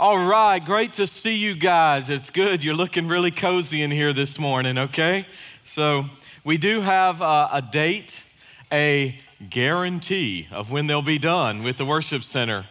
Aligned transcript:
All 0.00 0.28
right, 0.28 0.64
great 0.64 0.94
to 0.94 1.08
see 1.08 1.34
you 1.34 1.56
guys. 1.56 2.08
It's 2.08 2.30
good. 2.30 2.62
You're 2.62 2.76
looking 2.76 3.08
really 3.08 3.32
cozy 3.32 3.82
in 3.82 3.90
here 3.90 4.12
this 4.12 4.38
morning, 4.38 4.78
okay? 4.78 5.26
So, 5.64 6.04
we 6.44 6.56
do 6.56 6.82
have 6.82 7.20
uh, 7.20 7.48
a 7.52 7.60
date, 7.60 8.22
a 8.70 9.18
guarantee 9.50 10.46
of 10.52 10.70
when 10.70 10.86
they'll 10.86 11.02
be 11.02 11.18
done 11.18 11.64
with 11.64 11.78
the 11.78 11.84
worship 11.84 12.22
center. 12.22 12.66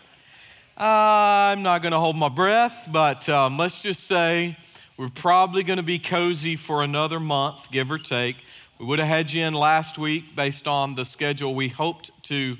Uh, 0.79 1.51
I'm 1.51 1.63
not 1.63 1.81
going 1.81 1.91
to 1.91 1.99
hold 1.99 2.15
my 2.15 2.29
breath, 2.29 2.87
but 2.93 3.27
um, 3.27 3.57
let's 3.57 3.81
just 3.81 4.05
say 4.05 4.57
we're 4.95 5.09
probably 5.09 5.63
going 5.63 5.77
to 5.77 5.83
be 5.83 5.99
cozy 5.99 6.55
for 6.55 6.81
another 6.81 7.19
month, 7.19 7.69
give 7.73 7.91
or 7.91 7.97
take. 7.97 8.37
We 8.79 8.85
would 8.85 8.99
have 8.99 9.07
had 9.09 9.33
you 9.33 9.43
in 9.43 9.53
last 9.53 9.97
week 9.97 10.33
based 10.33 10.65
on 10.65 10.95
the 10.95 11.03
schedule 11.03 11.53
we 11.53 11.67
hoped 11.67 12.09
to 12.23 12.55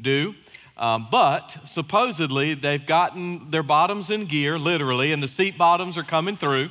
do. 0.00 0.36
Um, 0.82 1.06
but 1.08 1.58
supposedly 1.64 2.54
they've 2.54 2.84
gotten 2.84 3.52
their 3.52 3.62
bottoms 3.62 4.10
in 4.10 4.24
gear, 4.24 4.58
literally, 4.58 5.12
and 5.12 5.22
the 5.22 5.28
seat 5.28 5.56
bottoms 5.56 5.96
are 5.96 6.02
coming 6.02 6.36
through. 6.36 6.70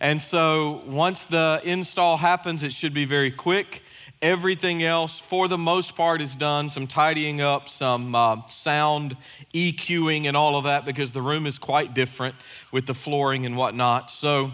And 0.00 0.20
so 0.20 0.82
once 0.84 1.22
the 1.22 1.60
install 1.62 2.16
happens, 2.16 2.64
it 2.64 2.72
should 2.72 2.92
be 2.92 3.04
very 3.04 3.30
quick. 3.30 3.84
Everything 4.20 4.82
else, 4.82 5.20
for 5.20 5.46
the 5.46 5.58
most 5.58 5.94
part, 5.94 6.20
is 6.20 6.34
done. 6.34 6.70
Some 6.70 6.88
tidying 6.88 7.40
up, 7.40 7.68
some 7.68 8.16
uh, 8.16 8.44
sound 8.48 9.16
EQing, 9.54 10.26
and 10.26 10.36
all 10.36 10.56
of 10.56 10.64
that 10.64 10.84
because 10.84 11.12
the 11.12 11.22
room 11.22 11.46
is 11.46 11.56
quite 11.56 11.94
different 11.94 12.34
with 12.72 12.86
the 12.86 12.94
flooring 12.94 13.46
and 13.46 13.56
whatnot. 13.56 14.10
So, 14.10 14.50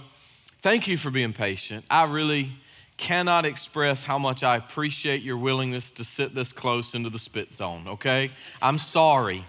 thank 0.60 0.86
you 0.86 0.98
for 0.98 1.10
being 1.10 1.32
patient. 1.32 1.86
I 1.90 2.04
really 2.04 2.52
cannot 2.98 3.46
express 3.46 4.04
how 4.04 4.18
much 4.18 4.42
I 4.42 4.56
appreciate 4.56 5.22
your 5.22 5.38
willingness 5.38 5.90
to 5.92 6.04
sit 6.04 6.34
this 6.34 6.52
close 6.52 6.94
into 6.94 7.08
the 7.08 7.18
spit 7.18 7.54
zone, 7.54 7.86
okay? 7.86 8.32
I'm 8.60 8.76
sorry. 8.76 9.44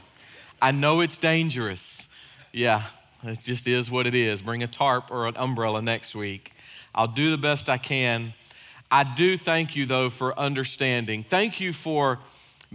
I 0.62 0.72
know 0.72 1.02
it's 1.02 1.18
dangerous. 1.18 2.08
Yeah, 2.54 2.84
it 3.24 3.40
just 3.42 3.68
is 3.68 3.92
what 3.92 4.08
it 4.08 4.16
is. 4.16 4.42
Bring 4.42 4.64
a 4.64 4.68
tarp 4.68 5.12
or 5.12 5.28
an 5.28 5.36
umbrella 5.36 5.82
next 5.82 6.16
week. 6.16 6.54
I'll 6.96 7.08
do 7.08 7.32
the 7.32 7.38
best 7.38 7.70
I 7.70 7.78
can. 7.78 8.34
I 8.92 9.04
do 9.04 9.38
thank 9.38 9.76
you, 9.76 9.86
though, 9.86 10.10
for 10.10 10.38
understanding. 10.40 11.24
Thank 11.24 11.60
you 11.60 11.74
for 11.74 12.20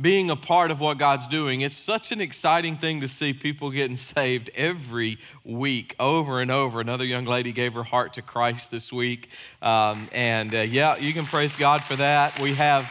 being 0.00 0.28
a 0.28 0.36
part 0.36 0.70
of 0.70 0.80
what 0.80 0.98
God's 0.98 1.26
doing. 1.28 1.60
It's 1.60 1.76
such 1.76 2.10
an 2.10 2.20
exciting 2.20 2.76
thing 2.76 3.00
to 3.00 3.08
see 3.08 3.32
people 3.32 3.70
getting 3.70 3.96
saved 3.96 4.50
every 4.54 5.18
week, 5.44 5.94
over 6.00 6.40
and 6.40 6.50
over. 6.50 6.80
Another 6.80 7.04
young 7.04 7.24
lady 7.24 7.52
gave 7.52 7.74
her 7.74 7.84
heart 7.84 8.14
to 8.14 8.22
Christ 8.22 8.70
this 8.70 8.92
week. 8.92 9.28
Um, 9.62 10.08
and 10.12 10.54
uh, 10.54 10.60
yeah, 10.60 10.96
you 10.96 11.12
can 11.12 11.24
praise 11.24 11.54
God 11.56 11.84
for 11.84 11.96
that. 11.96 12.38
We 12.40 12.54
have. 12.54 12.90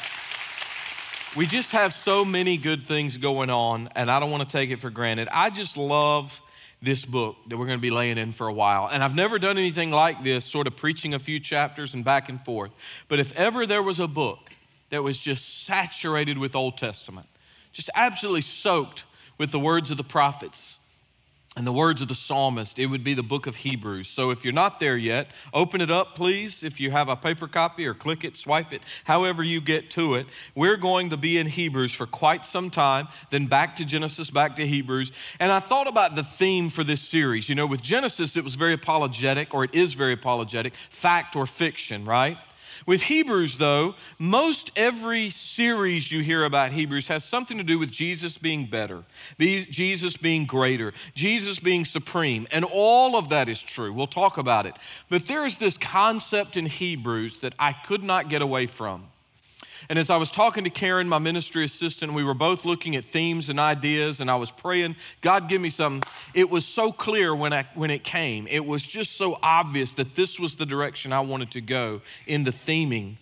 We 1.35 1.47
just 1.47 1.71
have 1.71 1.95
so 1.95 2.23
many 2.23 2.57
good 2.57 2.85
things 2.85 3.17
going 3.17 3.49
on, 3.49 3.89
and 3.95 4.11
I 4.11 4.19
don't 4.19 4.29
want 4.29 4.47
to 4.47 4.57
take 4.57 4.69
it 4.69 4.79
for 4.79 4.91
granted. 4.91 5.27
I 5.31 5.49
just 5.49 5.77
love 5.77 6.39
this 6.83 7.05
book 7.05 7.37
that 7.47 7.57
we're 7.57 7.65
going 7.65 7.79
to 7.79 7.81
be 7.81 7.89
laying 7.89 8.17
in 8.17 8.31
for 8.31 8.47
a 8.47 8.53
while. 8.53 8.87
And 8.91 9.03
I've 9.03 9.15
never 9.15 9.39
done 9.39 9.57
anything 9.57 9.89
like 9.89 10.23
this, 10.23 10.45
sort 10.45 10.67
of 10.67 10.75
preaching 10.75 11.13
a 11.13 11.19
few 11.19 11.39
chapters 11.39 11.93
and 11.93 12.03
back 12.03 12.29
and 12.29 12.43
forth. 12.43 12.71
But 13.07 13.19
if 13.19 13.31
ever 13.33 13.65
there 13.65 13.81
was 13.81 13.99
a 13.99 14.07
book 14.07 14.42
that 14.93 15.01
was 15.01 15.17
just 15.17 15.65
saturated 15.65 16.37
with 16.37 16.55
Old 16.55 16.77
Testament, 16.77 17.25
just 17.71 17.89
absolutely 17.95 18.41
soaked 18.41 19.05
with 19.39 19.51
the 19.51 19.57
words 19.57 19.89
of 19.89 19.97
the 19.97 20.03
prophets 20.03 20.77
and 21.57 21.65
the 21.65 21.73
words 21.73 21.99
of 22.03 22.07
the 22.07 22.13
psalmist, 22.13 22.77
it 22.77 22.85
would 22.85 23.03
be 23.03 23.15
the 23.15 23.23
book 23.23 23.47
of 23.47 23.55
Hebrews. 23.55 24.07
So 24.07 24.29
if 24.29 24.43
you're 24.43 24.53
not 24.53 24.79
there 24.79 24.95
yet, 24.95 25.29
open 25.51 25.81
it 25.81 25.89
up, 25.89 26.13
please. 26.13 26.61
If 26.61 26.79
you 26.79 26.91
have 26.91 27.09
a 27.09 27.15
paper 27.15 27.47
copy 27.47 27.87
or 27.87 27.95
click 27.95 28.23
it, 28.23 28.37
swipe 28.37 28.71
it, 28.71 28.83
however 29.05 29.41
you 29.41 29.61
get 29.61 29.89
to 29.91 30.13
it. 30.13 30.27
We're 30.53 30.77
going 30.77 31.09
to 31.09 31.17
be 31.17 31.39
in 31.39 31.47
Hebrews 31.47 31.91
for 31.91 32.05
quite 32.05 32.45
some 32.45 32.69
time, 32.69 33.07
then 33.31 33.47
back 33.47 33.75
to 33.77 33.85
Genesis, 33.85 34.29
back 34.29 34.55
to 34.57 34.67
Hebrews. 34.67 35.11
And 35.39 35.51
I 35.51 35.59
thought 35.59 35.87
about 35.87 36.13
the 36.13 36.23
theme 36.23 36.69
for 36.69 36.83
this 36.83 37.01
series. 37.01 37.49
You 37.49 37.55
know, 37.55 37.65
with 37.65 37.81
Genesis, 37.81 38.37
it 38.37 38.43
was 38.43 38.53
very 38.53 38.73
apologetic, 38.73 39.55
or 39.55 39.63
it 39.63 39.73
is 39.73 39.95
very 39.95 40.13
apologetic, 40.13 40.73
fact 40.91 41.35
or 41.35 41.47
fiction, 41.47 42.05
right? 42.05 42.37
With 42.85 43.03
Hebrews, 43.03 43.57
though, 43.57 43.95
most 44.19 44.71
every 44.75 45.29
series 45.29 46.11
you 46.11 46.21
hear 46.21 46.43
about 46.43 46.73
Hebrews 46.73 47.07
has 47.07 47.23
something 47.23 47.57
to 47.57 47.63
do 47.63 47.79
with 47.79 47.91
Jesus 47.91 48.37
being 48.37 48.65
better, 48.65 49.03
Jesus 49.39 50.17
being 50.17 50.45
greater, 50.45 50.93
Jesus 51.15 51.59
being 51.59 51.85
supreme, 51.85 52.47
and 52.51 52.65
all 52.65 53.15
of 53.15 53.29
that 53.29 53.47
is 53.47 53.61
true. 53.61 53.93
We'll 53.93 54.07
talk 54.07 54.37
about 54.37 54.65
it. 54.65 54.75
But 55.09 55.27
there 55.27 55.45
is 55.45 55.57
this 55.57 55.77
concept 55.77 56.57
in 56.57 56.65
Hebrews 56.65 57.39
that 57.39 57.53
I 57.57 57.73
could 57.73 58.03
not 58.03 58.29
get 58.29 58.41
away 58.41 58.67
from. 58.67 59.07
And 59.89 59.99
as 59.99 60.09
I 60.09 60.17
was 60.17 60.31
talking 60.31 60.63
to 60.63 60.69
Karen, 60.69 61.09
my 61.09 61.19
ministry 61.19 61.65
assistant, 61.65 62.13
we 62.13 62.23
were 62.23 62.33
both 62.33 62.65
looking 62.65 62.95
at 62.95 63.05
themes 63.05 63.49
and 63.49 63.59
ideas, 63.59 64.21
and 64.21 64.31
I 64.31 64.35
was 64.35 64.51
praying, 64.51 64.95
God, 65.21 65.49
give 65.49 65.61
me 65.61 65.69
something. 65.69 66.09
It 66.33 66.49
was 66.49 66.65
so 66.65 66.91
clear 66.91 67.35
when, 67.35 67.53
I, 67.53 67.65
when 67.75 67.91
it 67.91 68.03
came. 68.03 68.47
It 68.47 68.65
was 68.65 68.83
just 68.83 69.17
so 69.17 69.37
obvious 69.43 69.93
that 69.93 70.15
this 70.15 70.39
was 70.39 70.55
the 70.55 70.65
direction 70.65 71.11
I 71.11 71.19
wanted 71.19 71.51
to 71.51 71.61
go 71.61 72.01
in 72.25 72.43
the 72.43 72.51
theming. 72.51 73.17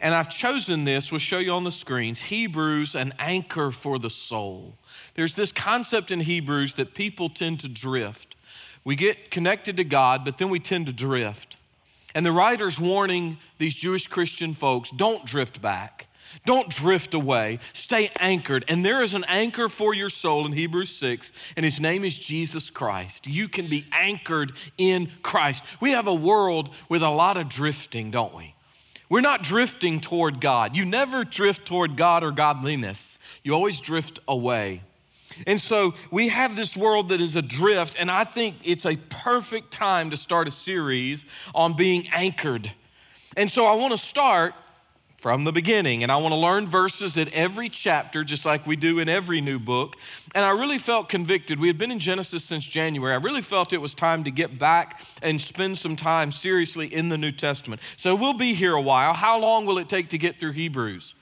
And 0.00 0.14
I've 0.14 0.28
chosen 0.28 0.84
this, 0.84 1.10
we'll 1.10 1.18
show 1.18 1.38
you 1.38 1.52
on 1.52 1.64
the 1.64 1.72
screens 1.72 2.20
Hebrews, 2.20 2.94
an 2.94 3.14
anchor 3.18 3.70
for 3.70 3.98
the 3.98 4.10
soul. 4.10 4.74
There's 5.14 5.34
this 5.34 5.52
concept 5.52 6.10
in 6.10 6.20
Hebrews 6.20 6.74
that 6.74 6.94
people 6.94 7.28
tend 7.28 7.60
to 7.60 7.68
drift. 7.68 8.34
We 8.84 8.96
get 8.96 9.30
connected 9.30 9.76
to 9.78 9.84
God, 9.84 10.24
but 10.24 10.38
then 10.38 10.50
we 10.50 10.60
tend 10.60 10.86
to 10.86 10.92
drift. 10.92 11.56
And 12.14 12.24
the 12.24 12.32
writer's 12.32 12.78
warning 12.78 13.38
these 13.58 13.74
Jewish 13.74 14.06
Christian 14.06 14.54
folks 14.54 14.90
don't 14.90 15.24
drift 15.24 15.60
back. 15.60 16.06
Don't 16.44 16.68
drift 16.68 17.14
away. 17.14 17.58
Stay 17.72 18.10
anchored. 18.18 18.64
And 18.68 18.84
there 18.84 19.02
is 19.02 19.14
an 19.14 19.24
anchor 19.28 19.68
for 19.68 19.94
your 19.94 20.10
soul 20.10 20.46
in 20.46 20.52
Hebrews 20.52 20.94
6, 20.96 21.32
and 21.56 21.64
his 21.64 21.80
name 21.80 22.04
is 22.04 22.18
Jesus 22.18 22.70
Christ. 22.70 23.26
You 23.26 23.48
can 23.48 23.68
be 23.68 23.86
anchored 23.92 24.52
in 24.76 25.10
Christ. 25.22 25.64
We 25.80 25.92
have 25.92 26.06
a 26.06 26.14
world 26.14 26.70
with 26.88 27.02
a 27.02 27.10
lot 27.10 27.36
of 27.36 27.48
drifting, 27.48 28.10
don't 28.10 28.34
we? 28.34 28.54
We're 29.08 29.20
not 29.20 29.42
drifting 29.42 30.00
toward 30.00 30.40
God. 30.40 30.74
You 30.74 30.84
never 30.84 31.24
drift 31.24 31.66
toward 31.66 31.96
God 31.96 32.24
or 32.24 32.32
godliness, 32.32 33.18
you 33.42 33.52
always 33.52 33.80
drift 33.80 34.18
away. 34.26 34.82
And 35.46 35.60
so 35.60 35.94
we 36.10 36.28
have 36.28 36.56
this 36.56 36.76
world 36.76 37.08
that 37.10 37.20
is 37.20 37.36
adrift, 37.36 37.96
and 37.98 38.10
I 38.10 38.24
think 38.24 38.56
it's 38.64 38.86
a 38.86 38.96
perfect 38.96 39.72
time 39.72 40.10
to 40.10 40.16
start 40.16 40.48
a 40.48 40.50
series 40.50 41.24
on 41.54 41.74
being 41.74 42.08
anchored. 42.08 42.70
And 43.36 43.50
so 43.50 43.66
I 43.66 43.74
want 43.74 43.92
to 43.92 43.98
start 43.98 44.54
from 45.24 45.44
the 45.44 45.52
beginning, 45.52 46.02
and 46.02 46.12
I 46.12 46.18
want 46.18 46.32
to 46.32 46.36
learn 46.36 46.66
verses 46.66 47.16
at 47.16 47.32
every 47.32 47.70
chapter, 47.70 48.24
just 48.24 48.44
like 48.44 48.66
we 48.66 48.76
do 48.76 48.98
in 48.98 49.08
every 49.08 49.40
new 49.40 49.58
book. 49.58 49.96
And 50.34 50.44
I 50.44 50.50
really 50.50 50.78
felt 50.78 51.08
convicted. 51.08 51.58
We 51.58 51.66
had 51.66 51.78
been 51.78 51.90
in 51.90 51.98
Genesis 51.98 52.44
since 52.44 52.62
January. 52.62 53.14
I 53.14 53.16
really 53.16 53.40
felt 53.40 53.72
it 53.72 53.78
was 53.78 53.94
time 53.94 54.22
to 54.24 54.30
get 54.30 54.58
back 54.58 55.00
and 55.22 55.40
spend 55.40 55.78
some 55.78 55.96
time 55.96 56.30
seriously 56.30 56.92
in 56.92 57.08
the 57.08 57.16
New 57.16 57.32
Testament. 57.32 57.80
So 57.96 58.14
we'll 58.14 58.34
be 58.34 58.52
here 58.52 58.74
a 58.74 58.82
while. 58.82 59.14
How 59.14 59.40
long 59.40 59.64
will 59.64 59.78
it 59.78 59.88
take 59.88 60.10
to 60.10 60.18
get 60.18 60.38
through 60.38 60.52
Hebrews? 60.52 61.14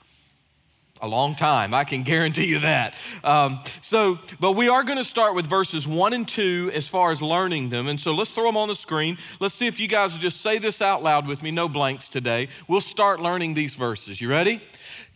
A 1.03 1.07
long 1.07 1.35
time. 1.35 1.73
I 1.73 1.83
can 1.83 2.01
guarantee 2.13 2.45
you 2.45 2.59
that. 2.59 2.95
Um, 3.23 3.59
so, 3.81 4.17
but 4.39 4.53
we 4.53 4.69
are 4.69 4.83
going 4.83 4.97
to 4.97 5.03
start 5.03 5.35
with 5.35 5.45
verses 5.45 5.87
one 5.87 6.13
and 6.13 6.27
two 6.27 6.71
as 6.73 6.87
far 6.87 7.11
as 7.11 7.21
learning 7.21 7.69
them. 7.69 7.87
And 7.87 7.99
so 7.99 8.13
let's 8.13 8.31
throw 8.31 8.45
them 8.45 8.57
on 8.57 8.69
the 8.69 8.75
screen. 8.75 9.17
Let's 9.39 9.53
see 9.53 9.67
if 9.67 9.79
you 9.79 9.87
guys 9.87 10.13
will 10.13 10.21
just 10.21 10.41
say 10.41 10.57
this 10.57 10.81
out 10.81 11.03
loud 11.03 11.27
with 11.27 11.43
me. 11.43 11.51
No 11.51 11.69
blanks 11.69 12.07
today. 12.07 12.47
We'll 12.67 12.81
start 12.81 13.19
learning 13.19 13.53
these 13.53 13.75
verses. 13.75 14.21
You 14.21 14.29
ready? 14.29 14.63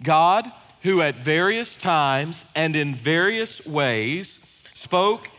God, 0.03 0.51
who 0.83 1.01
at 1.01 1.15
various 1.15 1.75
times 1.75 2.45
and 2.53 2.75
in 2.75 2.93
various 2.93 3.65
ways 3.65 4.39
spoke 4.73 5.29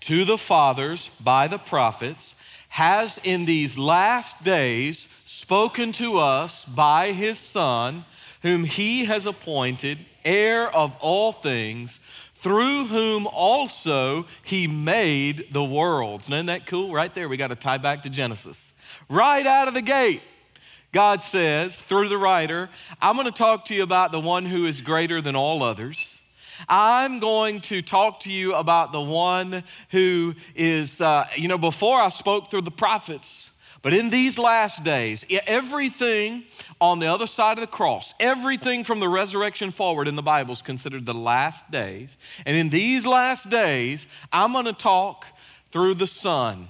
to 0.00 0.24
the 0.24 0.38
fathers 0.38 1.08
by 1.22 1.48
the 1.48 1.58
prophets, 1.58 2.34
has 2.70 3.18
in 3.24 3.46
these 3.46 3.76
last 3.76 4.44
days 4.44 5.08
spoken 5.26 5.90
to 5.92 6.18
us 6.18 6.64
by 6.64 7.12
his 7.12 7.38
Son 7.38 8.04
whom 8.42 8.64
he 8.64 9.04
has 9.04 9.26
appointed 9.26 9.98
heir 10.24 10.68
of 10.74 10.96
all 11.00 11.32
things, 11.32 12.00
through 12.34 12.86
whom 12.86 13.26
also 13.26 14.26
he 14.42 14.66
made 14.66 15.46
the 15.52 15.64
worlds. 15.64 16.26
isn't 16.26 16.46
that 16.46 16.66
cool? 16.66 16.92
Right 16.92 17.14
there, 17.14 17.28
we 17.28 17.36
got 17.36 17.48
to 17.48 17.56
tie 17.56 17.78
back 17.78 18.02
to 18.04 18.10
Genesis. 18.10 18.72
Right 19.08 19.46
out 19.46 19.68
of 19.68 19.74
the 19.74 19.82
gate, 19.82 20.22
God 20.92 21.22
says 21.22 21.76
through 21.76 22.08
the 22.08 22.18
writer, 22.18 22.70
I'm 23.00 23.16
going 23.16 23.26
to 23.26 23.32
talk 23.32 23.66
to 23.66 23.74
you 23.74 23.82
about 23.82 24.10
the 24.10 24.20
one 24.20 24.46
who 24.46 24.64
is 24.66 24.80
greater 24.80 25.20
than 25.20 25.36
all 25.36 25.62
others. 25.62 26.22
I'm 26.68 27.20
going 27.20 27.60
to 27.62 27.82
talk 27.82 28.20
to 28.20 28.32
you 28.32 28.54
about 28.54 28.92
the 28.92 29.00
one 29.00 29.64
who 29.90 30.34
is, 30.54 31.00
uh, 31.00 31.26
you 31.36 31.48
know, 31.48 31.58
before 31.58 32.00
I 32.00 32.08
spoke 32.08 32.50
through 32.50 32.62
the 32.62 32.70
prophets. 32.70 33.49
But 33.82 33.94
in 33.94 34.10
these 34.10 34.38
last 34.38 34.84
days, 34.84 35.24
everything 35.46 36.44
on 36.80 36.98
the 36.98 37.06
other 37.06 37.26
side 37.26 37.56
of 37.56 37.62
the 37.62 37.66
cross, 37.66 38.12
everything 38.20 38.84
from 38.84 39.00
the 39.00 39.08
resurrection 39.08 39.70
forward 39.70 40.06
in 40.06 40.16
the 40.16 40.22
Bible 40.22 40.52
is 40.52 40.60
considered 40.60 41.06
the 41.06 41.14
last 41.14 41.70
days. 41.70 42.18
And 42.44 42.56
in 42.58 42.68
these 42.68 43.06
last 43.06 43.48
days, 43.48 44.06
I'm 44.30 44.52
going 44.52 44.66
to 44.66 44.74
talk 44.74 45.24
through 45.72 45.94
the 45.94 46.06
Son. 46.06 46.68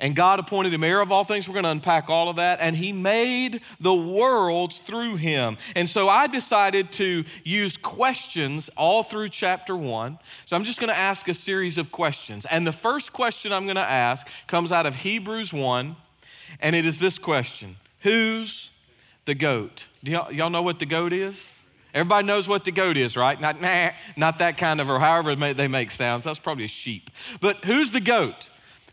and 0.00 0.16
God 0.16 0.40
appointed 0.40 0.72
him 0.72 0.82
heir 0.82 1.00
of 1.00 1.12
all 1.12 1.24
things. 1.24 1.46
We're 1.46 1.54
going 1.54 1.64
to 1.64 1.70
unpack 1.70 2.08
all 2.08 2.28
of 2.28 2.36
that. 2.36 2.58
And 2.60 2.74
he 2.74 2.92
made 2.92 3.60
the 3.78 3.94
worlds 3.94 4.78
through 4.78 5.16
him. 5.16 5.58
And 5.76 5.88
so 5.88 6.08
I 6.08 6.26
decided 6.26 6.90
to 6.92 7.24
use 7.44 7.76
questions 7.76 8.70
all 8.76 9.02
through 9.02 9.28
chapter 9.28 9.76
one. 9.76 10.18
So 10.46 10.56
I'm 10.56 10.64
just 10.64 10.80
going 10.80 10.88
to 10.88 10.96
ask 10.96 11.28
a 11.28 11.34
series 11.34 11.76
of 11.78 11.92
questions. 11.92 12.46
And 12.46 12.66
the 12.66 12.72
first 12.72 13.12
question 13.12 13.52
I'm 13.52 13.66
going 13.66 13.76
to 13.76 13.82
ask 13.82 14.26
comes 14.46 14.72
out 14.72 14.86
of 14.86 14.96
Hebrews 14.96 15.52
1, 15.52 15.94
and 16.58 16.74
it 16.74 16.84
is 16.84 16.98
this 16.98 17.18
question 17.18 17.76
Who's 18.00 18.70
the 19.24 19.34
goat? 19.34 19.86
Do 20.02 20.10
y'all, 20.10 20.32
y'all 20.32 20.50
know 20.50 20.62
what 20.62 20.78
the 20.78 20.86
goat 20.86 21.12
is? 21.12 21.58
Everybody 21.92 22.26
knows 22.26 22.46
what 22.46 22.64
the 22.64 22.72
goat 22.72 22.96
is, 22.96 23.16
right? 23.16 23.40
Not 23.40 23.60
nah, 23.60 23.90
not 24.16 24.38
that 24.38 24.56
kind 24.56 24.80
of, 24.80 24.88
or 24.88 25.00
however 25.00 25.34
they 25.34 25.68
make 25.68 25.90
sounds. 25.90 26.24
That's 26.24 26.38
probably 26.38 26.64
a 26.64 26.68
sheep. 26.68 27.10
But 27.40 27.64
who's 27.64 27.90
the 27.90 28.00
goat? 28.00 28.48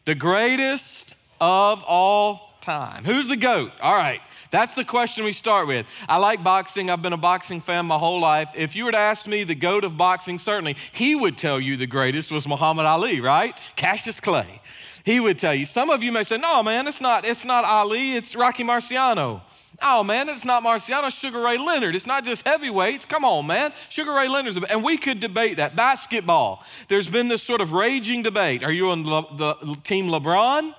The 0.06 0.16
greatest 0.16 1.16
of 1.40 1.84
all 1.84 2.48
time. 2.62 3.06
Who's 3.06 3.30
the 3.30 3.38
GOAT? 3.38 3.72
All 3.82 3.96
right, 3.96 4.20
that's 4.52 4.74
the 4.74 4.84
question 4.84 5.24
we 5.24 5.32
start 5.32 5.68
with. 5.68 5.88
I 6.10 6.18
like 6.18 6.44
boxing. 6.44 6.90
I've 6.90 7.02
been 7.02 7.14
a 7.14 7.18
boxing 7.18 7.62
fan 7.62 7.86
my 7.86 7.98
whole 7.98 8.20
life. 8.20 8.50
If 8.56 8.76
you 8.76 8.86
were 8.86 8.92
to 8.92 8.98
ask 8.98 9.26
me 9.26 9.46
the 9.46 9.56
GOAT 9.56 9.86
of 9.86 9.98
boxing, 9.98 10.38
certainly 10.38 10.76
he 10.92 11.16
would 11.16 11.38
tell 11.38 11.62
you 11.62 11.78
the 11.78 11.88
greatest 11.88 12.30
was 12.30 12.46
Muhammad 12.46 12.86
Ali, 12.86 13.22
right? 13.22 13.56
Cassius 13.78 14.20
Clay. 14.20 14.62
He 15.08 15.22
would 15.22 15.40
tell 15.40 15.56
you. 15.56 15.66
Some 15.66 15.90
of 15.90 16.04
you 16.04 16.12
may 16.12 16.24
say, 16.24 16.36
no, 16.36 16.62
man, 16.62 16.86
it's 16.86 17.00
not, 17.00 17.24
it's 17.24 17.46
not 17.46 17.64
Ali, 17.64 18.16
it's 18.16 18.36
Rocky 18.36 18.66
Marciano. 18.66 19.40
Oh 19.82 20.04
man, 20.04 20.28
it's 20.28 20.44
not 20.44 20.64
Marciano, 20.64 21.10
Sugar 21.10 21.40
Ray 21.40 21.58
Leonard. 21.58 21.96
It's 21.96 22.06
not 22.06 22.26
just 22.26 22.46
heavyweights. 22.46 23.06
Come 23.06 23.24
on, 23.24 23.48
man. 23.48 23.72
Sugar 23.88 24.12
Ray 24.12 24.28
Leonard's, 24.28 24.58
and 24.70 24.84
we 24.84 24.98
could 24.98 25.22
debate 25.22 25.56
that. 25.58 25.78
Basketball. 25.78 26.62
There's 26.90 27.08
been 27.08 27.30
this 27.30 27.42
sort 27.42 27.62
of 27.62 27.72
raging 27.72 28.22
debate. 28.22 28.66
Are 28.66 28.72
you 28.72 28.90
on 28.90 29.04
the, 29.04 29.22
the 29.32 29.76
team 29.86 30.08
LeBron? 30.08 30.74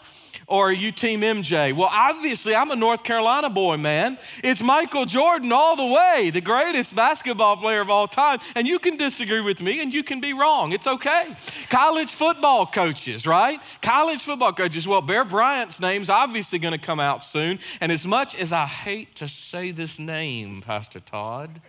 Or 0.49 0.71
are 0.71 0.73
you 0.73 0.91
Team 0.91 1.21
MJ? 1.21 1.77
Well, 1.77 1.91
obviously, 1.93 2.55
I'm 2.55 2.71
a 2.71 2.77
North 2.77 3.05
Carolina 3.05 3.51
boy, 3.51 3.77
man. 3.77 4.19
It's 4.43 4.63
Michael 4.63 5.05
Jordan 5.05 5.53
all 5.53 5.77
the 5.77 5.85
way, 5.85 6.31
the 6.31 6.41
greatest 6.41 6.95
basketball 6.95 7.59
player 7.59 7.83
of 7.83 7.91
all 7.91 8.09
time. 8.09 8.39
And 8.55 8.67
you 8.67 8.79
can 8.79 8.97
disagree 8.97 9.43
with 9.43 9.61
me 9.61 9.81
and 9.83 9.93
you 9.93 10.03
can 10.03 10.21
be 10.21 10.33
wrong. 10.33 10.73
It's 10.73 10.87
okay. 10.87 11.37
College 11.69 12.11
football 12.11 12.67
coaches, 12.67 13.27
right? 13.27 13.61
College 13.83 14.23
football 14.23 14.55
coaches. 14.55 14.89
Well, 14.89 15.03
Bear 15.03 15.27
Bryant's 15.27 15.81
name's 15.81 16.09
obviously 16.09 16.59
going 16.59 16.73
to 16.73 16.85
come 16.85 16.99
out 16.99 17.23
soon. 17.23 17.59
And 17.83 17.93
as 17.93 18.07
much 18.07 18.35
as 18.35 18.51
I 18.51 18.65
hate 18.65 19.15
to 19.17 19.29
say 19.29 19.71
this 19.71 19.99
name, 19.99 20.63
Pastor 20.63 21.01
Todd, 21.01 21.61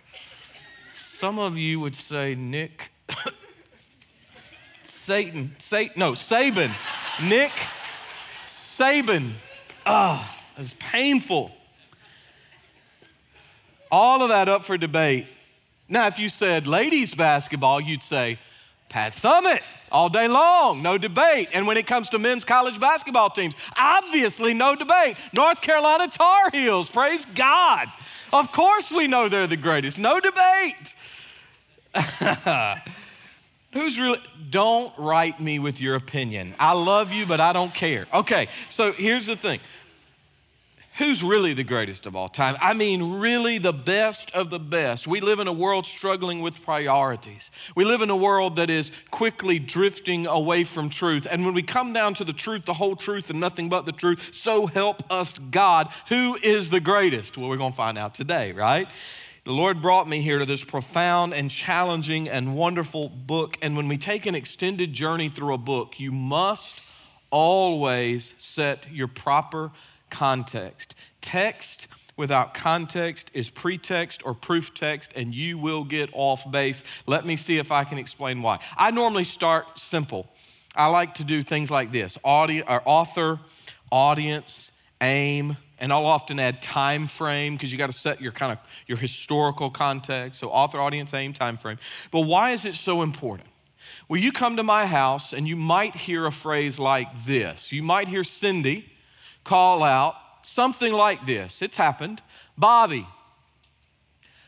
some 0.94 1.38
of 1.38 1.58
you 1.58 1.80
would 1.80 1.94
say 1.94 2.34
Nick. 2.34 2.92
Satan, 4.84 5.56
Satan, 5.58 5.94
no, 5.98 6.12
Saban, 6.12 6.72
Nick 7.22 7.50
Saban. 8.80 9.32
Ah, 9.84 10.38
oh, 10.58 10.64
painful. 10.78 11.52
All 13.90 14.22
of 14.22 14.30
that 14.30 14.48
up 14.48 14.64
for 14.64 14.78
debate. 14.78 15.26
Now, 15.86 16.06
if 16.06 16.18
you 16.18 16.30
said 16.30 16.66
ladies 16.66 17.14
basketball, 17.14 17.82
you'd 17.82 18.02
say 18.02 18.38
Pat 18.88 19.12
Summitt 19.12 19.60
all 19.92 20.08
day 20.08 20.28
long, 20.28 20.80
no 20.80 20.96
debate. 20.96 21.50
And 21.52 21.66
when 21.66 21.76
it 21.76 21.86
comes 21.86 22.08
to 22.10 22.18
men's 22.18 22.44
college 22.44 22.80
basketball 22.80 23.28
teams, 23.28 23.54
obviously 23.76 24.54
no 24.54 24.74
debate. 24.74 25.18
North 25.34 25.60
Carolina 25.60 26.08
Tar 26.08 26.50
Heels, 26.50 26.88
praise 26.88 27.26
God. 27.34 27.88
Of 28.32 28.50
course 28.50 28.90
we 28.90 29.08
know 29.08 29.28
they're 29.28 29.46
the 29.46 29.58
greatest, 29.58 29.98
no 29.98 30.20
debate. 30.20 30.94
Who's 33.72 34.00
really, 34.00 34.20
don't 34.50 34.92
write 34.98 35.40
me 35.40 35.58
with 35.58 35.80
your 35.80 35.94
opinion. 35.94 36.54
I 36.58 36.72
love 36.72 37.12
you, 37.12 37.24
but 37.24 37.40
I 37.40 37.52
don't 37.52 37.72
care. 37.72 38.06
Okay, 38.12 38.48
so 38.68 38.92
here's 38.92 39.26
the 39.26 39.36
thing 39.36 39.60
who's 41.00 41.22
really 41.22 41.54
the 41.54 41.64
greatest 41.64 42.04
of 42.04 42.14
all 42.14 42.28
time? 42.28 42.56
I 42.60 42.74
mean, 42.74 43.20
really 43.20 43.56
the 43.56 43.72
best 43.72 44.30
of 44.32 44.50
the 44.50 44.58
best. 44.58 45.06
We 45.06 45.20
live 45.20 45.40
in 45.40 45.48
a 45.48 45.52
world 45.52 45.86
struggling 45.86 46.42
with 46.42 46.62
priorities. 46.62 47.50
We 47.74 47.86
live 47.86 48.02
in 48.02 48.10
a 48.10 48.16
world 48.16 48.56
that 48.56 48.68
is 48.68 48.92
quickly 49.10 49.58
drifting 49.58 50.26
away 50.26 50.64
from 50.64 50.90
truth. 50.90 51.26
And 51.30 51.46
when 51.46 51.54
we 51.54 51.62
come 51.62 51.94
down 51.94 52.12
to 52.14 52.24
the 52.24 52.34
truth, 52.34 52.66
the 52.66 52.74
whole 52.74 52.96
truth, 52.96 53.30
and 53.30 53.40
nothing 53.40 53.70
but 53.70 53.86
the 53.86 53.92
truth, 53.92 54.34
so 54.34 54.66
help 54.66 55.02
us 55.10 55.32
God, 55.32 55.88
who 56.08 56.36
is 56.42 56.68
the 56.68 56.80
greatest? 56.80 57.38
Well, 57.38 57.48
we're 57.48 57.56
going 57.56 57.72
to 57.72 57.76
find 57.76 57.96
out 57.96 58.14
today, 58.14 58.52
right? 58.52 58.86
The 59.50 59.56
Lord 59.56 59.82
brought 59.82 60.08
me 60.08 60.22
here 60.22 60.38
to 60.38 60.46
this 60.46 60.62
profound 60.62 61.34
and 61.34 61.50
challenging 61.50 62.28
and 62.28 62.54
wonderful 62.54 63.08
book. 63.08 63.58
And 63.60 63.76
when 63.76 63.88
we 63.88 63.98
take 63.98 64.24
an 64.24 64.36
extended 64.36 64.92
journey 64.92 65.28
through 65.28 65.54
a 65.54 65.58
book, 65.58 65.98
you 65.98 66.12
must 66.12 66.80
always 67.30 68.32
set 68.38 68.86
your 68.92 69.08
proper 69.08 69.72
context. 70.08 70.94
Text 71.20 71.88
without 72.16 72.54
context 72.54 73.28
is 73.34 73.50
pretext 73.50 74.22
or 74.24 74.34
proof 74.34 74.72
text, 74.72 75.10
and 75.16 75.34
you 75.34 75.58
will 75.58 75.82
get 75.82 76.10
off 76.12 76.48
base. 76.48 76.84
Let 77.08 77.26
me 77.26 77.34
see 77.34 77.58
if 77.58 77.72
I 77.72 77.82
can 77.82 77.98
explain 77.98 78.42
why. 78.42 78.60
I 78.76 78.92
normally 78.92 79.24
start 79.24 79.80
simple. 79.80 80.28
I 80.76 80.86
like 80.86 81.14
to 81.14 81.24
do 81.24 81.42
things 81.42 81.72
like 81.72 81.90
this 81.90 82.16
Audi, 82.24 82.62
or 82.62 82.82
author, 82.84 83.40
audience, 83.90 84.70
aim, 85.00 85.56
and 85.80 85.92
I'll 85.92 86.06
often 86.06 86.38
add 86.38 86.62
time 86.62 87.06
frame 87.06 87.54
because 87.54 87.72
you 87.72 87.78
got 87.78 87.88
to 87.88 87.98
set 87.98 88.20
your 88.20 88.32
kind 88.32 88.52
of 88.52 88.58
your 88.86 88.98
historical 88.98 89.70
context. 89.70 90.38
So 90.40 90.50
author, 90.50 90.78
audience, 90.78 91.12
aim, 91.14 91.32
time 91.32 91.56
frame. 91.56 91.78
But 92.10 92.20
why 92.20 92.50
is 92.50 92.64
it 92.64 92.74
so 92.74 93.02
important? 93.02 93.48
Well, 94.08 94.20
you 94.20 94.30
come 94.30 94.56
to 94.56 94.62
my 94.62 94.86
house 94.86 95.32
and 95.32 95.48
you 95.48 95.56
might 95.56 95.96
hear 95.96 96.26
a 96.26 96.32
phrase 96.32 96.78
like 96.78 97.24
this. 97.24 97.72
You 97.72 97.82
might 97.82 98.08
hear 98.08 98.22
Cindy 98.22 98.86
call 99.42 99.82
out 99.82 100.14
something 100.42 100.92
like 100.92 101.26
this. 101.26 101.62
It's 101.62 101.76
happened. 101.76 102.22
Bobby, 102.56 103.06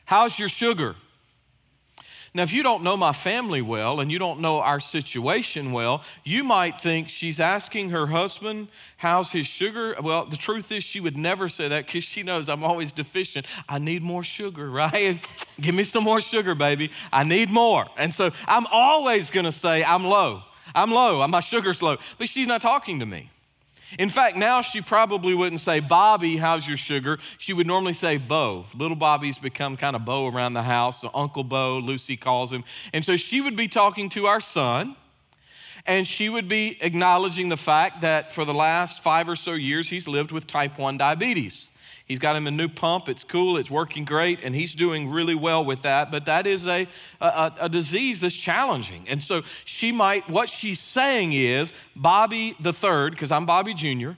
how's 0.05 0.39
your 0.39 0.49
sugar? 0.49 0.97
Now, 2.35 2.45
if 2.45 2.53
you 2.55 2.63
don't 2.63 2.83
know 2.83 2.97
my 2.97 3.13
family 3.13 3.61
well 3.61 4.01
and 4.01 4.11
you 4.11 4.19
don't 4.19 4.41
know 4.41 4.61
our 4.61 4.81
situation 4.81 5.71
well, 5.71 6.03
you 6.25 6.43
might 6.43 6.81
think 6.81 7.11
she's 7.11 7.39
asking 7.39 7.91
her 7.91 8.07
husband, 8.07 8.69
How's 8.97 9.33
his 9.33 9.47
sugar? 9.47 9.95
Well, 10.03 10.25
the 10.25 10.39
truth 10.39 10.73
is, 10.73 10.83
she 10.83 10.99
would 10.99 11.17
never 11.17 11.47
say 11.51 11.69
that 11.69 11.87
because 11.87 12.05
she 12.05 12.23
knows 12.23 12.49
I'm 12.49 12.65
always 12.65 12.91
deficient. 12.91 13.47
I 13.69 13.79
need 13.79 14.03
more 14.03 14.23
sugar, 14.23 14.71
right? 14.71 15.27
Give 15.61 15.75
me 15.75 15.85
some 15.85 16.05
more 16.05 16.23
sugar, 16.23 16.55
baby. 16.55 16.91
I 17.13 17.25
need 17.25 17.51
more. 17.51 17.87
And 17.99 18.15
so 18.15 18.31
I'm 18.47 18.67
always 18.69 19.31
going 19.31 19.45
to 19.45 19.53
say, 19.53 19.85
I'm 19.85 20.05
low. 20.05 20.43
I'm 20.75 20.91
low. 20.91 21.27
My 21.27 21.41
sugar's 21.41 21.83
low. 21.83 21.99
But 22.17 22.31
she's 22.31 22.49
not 22.49 22.63
talking 22.63 23.01
to 23.01 23.07
me. 23.07 23.32
In 23.99 24.09
fact, 24.09 24.37
now 24.37 24.63
she 24.63 24.81
probably 24.81 25.35
wouldn't 25.35 25.61
say, 25.61 25.81
Bobby, 25.81 26.37
how's 26.39 26.67
your 26.67 26.77
sugar? 26.77 27.19
She 27.39 27.53
would 27.53 27.67
normally 27.67 27.93
say, 27.93 28.17
Bo. 28.17 28.67
Little 28.75 28.97
Bobby's 28.97 29.39
become 29.39 29.77
kind 29.77 29.95
of 29.95 30.05
Bo 30.05 30.29
around 30.29 30.55
the 30.55 30.63
house. 30.63 31.01
So 31.03 31.11
Uncle 31.15 31.45
Bo, 31.45 31.79
Lucy 31.79 32.17
calls 32.17 32.53
him. 32.53 32.65
And 32.93 33.05
so 33.05 33.17
she 33.17 33.41
would 33.41 33.57
be 33.57 33.69
talking 33.69 34.09
to 34.11 34.27
our 34.27 34.41
son, 34.41 34.97
and 35.87 36.07
she 36.07 36.29
would 36.29 36.49
be 36.49 36.79
acknowledging 36.81 37.49
the 37.49 37.57
fact 37.57 38.01
that 38.03 38.33
for 38.33 38.45
the 38.45 38.55
last 38.55 39.03
five 39.03 39.29
or 39.29 39.37
so 39.37 39.53
years, 39.53 39.89
he's 39.89 40.07
lived 40.07 40.33
with 40.33 40.47
type 40.47 40.79
1 40.79 40.97
diabetes. 40.97 41.69
He's 42.13 42.19
got 42.19 42.37
him 42.37 42.47
a 42.47 42.51
new 42.51 42.69
pump. 42.69 43.09
It's 43.09 43.25
cool. 43.25 43.57
It's 43.57 43.71
working 43.71 44.05
great. 44.05 44.41
And 44.43 44.55
he's 44.55 44.75
doing 44.75 45.09
really 45.09 45.35
well 45.35 45.65
with 45.65 45.81
that. 45.81 46.11
But 46.11 46.27
that 46.27 46.47
is 46.47 46.67
a, 46.67 46.87
a, 47.23 47.53
a 47.59 47.69
disease 47.71 48.21
that's 48.21 48.35
challenging. 48.35 49.07
And 49.09 49.23
so 49.23 49.45
she 49.65 49.93
might, 49.93 50.29
what 50.29 50.51
she's 50.51 50.79
saying 50.79 51.33
is, 51.33 51.73
Bobby 51.97 52.55
the 52.61 52.75
third, 52.75 53.13
because 53.13 53.33
I'm 53.33 53.47
Bobby 53.47 53.73
Jr., 53.73 54.11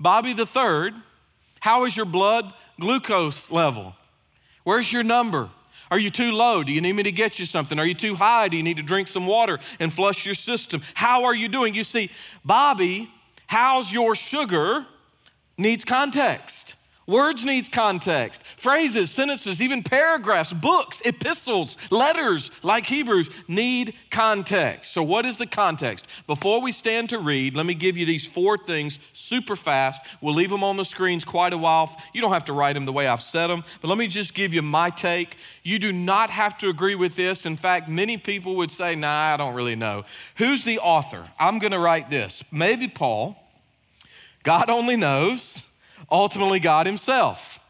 Bobby 0.00 0.32
the 0.32 0.46
third, 0.46 0.94
how 1.60 1.84
is 1.84 1.94
your 1.94 2.06
blood 2.06 2.50
glucose 2.80 3.50
level? 3.50 3.94
Where's 4.62 4.90
your 4.90 5.02
number? 5.02 5.50
Are 5.90 5.98
you 5.98 6.08
too 6.08 6.32
low? 6.32 6.62
Do 6.62 6.72
you 6.72 6.80
need 6.80 6.94
me 6.94 7.02
to 7.02 7.12
get 7.12 7.38
you 7.38 7.44
something? 7.44 7.78
Are 7.78 7.84
you 7.84 7.94
too 7.94 8.14
high? 8.14 8.48
Do 8.48 8.56
you 8.56 8.62
need 8.62 8.78
to 8.78 8.82
drink 8.82 9.06
some 9.06 9.26
water 9.26 9.58
and 9.78 9.92
flush 9.92 10.24
your 10.24 10.34
system? 10.34 10.80
How 10.94 11.24
are 11.24 11.34
you 11.34 11.48
doing? 11.48 11.74
You 11.74 11.82
see, 11.82 12.10
Bobby, 12.42 13.10
how's 13.48 13.92
your 13.92 14.16
sugar 14.16 14.86
needs 15.58 15.84
context. 15.84 16.63
Words 17.06 17.44
needs 17.44 17.68
context. 17.68 18.40
Phrases, 18.56 19.10
sentences, 19.10 19.60
even 19.60 19.82
paragraphs, 19.82 20.54
books, 20.54 21.02
epistles, 21.04 21.76
letters 21.90 22.50
like 22.62 22.86
Hebrews 22.86 23.28
need 23.46 23.94
context. 24.10 24.92
So, 24.92 25.02
what 25.02 25.26
is 25.26 25.36
the 25.36 25.46
context? 25.46 26.06
Before 26.26 26.62
we 26.62 26.72
stand 26.72 27.10
to 27.10 27.18
read, 27.18 27.54
let 27.54 27.66
me 27.66 27.74
give 27.74 27.98
you 27.98 28.06
these 28.06 28.26
four 28.26 28.56
things 28.56 28.98
super 29.12 29.54
fast. 29.54 30.00
We'll 30.22 30.34
leave 30.34 30.48
them 30.48 30.64
on 30.64 30.78
the 30.78 30.84
screens 30.84 31.26
quite 31.26 31.52
a 31.52 31.58
while. 31.58 31.94
You 32.14 32.22
don't 32.22 32.32
have 32.32 32.46
to 32.46 32.54
write 32.54 32.72
them 32.72 32.86
the 32.86 32.92
way 32.92 33.06
I've 33.06 33.22
said 33.22 33.48
them, 33.48 33.64
but 33.82 33.88
let 33.88 33.98
me 33.98 34.06
just 34.06 34.32
give 34.32 34.54
you 34.54 34.62
my 34.62 34.88
take. 34.88 35.36
You 35.62 35.78
do 35.78 35.92
not 35.92 36.30
have 36.30 36.56
to 36.58 36.70
agree 36.70 36.94
with 36.94 37.16
this. 37.16 37.44
In 37.44 37.56
fact, 37.56 37.86
many 37.86 38.16
people 38.16 38.56
would 38.56 38.70
say, 38.70 38.94
nah, 38.94 39.34
I 39.34 39.36
don't 39.36 39.54
really 39.54 39.76
know. 39.76 40.04
Who's 40.36 40.64
the 40.64 40.78
author? 40.78 41.28
I'm 41.38 41.58
going 41.58 41.72
to 41.72 41.78
write 41.78 42.08
this. 42.08 42.42
Maybe 42.50 42.88
Paul. 42.88 43.36
God 44.42 44.68
only 44.68 44.96
knows 44.96 45.66
ultimately 46.10 46.60
God 46.60 46.86
Himself. 46.86 47.60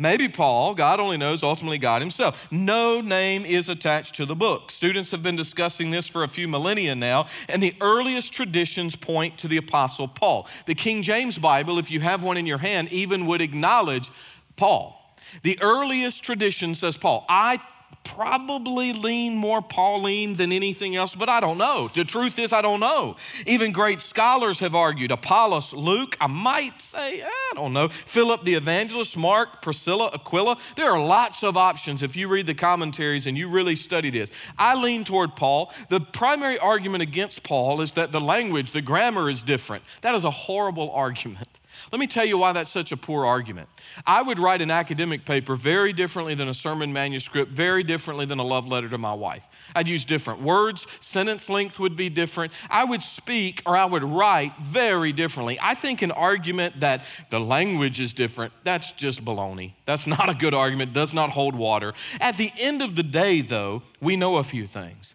Maybe 0.00 0.30
Paul, 0.30 0.74
God 0.74 0.98
only 0.98 1.18
knows, 1.18 1.42
ultimately 1.42 1.76
God 1.76 2.00
himself. 2.00 2.48
No 2.50 3.02
name 3.02 3.44
is 3.44 3.68
attached 3.68 4.14
to 4.14 4.24
the 4.24 4.34
book. 4.34 4.70
Students 4.70 5.10
have 5.10 5.22
been 5.22 5.36
discussing 5.36 5.90
this 5.90 6.06
for 6.06 6.24
a 6.24 6.28
few 6.28 6.48
millennia 6.48 6.94
now, 6.94 7.26
and 7.50 7.62
the 7.62 7.74
earliest 7.82 8.32
traditions 8.32 8.96
point 8.96 9.36
to 9.40 9.46
the 9.46 9.58
Apostle 9.58 10.08
Paul. 10.08 10.48
The 10.64 10.74
King 10.74 11.02
James 11.02 11.38
Bible, 11.38 11.78
if 11.78 11.90
you 11.90 12.00
have 12.00 12.22
one 12.22 12.38
in 12.38 12.46
your 12.46 12.56
hand, 12.56 12.90
even 12.90 13.26
would 13.26 13.42
acknowledge 13.42 14.10
Paul. 14.56 14.96
The 15.42 15.60
earliest 15.60 16.22
tradition 16.22 16.74
says 16.74 16.96
Paul. 16.96 17.26
I 17.28 17.60
probably 18.04 18.92
lean 18.92 19.36
more 19.36 19.62
Pauline 19.62 20.34
than 20.34 20.52
anything 20.52 20.96
else, 20.96 21.14
but 21.14 21.28
I 21.28 21.40
don't 21.40 21.58
know. 21.58 21.90
The 21.94 22.04
truth 22.04 22.38
is, 22.38 22.52
I 22.52 22.62
don't 22.62 22.80
know. 22.80 23.16
Even 23.46 23.72
great 23.72 24.00
scholars 24.00 24.58
have 24.60 24.74
argued 24.74 25.10
Apollos, 25.10 25.72
Luke, 25.72 26.16
I 26.20 26.26
might 26.26 26.80
say, 26.80 27.22
I 27.22 27.52
don't 27.54 27.72
know, 27.72 27.88
Philip 27.88 28.44
the 28.44 28.54
evangelist, 28.54 29.16
Mark, 29.16 29.62
Priscilla, 29.62 30.10
Aquila. 30.12 30.56
There 30.76 30.90
are 30.90 31.02
lots 31.02 31.42
of 31.42 31.56
options 31.56 32.02
if 32.02 32.16
you 32.16 32.28
read 32.28 32.46
the 32.46 32.54
commentaries 32.54 33.26
and 33.26 33.36
you 33.36 33.48
really 33.48 33.76
study 33.76 34.10
this. 34.10 34.30
I 34.58 34.74
lean 34.74 35.04
toward 35.04 35.36
Paul. 35.36 35.72
The 35.88 36.00
primary 36.00 36.58
argument 36.58 37.02
against 37.02 37.42
Paul 37.42 37.80
is 37.80 37.92
that 37.92 38.12
the 38.12 38.20
language, 38.20 38.72
the 38.72 38.82
grammar 38.82 39.30
is 39.30 39.42
different. 39.42 39.84
That 40.02 40.14
is 40.14 40.24
a 40.24 40.30
horrible 40.30 40.90
argument. 40.94 41.48
Let 41.92 41.98
me 41.98 42.06
tell 42.06 42.24
you 42.24 42.38
why 42.38 42.52
that's 42.52 42.70
such 42.70 42.92
a 42.92 42.96
poor 42.96 43.26
argument. 43.26 43.68
I 44.06 44.22
would 44.22 44.38
write 44.38 44.62
an 44.62 44.70
academic 44.70 45.24
paper 45.24 45.56
very 45.56 45.92
differently 45.92 46.36
than 46.36 46.48
a 46.48 46.54
sermon 46.54 46.92
manuscript, 46.92 47.50
very 47.50 47.82
differently 47.82 48.26
than 48.26 48.38
a 48.38 48.44
love 48.44 48.68
letter 48.68 48.88
to 48.88 48.98
my 48.98 49.12
wife. 49.12 49.44
I'd 49.74 49.88
use 49.88 50.04
different 50.04 50.40
words, 50.40 50.86
sentence 51.00 51.48
length 51.48 51.80
would 51.80 51.96
be 51.96 52.08
different. 52.08 52.52
I 52.70 52.84
would 52.84 53.02
speak 53.02 53.62
or 53.66 53.76
I 53.76 53.86
would 53.86 54.04
write 54.04 54.56
very 54.62 55.12
differently. 55.12 55.58
I 55.60 55.74
think 55.74 56.02
an 56.02 56.12
argument 56.12 56.78
that 56.80 57.04
the 57.30 57.40
language 57.40 57.98
is 57.98 58.12
different, 58.12 58.52
that's 58.62 58.92
just 58.92 59.24
baloney. 59.24 59.72
That's 59.84 60.06
not 60.06 60.28
a 60.28 60.34
good 60.34 60.54
argument, 60.54 60.94
does 60.94 61.12
not 61.12 61.30
hold 61.30 61.56
water. 61.56 61.94
At 62.20 62.36
the 62.36 62.52
end 62.58 62.82
of 62.82 62.94
the 62.94 63.02
day, 63.02 63.40
though, 63.40 63.82
we 64.00 64.14
know 64.14 64.36
a 64.36 64.44
few 64.44 64.66
things 64.66 65.14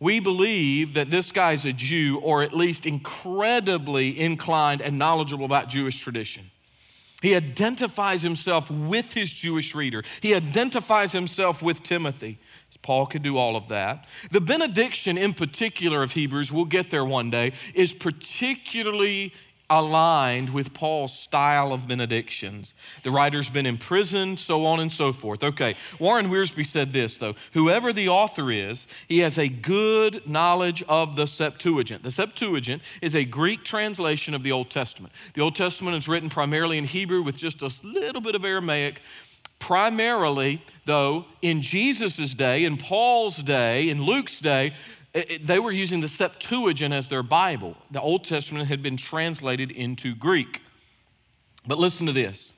we 0.00 0.18
believe 0.18 0.94
that 0.94 1.10
this 1.10 1.30
guy's 1.30 1.64
a 1.66 1.72
Jew 1.72 2.18
or 2.22 2.42
at 2.42 2.54
least 2.54 2.86
incredibly 2.86 4.18
inclined 4.18 4.80
and 4.80 4.98
knowledgeable 4.98 5.44
about 5.44 5.68
Jewish 5.68 6.00
tradition. 6.00 6.50
He 7.22 7.36
identifies 7.36 8.22
himself 8.22 8.70
with 8.70 9.12
his 9.12 9.30
Jewish 9.30 9.74
reader, 9.74 10.02
he 10.20 10.34
identifies 10.34 11.12
himself 11.12 11.62
with 11.62 11.82
Timothy. 11.82 12.38
Paul 12.82 13.06
could 13.06 13.22
do 13.22 13.36
all 13.36 13.56
of 13.56 13.68
that. 13.68 14.06
The 14.30 14.40
benediction, 14.40 15.18
in 15.18 15.34
particular, 15.34 16.02
of 16.02 16.12
Hebrews, 16.12 16.50
we'll 16.50 16.64
get 16.64 16.90
there 16.90 17.04
one 17.04 17.30
day, 17.30 17.52
is 17.74 17.92
particularly 17.92 19.34
aligned 19.70 20.50
with 20.50 20.74
Paul's 20.74 21.16
style 21.16 21.72
of 21.72 21.86
benedictions. 21.86 22.74
The 23.04 23.12
writer's 23.12 23.48
been 23.48 23.66
imprisoned, 23.66 24.40
so 24.40 24.66
on 24.66 24.80
and 24.80 24.92
so 24.92 25.12
forth. 25.12 25.44
Okay, 25.44 25.76
Warren 26.00 26.28
Wiersbe 26.28 26.66
said 26.66 26.92
this, 26.92 27.16
though 27.16 27.36
whoever 27.52 27.92
the 27.92 28.08
author 28.08 28.50
is, 28.50 28.86
he 29.08 29.20
has 29.20 29.38
a 29.38 29.48
good 29.48 30.28
knowledge 30.28 30.82
of 30.88 31.14
the 31.14 31.26
Septuagint. 31.26 32.02
The 32.02 32.10
Septuagint 32.10 32.82
is 33.00 33.14
a 33.14 33.24
Greek 33.24 33.64
translation 33.64 34.34
of 34.34 34.42
the 34.42 34.52
Old 34.52 34.70
Testament. 34.70 35.12
The 35.34 35.40
Old 35.40 35.54
Testament 35.54 35.96
is 35.96 36.08
written 36.08 36.28
primarily 36.28 36.76
in 36.76 36.84
Hebrew 36.84 37.22
with 37.22 37.36
just 37.36 37.62
a 37.62 37.70
little 37.84 38.20
bit 38.20 38.34
of 38.34 38.44
Aramaic. 38.44 39.00
Primarily, 39.60 40.64
though, 40.86 41.26
in 41.42 41.60
Jesus' 41.60 42.32
day, 42.32 42.64
in 42.64 42.78
Paul's 42.78 43.36
day, 43.36 43.90
in 43.90 44.02
Luke's 44.02 44.40
day, 44.40 44.72
it, 45.12 45.46
they 45.46 45.58
were 45.58 45.72
using 45.72 46.00
the 46.00 46.08
Septuagint 46.08 46.94
as 46.94 47.08
their 47.08 47.22
Bible. 47.22 47.76
The 47.90 48.00
Old 48.00 48.24
Testament 48.24 48.68
had 48.68 48.82
been 48.82 48.96
translated 48.96 49.70
into 49.70 50.14
Greek. 50.14 50.62
But 51.66 51.78
listen 51.78 52.06
to 52.06 52.12
this. 52.12 52.54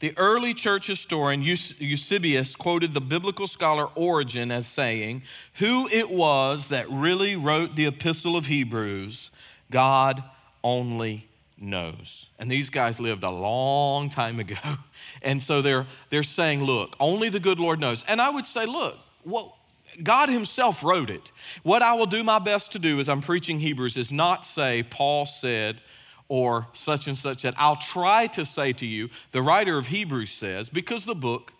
The 0.00 0.16
early 0.18 0.52
church 0.52 0.88
historian 0.88 1.42
Eusebius 1.42 2.56
quoted 2.56 2.92
the 2.92 3.00
biblical 3.00 3.46
scholar 3.46 3.86
Origen 3.94 4.50
as 4.50 4.66
saying, 4.66 5.22
Who 5.54 5.88
it 5.88 6.10
was 6.10 6.68
that 6.68 6.90
really 6.90 7.36
wrote 7.36 7.76
the 7.76 7.86
epistle 7.86 8.36
of 8.36 8.46
Hebrews, 8.46 9.30
God 9.70 10.24
only 10.64 11.28
knows. 11.56 12.26
And 12.38 12.50
these 12.50 12.68
guys 12.68 12.98
lived 12.98 13.22
a 13.22 13.30
long 13.30 14.10
time 14.10 14.40
ago. 14.40 14.56
And 15.20 15.40
so 15.40 15.62
they're, 15.62 15.86
they're 16.10 16.24
saying, 16.24 16.64
Look, 16.64 16.96
only 16.98 17.28
the 17.28 17.38
good 17.38 17.60
Lord 17.60 17.78
knows. 17.78 18.04
And 18.08 18.20
I 18.20 18.28
would 18.28 18.46
say, 18.46 18.66
Look, 18.66 18.98
what, 19.22 19.52
God 20.02 20.28
Himself 20.28 20.84
wrote 20.84 21.10
it. 21.10 21.32
What 21.62 21.82
I 21.82 21.94
will 21.94 22.06
do 22.06 22.22
my 22.22 22.38
best 22.38 22.72
to 22.72 22.78
do 22.78 23.00
as 23.00 23.08
I'm 23.08 23.20
preaching 23.20 23.60
Hebrews 23.60 23.96
is 23.96 24.12
not 24.12 24.44
say, 24.44 24.82
Paul 24.82 25.26
said, 25.26 25.80
or 26.28 26.66
such 26.72 27.06
and 27.08 27.18
such 27.18 27.42
that. 27.42 27.54
I'll 27.58 27.76
try 27.76 28.26
to 28.28 28.44
say 28.44 28.72
to 28.74 28.86
you, 28.86 29.10
the 29.32 29.42
writer 29.42 29.76
of 29.76 29.88
Hebrews 29.88 30.30
says, 30.30 30.70
because 30.70 31.04
the 31.04 31.14
book 31.14 31.52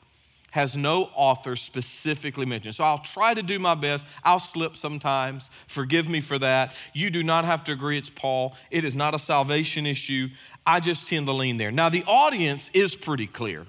has 0.53 0.77
no 0.77 1.05
author 1.15 1.57
specifically 1.57 2.45
mentioned. 2.45 2.75
So 2.75 2.85
I'll 2.85 2.99
try 2.99 3.33
to 3.33 3.43
do 3.43 3.59
my 3.59 3.75
best. 3.75 4.05
I'll 4.23 4.39
slip 4.39 4.77
sometimes. 4.77 5.49
Forgive 5.67 6.09
me 6.09 6.21
for 6.21 6.39
that. 6.39 6.75
You 6.93 7.11
do 7.11 7.23
not 7.23 7.47
have 7.47 7.65
to 7.65 7.73
agree 7.73 7.97
it's 7.97 8.11
Paul. 8.11 8.55
It 8.71 8.85
is 8.85 8.95
not 8.95 9.15
a 9.15 9.19
salvation 9.19 9.87
issue. 9.87 10.29
I 10.67 10.81
just 10.81 11.09
tend 11.09 11.27
to 11.27 11.33
lean 11.33 11.57
there. 11.57 11.73
Now, 11.73 11.89
the 11.89 12.05
audience 12.05 12.71
is 12.75 12.95
pretty 12.95 13.27
clear. 13.27 13.67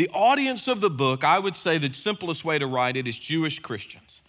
The 0.00 0.08
audience 0.14 0.66
of 0.66 0.80
the 0.80 0.88
book, 0.88 1.24
I 1.24 1.38
would 1.38 1.54
say 1.54 1.76
the 1.76 1.92
simplest 1.92 2.42
way 2.42 2.58
to 2.58 2.66
write 2.66 2.96
it 2.96 3.06
is 3.06 3.18
Jewish 3.18 3.58
Christians. 3.58 4.22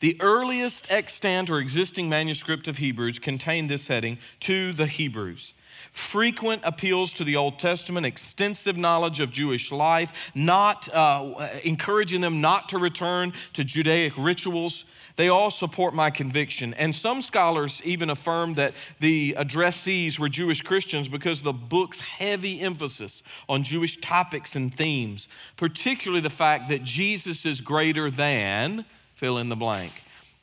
The 0.00 0.20
earliest 0.20 0.86
extant 0.90 1.48
or 1.48 1.60
existing 1.60 2.10
manuscript 2.10 2.68
of 2.68 2.76
Hebrews 2.76 3.20
contained 3.20 3.70
this 3.70 3.86
heading 3.86 4.18
to 4.40 4.74
the 4.74 4.84
Hebrews. 4.84 5.54
Frequent 5.92 6.60
appeals 6.62 7.10
to 7.14 7.24
the 7.24 7.36
Old 7.36 7.58
Testament, 7.58 8.04
extensive 8.04 8.76
knowledge 8.76 9.18
of 9.18 9.32
Jewish 9.32 9.72
life, 9.72 10.30
not 10.34 10.94
uh, 10.94 11.48
encouraging 11.64 12.20
them 12.20 12.42
not 12.42 12.68
to 12.68 12.76
return 12.76 13.32
to 13.54 13.64
Judaic 13.64 14.12
rituals, 14.18 14.84
they 15.16 15.28
all 15.28 15.50
support 15.50 15.94
my 15.94 16.10
conviction. 16.10 16.74
And 16.74 16.94
some 16.94 17.22
scholars 17.22 17.80
even 17.84 18.10
affirm 18.10 18.54
that 18.54 18.74
the 19.00 19.34
addressees 19.38 20.18
were 20.18 20.28
Jewish 20.28 20.62
Christians 20.62 21.08
because 21.08 21.42
the 21.42 21.52
book's 21.52 22.00
heavy 22.00 22.60
emphasis 22.60 23.22
on 23.48 23.62
Jewish 23.62 24.00
topics 24.00 24.56
and 24.56 24.74
themes, 24.74 25.28
particularly 25.56 26.20
the 26.20 26.30
fact 26.30 26.68
that 26.68 26.82
Jesus 26.82 27.46
is 27.46 27.60
greater 27.60 28.10
than, 28.10 28.84
fill 29.14 29.38
in 29.38 29.48
the 29.48 29.56
blank 29.56 29.92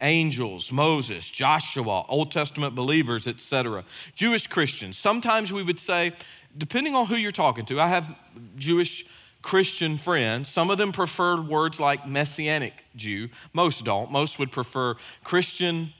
angels, 0.01 0.71
Moses, 0.71 1.29
Joshua, 1.29 2.05
Old 2.09 2.31
Testament 2.31 2.75
believers, 2.75 3.27
etc. 3.27 3.83
Jewish 4.15 4.47
Christians. 4.47 4.97
Sometimes 4.97 5.53
we 5.53 5.63
would 5.63 5.79
say, 5.79 6.13
depending 6.57 6.95
on 6.95 7.05
who 7.05 7.15
you're 7.15 7.31
talking 7.31 7.65
to, 7.67 7.79
I 7.79 7.87
have 7.87 8.15
Jewish 8.57 9.05
Christian 9.41 9.97
friends. 9.97 10.49
Some 10.49 10.69
of 10.69 10.77
them 10.77 10.91
preferred 10.91 11.47
words 11.47 11.79
like 11.79 12.07
Messianic 12.07 12.83
Jew. 12.95 13.29
Most 13.53 13.83
don't. 13.83 14.11
Most 14.11 14.37
would 14.39 14.51
prefer 14.51 14.95
Christian 15.23 15.93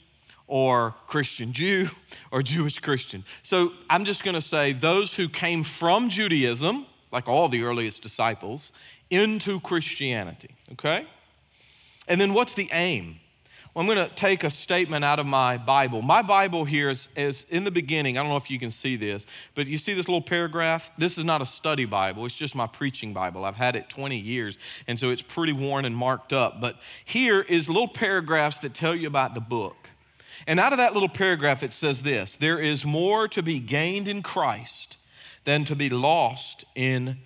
or 0.48 0.96
Christian 1.08 1.54
Jew 1.54 1.90
or 2.30 2.44
Jewish 2.44 2.78
Christian. 2.80 3.24
So 3.42 3.72
I'm 3.90 4.04
just 4.04 4.22
going 4.24 4.36
to 4.36 4.42
say 4.42 4.74
those 4.74 5.16
who 5.16 5.30
came 5.30 5.64
from 5.64 6.10
Judaism, 6.10 6.86
like 7.10 7.30
all 7.30 7.48
the 7.48 7.64
earliest 7.64 8.02
disciples, 8.02 8.74
into 9.10 9.62
Christianity, 9.62 10.56
okay? 10.74 11.08
And 12.06 12.20
then 12.20 12.34
what's 12.34 12.54
the 12.54 12.70
aim? 12.74 13.21
I'm 13.74 13.86
going 13.86 13.98
to 13.98 14.14
take 14.16 14.44
a 14.44 14.50
statement 14.50 15.06
out 15.06 15.18
of 15.20 15.26
my 15.26 15.58
Bible. 15.58 16.02
My 16.02 16.22
Bible 16.22 16.66
here 16.66 16.90
is, 16.90 17.08
is, 17.16 17.46
in 17.50 17.64
the 17.64 17.72
beginning. 17.72 18.18
I 18.18 18.22
don't 18.22 18.30
know 18.30 18.36
if 18.36 18.52
you 18.52 18.60
can 18.60 18.70
see 18.70 18.98
this, 18.98 19.26
but 19.56 19.68
you 19.68 19.78
see 19.78 19.94
this 19.94 20.10
little 20.10 20.22
paragraph? 20.22 20.92
This 20.98 21.18
is 21.18 21.24
not 21.24 21.42
a 21.42 21.46
study 21.46 21.86
Bible, 21.86 22.26
it's 22.26 22.36
just 22.36 22.54
my 22.54 22.68
preaching 22.68 23.14
Bible. 23.14 23.46
I've 23.46 23.56
had 23.56 23.78
it 23.78 23.88
20 23.88 24.18
years, 24.18 24.58
and 24.88 25.00
so 25.00 25.10
it's 25.10 25.22
pretty 25.22 25.54
worn 25.54 25.86
and 25.86 25.96
marked 25.96 26.34
up. 26.34 26.60
But 26.60 26.80
here 27.06 27.42
is 27.42 27.70
little 27.70 27.88
paragraphs 27.88 28.60
that 28.60 28.74
tell 28.74 28.94
you 28.94 29.08
about 29.08 29.36
the 29.36 29.42
book. 29.42 29.90
And 30.46 30.60
out 30.60 30.74
of 30.74 30.78
that 30.78 30.94
little 30.94 31.10
paragraph, 31.10 31.64
it 31.64 31.72
says 31.72 32.02
this 32.02 32.36
There 32.36 32.60
is 32.60 32.84
more 32.84 33.30
to 33.30 33.42
be 33.42 33.60
gained 33.60 34.10
in 34.10 34.22
Christ 34.22 34.98
than 35.46 35.64
to 35.66 35.76
be 35.78 35.88
lost 35.88 36.66
in 36.76 37.20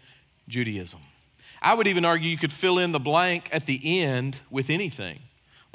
Judaism. 0.47 0.99
I 1.59 1.73
would 1.73 1.87
even 1.87 2.05
argue 2.05 2.29
you 2.29 2.37
could 2.37 2.53
fill 2.53 2.77
in 2.77 2.91
the 2.91 2.99
blank 2.99 3.49
at 3.51 3.65
the 3.65 3.99
end 3.99 4.37
with 4.51 4.69
anything. 4.69 5.21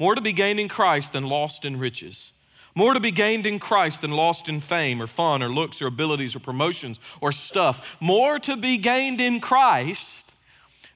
More 0.01 0.15
to 0.15 0.21
be 0.21 0.33
gained 0.33 0.59
in 0.59 0.67
Christ 0.67 1.13
than 1.13 1.27
lost 1.27 1.63
in 1.63 1.77
riches. 1.77 2.31
More 2.73 2.95
to 2.95 2.99
be 2.99 3.11
gained 3.11 3.45
in 3.45 3.59
Christ 3.59 4.01
than 4.01 4.09
lost 4.09 4.49
in 4.49 4.59
fame 4.59 4.99
or 4.99 5.05
fun 5.05 5.43
or 5.43 5.49
looks 5.49 5.79
or 5.79 5.85
abilities 5.85 6.35
or 6.35 6.39
promotions 6.39 6.99
or 7.21 7.31
stuff. 7.31 7.97
More 7.99 8.39
to 8.39 8.57
be 8.57 8.79
gained 8.79 9.21
in 9.21 9.39
Christ 9.39 10.33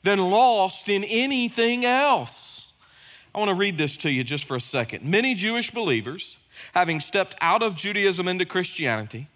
than 0.01 0.31
lost 0.31 0.89
in 0.89 1.03
anything 1.03 1.85
else. 1.85 2.71
I 3.35 3.37
want 3.37 3.49
to 3.49 3.53
read 3.53 3.77
this 3.77 3.95
to 3.97 4.09
you 4.09 4.23
just 4.23 4.45
for 4.45 4.55
a 4.55 4.59
second. 4.59 5.05
Many 5.05 5.35
Jewish 5.35 5.69
believers, 5.69 6.39
having 6.73 6.99
stepped 6.99 7.35
out 7.41 7.61
of 7.61 7.75
Judaism 7.75 8.27
into 8.27 8.43
Christianity, 8.43 9.27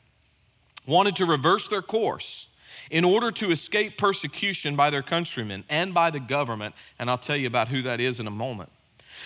wanted 0.88 1.16
to 1.18 1.28
reverse 1.28 1.68
their 1.68 1.84
course 1.84 2.48
in 2.90 3.06
order 3.06 3.30
to 3.34 3.52
escape 3.52 4.00
persecution 4.00 4.76
by 4.76 4.90
their 4.90 5.04
countrymen 5.04 5.64
and 5.70 5.94
by 5.94 6.10
the 6.10 6.20
government. 6.20 6.74
And 6.98 7.08
I'll 7.08 7.20
tell 7.20 7.38
you 7.38 7.46
about 7.46 7.68
who 7.68 7.84
that 7.84 8.00
is 8.00 8.20
in 8.20 8.26
a 8.26 8.32
moment. 8.32 8.72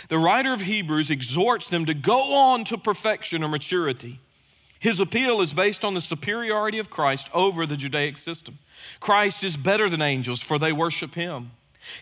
The 0.10 0.18
writer 0.18 0.54
of 0.54 0.62
Hebrews 0.62 1.10
exhorts 1.10 1.68
them 1.68 1.86
to 1.86 1.94
go 1.94 2.36
on 2.36 2.66
to 2.66 2.78
perfection 2.78 3.44
or 3.44 3.48
maturity. 3.48 4.20
His 4.80 5.00
appeal 5.00 5.40
is 5.40 5.54
based 5.54 5.86
on 5.86 5.94
the 5.94 6.02
superiority 6.02 6.78
of 6.78 6.90
Christ 6.90 7.30
over 7.34 7.66
the 7.66 7.78
Judaic 7.78 8.18
system. 8.18 8.60
Christ 9.00 9.44
is 9.44 9.56
better 9.56 9.90
than 9.90 10.02
angels, 10.02 10.42
for 10.42 10.60
they 10.60 10.74
worship 10.74 11.16
him. 11.16 11.52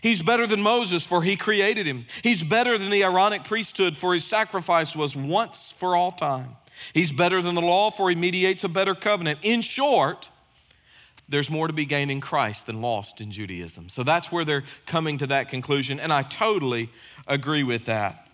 He's 0.00 0.22
better 0.22 0.46
than 0.46 0.62
Moses, 0.62 1.04
for 1.04 1.22
he 1.22 1.36
created 1.36 1.86
him. 1.86 2.06
He's 2.22 2.42
better 2.42 2.78
than 2.78 2.90
the 2.90 3.02
Aaronic 3.02 3.44
priesthood, 3.44 3.96
for 3.96 4.14
his 4.14 4.24
sacrifice 4.24 4.96
was 4.96 5.14
once 5.14 5.72
for 5.76 5.94
all 5.94 6.12
time. 6.12 6.56
He's 6.92 7.12
better 7.12 7.40
than 7.40 7.54
the 7.54 7.62
law, 7.62 7.90
for 7.90 8.08
he 8.10 8.16
mediates 8.16 8.64
a 8.64 8.68
better 8.68 8.94
covenant. 8.94 9.40
In 9.42 9.60
short, 9.60 10.28
there's 11.28 11.50
more 11.50 11.66
to 11.66 11.72
be 11.72 11.84
gained 11.84 12.10
in 12.10 12.20
Christ 12.20 12.66
than 12.66 12.80
lost 12.80 13.20
in 13.20 13.30
Judaism. 13.30 13.88
So 13.88 14.02
that's 14.02 14.30
where 14.32 14.44
they're 14.44 14.64
coming 14.86 15.18
to 15.18 15.26
that 15.28 15.48
conclusion, 15.48 16.00
and 16.00 16.12
I 16.12 16.22
totally 16.22 16.90
agree 17.26 17.62
with 17.62 17.86
that. 17.86 18.28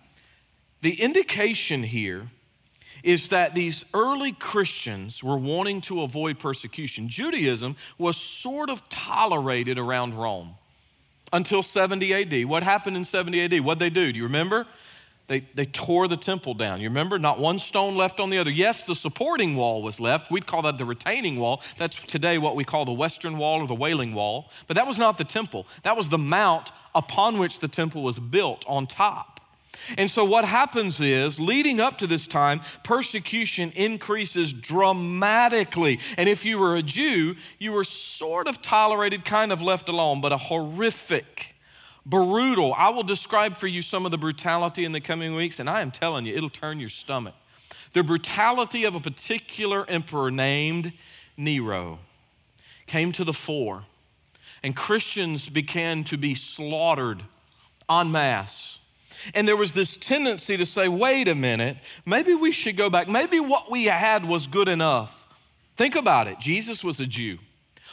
The 0.81 1.01
indication 1.01 1.83
here 1.83 2.29
is 3.03 3.29
that 3.29 3.55
these 3.55 3.85
early 3.93 4.31
Christians 4.31 5.23
were 5.23 5.37
wanting 5.37 5.81
to 5.81 6.01
avoid 6.01 6.39
persecution. 6.39 7.07
Judaism 7.07 7.75
was 7.97 8.17
sort 8.17 8.69
of 8.69 8.87
tolerated 8.89 9.77
around 9.77 10.15
Rome 10.15 10.55
until 11.31 11.63
70 11.63 12.13
AD. 12.13 12.45
What 12.45 12.63
happened 12.63 12.97
in 12.97 13.05
70 13.05 13.41
AD? 13.41 13.61
What'd 13.61 13.79
they 13.79 13.89
do? 13.89 14.11
Do 14.11 14.17
you 14.17 14.23
remember? 14.23 14.65
They, 15.27 15.41
they 15.53 15.65
tore 15.65 16.07
the 16.07 16.17
temple 16.17 16.55
down. 16.55 16.81
You 16.81 16.89
remember? 16.89 17.19
Not 17.19 17.39
one 17.39 17.59
stone 17.59 17.95
left 17.95 18.19
on 18.19 18.31
the 18.31 18.39
other. 18.39 18.49
Yes, 18.49 18.81
the 18.81 18.95
supporting 18.95 19.55
wall 19.55 19.83
was 19.83 19.99
left. 19.99 20.31
We'd 20.31 20.47
call 20.47 20.63
that 20.63 20.79
the 20.79 20.85
retaining 20.85 21.39
wall. 21.39 21.61
That's 21.77 21.99
today 22.05 22.39
what 22.39 22.55
we 22.55 22.63
call 22.63 22.83
the 22.83 22.93
Western 22.93 23.37
Wall 23.37 23.61
or 23.61 23.67
the 23.67 23.75
Wailing 23.75 24.15
Wall. 24.15 24.49
But 24.65 24.75
that 24.75 24.87
was 24.87 24.97
not 24.97 25.19
the 25.19 25.23
temple, 25.23 25.67
that 25.83 25.95
was 25.95 26.09
the 26.09 26.17
mount 26.17 26.71
upon 26.93 27.39
which 27.39 27.59
the 27.59 27.67
temple 27.67 28.03
was 28.03 28.19
built 28.19 28.65
on 28.67 28.87
top. 28.87 29.39
And 29.97 30.09
so, 30.09 30.25
what 30.25 30.45
happens 30.45 30.99
is, 30.99 31.39
leading 31.39 31.79
up 31.79 31.97
to 31.99 32.07
this 32.07 32.27
time, 32.27 32.61
persecution 32.83 33.71
increases 33.75 34.51
dramatically. 34.53 35.99
And 36.17 36.27
if 36.27 36.45
you 36.45 36.59
were 36.59 36.75
a 36.75 36.83
Jew, 36.83 37.35
you 37.57 37.71
were 37.71 37.83
sort 37.83 38.47
of 38.47 38.61
tolerated, 38.61 39.25
kind 39.25 39.51
of 39.51 39.61
left 39.61 39.89
alone, 39.89 40.21
but 40.21 40.31
a 40.31 40.37
horrific, 40.37 41.55
brutal. 42.05 42.73
I 42.73 42.89
will 42.89 43.03
describe 43.03 43.55
for 43.55 43.67
you 43.67 43.81
some 43.81 44.05
of 44.05 44.11
the 44.11 44.17
brutality 44.17 44.85
in 44.85 44.91
the 44.91 45.01
coming 45.01 45.33
weeks, 45.35 45.59
and 45.59 45.69
I 45.69 45.81
am 45.81 45.91
telling 45.91 46.25
you, 46.25 46.35
it'll 46.35 46.49
turn 46.49 46.79
your 46.79 46.89
stomach. 46.89 47.35
The 47.93 48.03
brutality 48.03 48.83
of 48.83 48.95
a 48.95 48.99
particular 48.99 49.89
emperor 49.89 50.29
named 50.29 50.93
Nero 51.37 51.99
came 52.85 53.11
to 53.13 53.23
the 53.23 53.33
fore, 53.33 53.85
and 54.63 54.75
Christians 54.75 55.49
began 55.49 56.03
to 56.05 56.17
be 56.17 56.35
slaughtered 56.35 57.23
en 57.89 58.11
masse 58.11 58.79
and 59.33 59.47
there 59.47 59.57
was 59.57 59.73
this 59.73 59.95
tendency 59.97 60.57
to 60.57 60.65
say, 60.65 60.87
wait 60.87 61.27
a 61.27 61.35
minute, 61.35 61.77
maybe 62.05 62.33
we 62.33 62.51
should 62.51 62.77
go 62.77 62.89
back. 62.89 63.07
Maybe 63.07 63.39
what 63.39 63.69
we 63.69 63.85
had 63.85 64.25
was 64.25 64.47
good 64.47 64.67
enough. 64.67 65.27
Think 65.77 65.95
about 65.95 66.27
it. 66.27 66.39
Jesus 66.39 66.83
was 66.83 66.99
a 66.99 67.05
Jew. 67.05 67.39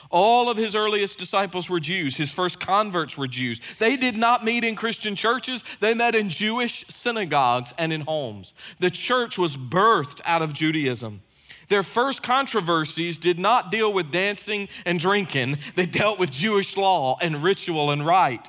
All 0.08 0.48
of 0.48 0.56
his 0.56 0.76
earliest 0.76 1.18
disciples 1.18 1.68
were 1.68 1.80
Jews. 1.80 2.16
His 2.16 2.30
first 2.30 2.60
converts 2.60 3.18
were 3.18 3.26
Jews. 3.26 3.60
They 3.78 3.96
did 3.96 4.16
not 4.16 4.44
meet 4.44 4.62
in 4.62 4.76
Christian 4.76 5.16
churches, 5.16 5.64
they 5.80 5.94
met 5.94 6.14
in 6.14 6.30
Jewish 6.30 6.84
synagogues 6.88 7.74
and 7.76 7.92
in 7.92 8.02
homes. 8.02 8.54
The 8.78 8.90
church 8.90 9.36
was 9.36 9.56
birthed 9.56 10.20
out 10.24 10.42
of 10.42 10.52
Judaism. 10.52 11.22
Their 11.68 11.82
first 11.82 12.22
controversies 12.22 13.18
did 13.18 13.38
not 13.38 13.70
deal 13.70 13.92
with 13.92 14.12
dancing 14.12 14.68
and 14.84 14.98
drinking, 14.98 15.58
they 15.74 15.86
dealt 15.86 16.18
with 16.18 16.30
Jewish 16.30 16.76
law 16.76 17.18
and 17.20 17.42
ritual 17.42 17.90
and 17.90 18.06
rite. 18.06 18.48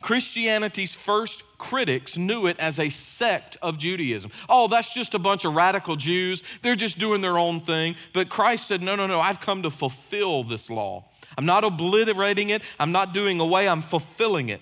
Christianity's 0.00 0.94
first 0.94 1.42
critics 1.58 2.16
knew 2.16 2.46
it 2.46 2.58
as 2.60 2.78
a 2.78 2.88
sect 2.88 3.56
of 3.60 3.78
Judaism. 3.78 4.30
Oh, 4.48 4.68
that's 4.68 4.94
just 4.94 5.14
a 5.14 5.18
bunch 5.18 5.44
of 5.44 5.54
radical 5.54 5.96
Jews. 5.96 6.42
They're 6.62 6.76
just 6.76 6.98
doing 6.98 7.20
their 7.20 7.36
own 7.36 7.58
thing. 7.58 7.96
But 8.12 8.28
Christ 8.28 8.68
said, 8.68 8.80
No, 8.80 8.94
no, 8.94 9.06
no, 9.06 9.20
I've 9.20 9.40
come 9.40 9.62
to 9.64 9.70
fulfill 9.70 10.44
this 10.44 10.70
law. 10.70 11.04
I'm 11.36 11.46
not 11.46 11.64
obliterating 11.64 12.50
it, 12.50 12.62
I'm 12.78 12.92
not 12.92 13.12
doing 13.12 13.40
away, 13.40 13.68
I'm 13.68 13.82
fulfilling 13.82 14.48
it. 14.48 14.60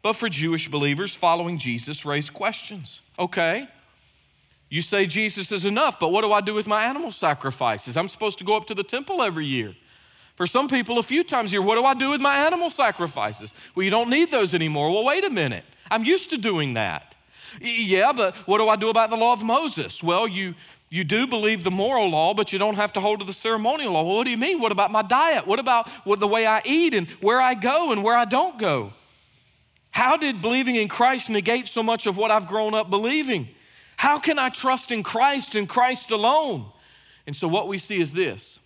But 0.00 0.14
for 0.14 0.28
Jewish 0.28 0.68
believers 0.70 1.14
following 1.14 1.58
Jesus 1.58 2.04
raised 2.04 2.32
questions. 2.32 3.00
Okay, 3.18 3.68
you 4.68 4.82
say 4.82 5.06
Jesus 5.06 5.50
is 5.50 5.64
enough, 5.64 5.98
but 5.98 6.08
what 6.08 6.22
do 6.22 6.32
I 6.32 6.40
do 6.40 6.54
with 6.54 6.66
my 6.66 6.84
animal 6.84 7.10
sacrifices? 7.10 7.96
I'm 7.96 8.08
supposed 8.08 8.38
to 8.38 8.44
go 8.44 8.56
up 8.56 8.66
to 8.66 8.74
the 8.74 8.82
temple 8.82 9.22
every 9.22 9.46
year. 9.46 9.74
For 10.36 10.46
some 10.46 10.68
people, 10.68 10.98
a 10.98 11.02
few 11.02 11.24
times 11.24 11.50
a 11.50 11.54
year, 11.54 11.62
what 11.62 11.74
do 11.74 11.84
I 11.84 11.94
do 11.94 12.10
with 12.10 12.20
my 12.20 12.36
animal 12.46 12.70
sacrifices? 12.70 13.52
Well, 13.74 13.82
you 13.82 13.90
don't 13.90 14.10
need 14.10 14.30
those 14.30 14.54
anymore. 14.54 14.90
Well, 14.90 15.04
wait 15.04 15.24
a 15.24 15.30
minute. 15.30 15.64
I'm 15.90 16.04
used 16.04 16.30
to 16.30 16.38
doing 16.38 16.74
that. 16.74 17.16
Yeah, 17.60 18.12
but 18.12 18.36
what 18.46 18.58
do 18.58 18.68
I 18.68 18.76
do 18.76 18.88
about 18.88 19.10
the 19.10 19.16
law 19.16 19.32
of 19.32 19.42
Moses? 19.42 20.02
Well, 20.02 20.28
you, 20.28 20.54
you 20.90 21.02
do 21.02 21.26
believe 21.26 21.64
the 21.64 21.70
moral 21.70 22.10
law, 22.10 22.34
but 22.34 22.52
you 22.52 22.58
don't 22.58 22.76
have 22.76 22.92
to 22.92 23.00
hold 23.00 23.20
to 23.20 23.26
the 23.26 23.32
ceremonial 23.32 23.94
law. 23.94 24.04
Well, 24.04 24.18
what 24.18 24.24
do 24.24 24.30
you 24.30 24.36
mean? 24.36 24.60
What 24.60 24.70
about 24.70 24.92
my 24.92 25.02
diet? 25.02 25.46
What 25.46 25.58
about 25.58 25.88
what, 26.04 26.20
the 26.20 26.28
way 26.28 26.46
I 26.46 26.62
eat 26.64 26.94
and 26.94 27.08
where 27.20 27.40
I 27.40 27.54
go 27.54 27.90
and 27.90 28.04
where 28.04 28.16
I 28.16 28.26
don't 28.26 28.58
go? 28.58 28.92
How 29.90 30.16
did 30.16 30.42
believing 30.42 30.76
in 30.76 30.88
Christ 30.88 31.30
negate 31.30 31.66
so 31.66 31.82
much 31.82 32.06
of 32.06 32.16
what 32.16 32.30
I've 32.30 32.46
grown 32.46 32.74
up 32.74 32.90
believing? 32.90 33.48
How 33.98 34.20
can 34.20 34.38
I 34.38 34.48
trust 34.48 34.92
in 34.92 35.02
Christ 35.02 35.56
and 35.56 35.68
Christ 35.68 36.12
alone? 36.12 36.66
And 37.26 37.34
so, 37.34 37.48
what 37.48 37.66
we 37.66 37.78
see 37.78 38.00
is 38.00 38.12
this 38.12 38.60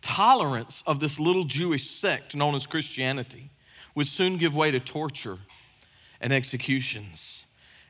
tolerance 0.00 0.82
of 0.86 1.00
this 1.00 1.18
little 1.18 1.44
Jewish 1.44 1.90
sect 1.90 2.36
known 2.36 2.54
as 2.54 2.64
Christianity 2.64 3.50
would 3.96 4.06
soon 4.06 4.38
give 4.38 4.54
way 4.54 4.70
to 4.70 4.78
torture 4.78 5.38
and 6.20 6.32
executions. 6.32 7.46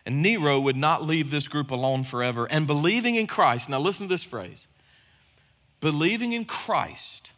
And 0.07 0.23
Nero 0.23 0.59
would 0.59 0.77
not 0.77 1.03
leave 1.03 1.31
this 1.31 1.49
group 1.49 1.71
alone 1.71 2.03
forever. 2.03 2.47
And 2.47 2.67
believing 2.67 3.15
in 3.15 3.27
Christ, 3.27 3.69
now 3.69 3.79
listen 3.79 4.09
to 4.09 4.15
this 4.15 4.25
phrase 4.25 4.67
believing 5.81 6.33
in 6.33 6.47
Christ 6.47 7.33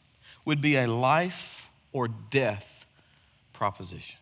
would 0.45 0.61
be 0.61 0.77
a 0.77 0.87
life 0.87 1.69
or 1.93 2.07
death 2.07 2.87
proposition. 3.53 4.21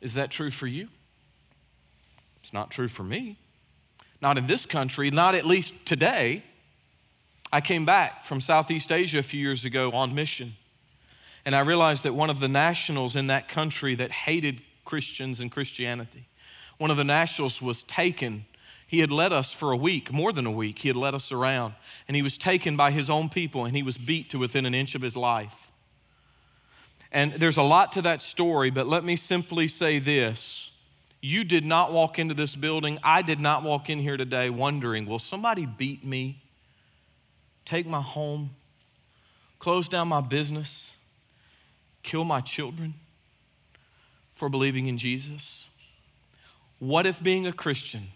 Is 0.00 0.14
that 0.14 0.30
true 0.30 0.50
for 0.50 0.66
you? 0.66 0.88
It's 2.48 2.54
not 2.54 2.70
true 2.70 2.88
for 2.88 3.02
me. 3.02 3.36
Not 4.22 4.38
in 4.38 4.46
this 4.46 4.64
country, 4.64 5.10
not 5.10 5.34
at 5.34 5.44
least 5.44 5.74
today. 5.84 6.42
I 7.52 7.60
came 7.60 7.84
back 7.84 8.24
from 8.24 8.40
Southeast 8.40 8.90
Asia 8.90 9.18
a 9.18 9.22
few 9.22 9.38
years 9.38 9.66
ago 9.66 9.92
on 9.92 10.14
mission. 10.14 10.54
And 11.44 11.54
I 11.54 11.60
realized 11.60 12.04
that 12.04 12.14
one 12.14 12.30
of 12.30 12.40
the 12.40 12.48
nationals 12.48 13.16
in 13.16 13.26
that 13.26 13.50
country 13.50 13.94
that 13.96 14.10
hated 14.10 14.62
Christians 14.86 15.40
and 15.40 15.52
Christianity, 15.52 16.26
one 16.78 16.90
of 16.90 16.96
the 16.96 17.04
nationals 17.04 17.60
was 17.60 17.82
taken. 17.82 18.46
He 18.86 19.00
had 19.00 19.12
led 19.12 19.30
us 19.30 19.52
for 19.52 19.70
a 19.70 19.76
week, 19.76 20.10
more 20.10 20.32
than 20.32 20.46
a 20.46 20.50
week. 20.50 20.78
He 20.78 20.88
had 20.88 20.96
led 20.96 21.14
us 21.14 21.30
around. 21.30 21.74
And 22.08 22.16
he 22.16 22.22
was 22.22 22.38
taken 22.38 22.78
by 22.78 22.92
his 22.92 23.10
own 23.10 23.28
people 23.28 23.66
and 23.66 23.76
he 23.76 23.82
was 23.82 23.98
beat 23.98 24.30
to 24.30 24.38
within 24.38 24.64
an 24.64 24.74
inch 24.74 24.94
of 24.94 25.02
his 25.02 25.18
life. 25.18 25.70
And 27.12 27.34
there's 27.34 27.58
a 27.58 27.62
lot 27.62 27.92
to 27.92 28.00
that 28.02 28.22
story, 28.22 28.70
but 28.70 28.86
let 28.86 29.04
me 29.04 29.16
simply 29.16 29.68
say 29.68 29.98
this. 29.98 30.70
You 31.20 31.44
did 31.44 31.64
not 31.64 31.92
walk 31.92 32.18
into 32.18 32.34
this 32.34 32.54
building. 32.54 32.98
I 33.02 33.22
did 33.22 33.40
not 33.40 33.62
walk 33.62 33.90
in 33.90 33.98
here 33.98 34.16
today 34.16 34.50
wondering, 34.50 35.06
will 35.06 35.18
somebody 35.18 35.66
beat 35.66 36.04
me, 36.04 36.42
take 37.64 37.86
my 37.86 38.00
home, 38.00 38.50
close 39.58 39.88
down 39.88 40.08
my 40.08 40.20
business? 40.20 40.92
kill 42.08 42.24
my 42.24 42.40
children 42.40 42.94
for 44.34 44.48
believing 44.48 44.86
in 44.86 44.96
Jesus? 44.96 45.68
What 46.78 47.06
if 47.06 47.22
being 47.22 47.46
a 47.46 47.52
Christian 47.52 48.08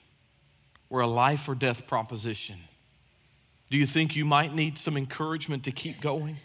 were 0.88 1.02
a 1.02 1.06
life 1.06 1.46
or 1.48 1.54
death 1.54 1.86
proposition? 1.86 2.56
Do 3.68 3.76
you 3.76 3.86
think 3.86 4.16
you 4.16 4.24
might 4.24 4.54
need 4.54 4.78
some 4.78 4.96
encouragement 4.96 5.64
to 5.64 5.72
keep 5.72 6.00
going? 6.00 6.38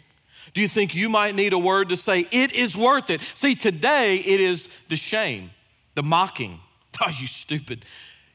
Do 0.52 0.60
you 0.60 0.68
think 0.68 0.94
you 0.94 1.08
might 1.08 1.34
need 1.34 1.52
a 1.52 1.58
word 1.58 1.88
to 1.88 1.96
say, 1.96 2.26
it 2.30 2.52
is 2.52 2.76
worth 2.76 3.08
it? 3.08 3.20
See, 3.34 3.54
today 3.54 4.16
it 4.16 4.40
is 4.40 4.68
the 4.88 4.96
shame, 4.96 5.50
the 5.98 6.02
mocking. 6.04 6.60
Oh, 7.00 7.10
you 7.10 7.28
stupid, 7.28 7.84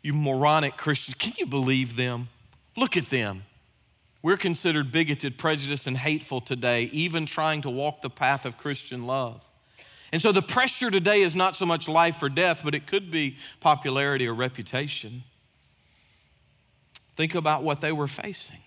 you 0.02 0.13
moronic 0.13 0.78
Christians. 0.78 1.15
Can 1.15 1.34
you 1.38 1.45
believe 1.45 1.97
them? 1.97 2.30
Look 2.78 2.95
at 2.95 3.10
them. 3.10 3.43
We're 4.21 4.38
considered 4.38 4.89
bigoted, 4.89 5.38
prejudiced, 5.38 5.86
and 5.86 5.97
hateful 5.97 6.39
today, 6.39 6.84
even 6.93 7.26
trying 7.26 7.62
to 7.63 7.69
walk 7.69 8.02
the 8.02 8.10
path 8.10 8.45
of 8.45 8.58
Christian 8.58 9.06
love. 9.06 9.41
And 10.13 10.21
so 10.21 10.32
the 10.32 10.41
pressure 10.41 10.89
today 10.89 11.23
is 11.23 11.36
not 11.36 11.58
so 11.58 11.65
much 11.65 11.89
life 11.89 12.23
or 12.23 12.30
death, 12.30 12.62
but 12.63 12.73
it 12.73 12.88
could 12.88 13.12
be 13.12 13.36
popularity 13.60 14.30
or 14.30 14.34
reputation. 14.34 15.26
Think 17.17 17.36
about 17.36 17.63
what 17.63 17.82
they 17.82 17.91
were 17.91 18.08
facing. 18.08 18.62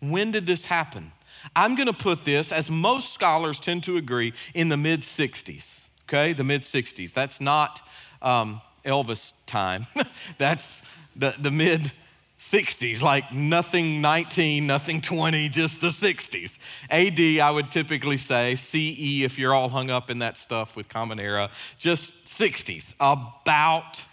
When 0.00 0.32
did 0.32 0.46
this 0.46 0.64
happen? 0.64 1.12
I'm 1.54 1.76
going 1.76 1.86
to 1.86 1.92
put 1.92 2.24
this, 2.24 2.50
as 2.50 2.68
most 2.68 3.14
scholars 3.14 3.60
tend 3.60 3.84
to 3.84 3.96
agree, 3.96 4.32
in 4.54 4.70
the 4.70 4.76
mid 4.76 5.02
60s. 5.02 5.82
Okay, 6.08 6.32
the 6.32 6.44
mid 6.44 6.62
60s. 6.62 7.12
That's 7.12 7.40
not 7.40 7.80
um, 8.26 8.60
Elvis 8.84 9.32
time, 9.46 9.86
that's 10.38 10.82
the, 11.14 11.34
the 11.38 11.50
mid 11.50 11.92
60s, 12.40 13.02
like 13.02 13.32
nothing 13.32 14.00
19, 14.00 14.66
nothing 14.66 15.00
20, 15.00 15.48
just 15.48 15.80
the 15.80 15.88
60s. 15.88 16.58
AD, 16.90 17.40
I 17.40 17.50
would 17.50 17.70
typically 17.70 18.18
say, 18.18 18.54
CE, 18.56 19.22
if 19.24 19.38
you're 19.38 19.54
all 19.54 19.70
hung 19.70 19.90
up 19.90 20.10
in 20.10 20.18
that 20.18 20.36
stuff 20.36 20.76
with 20.76 20.88
Common 20.88 21.18
Era, 21.18 21.50
just 21.78 22.12
60s, 22.24 22.94
about 23.00 24.04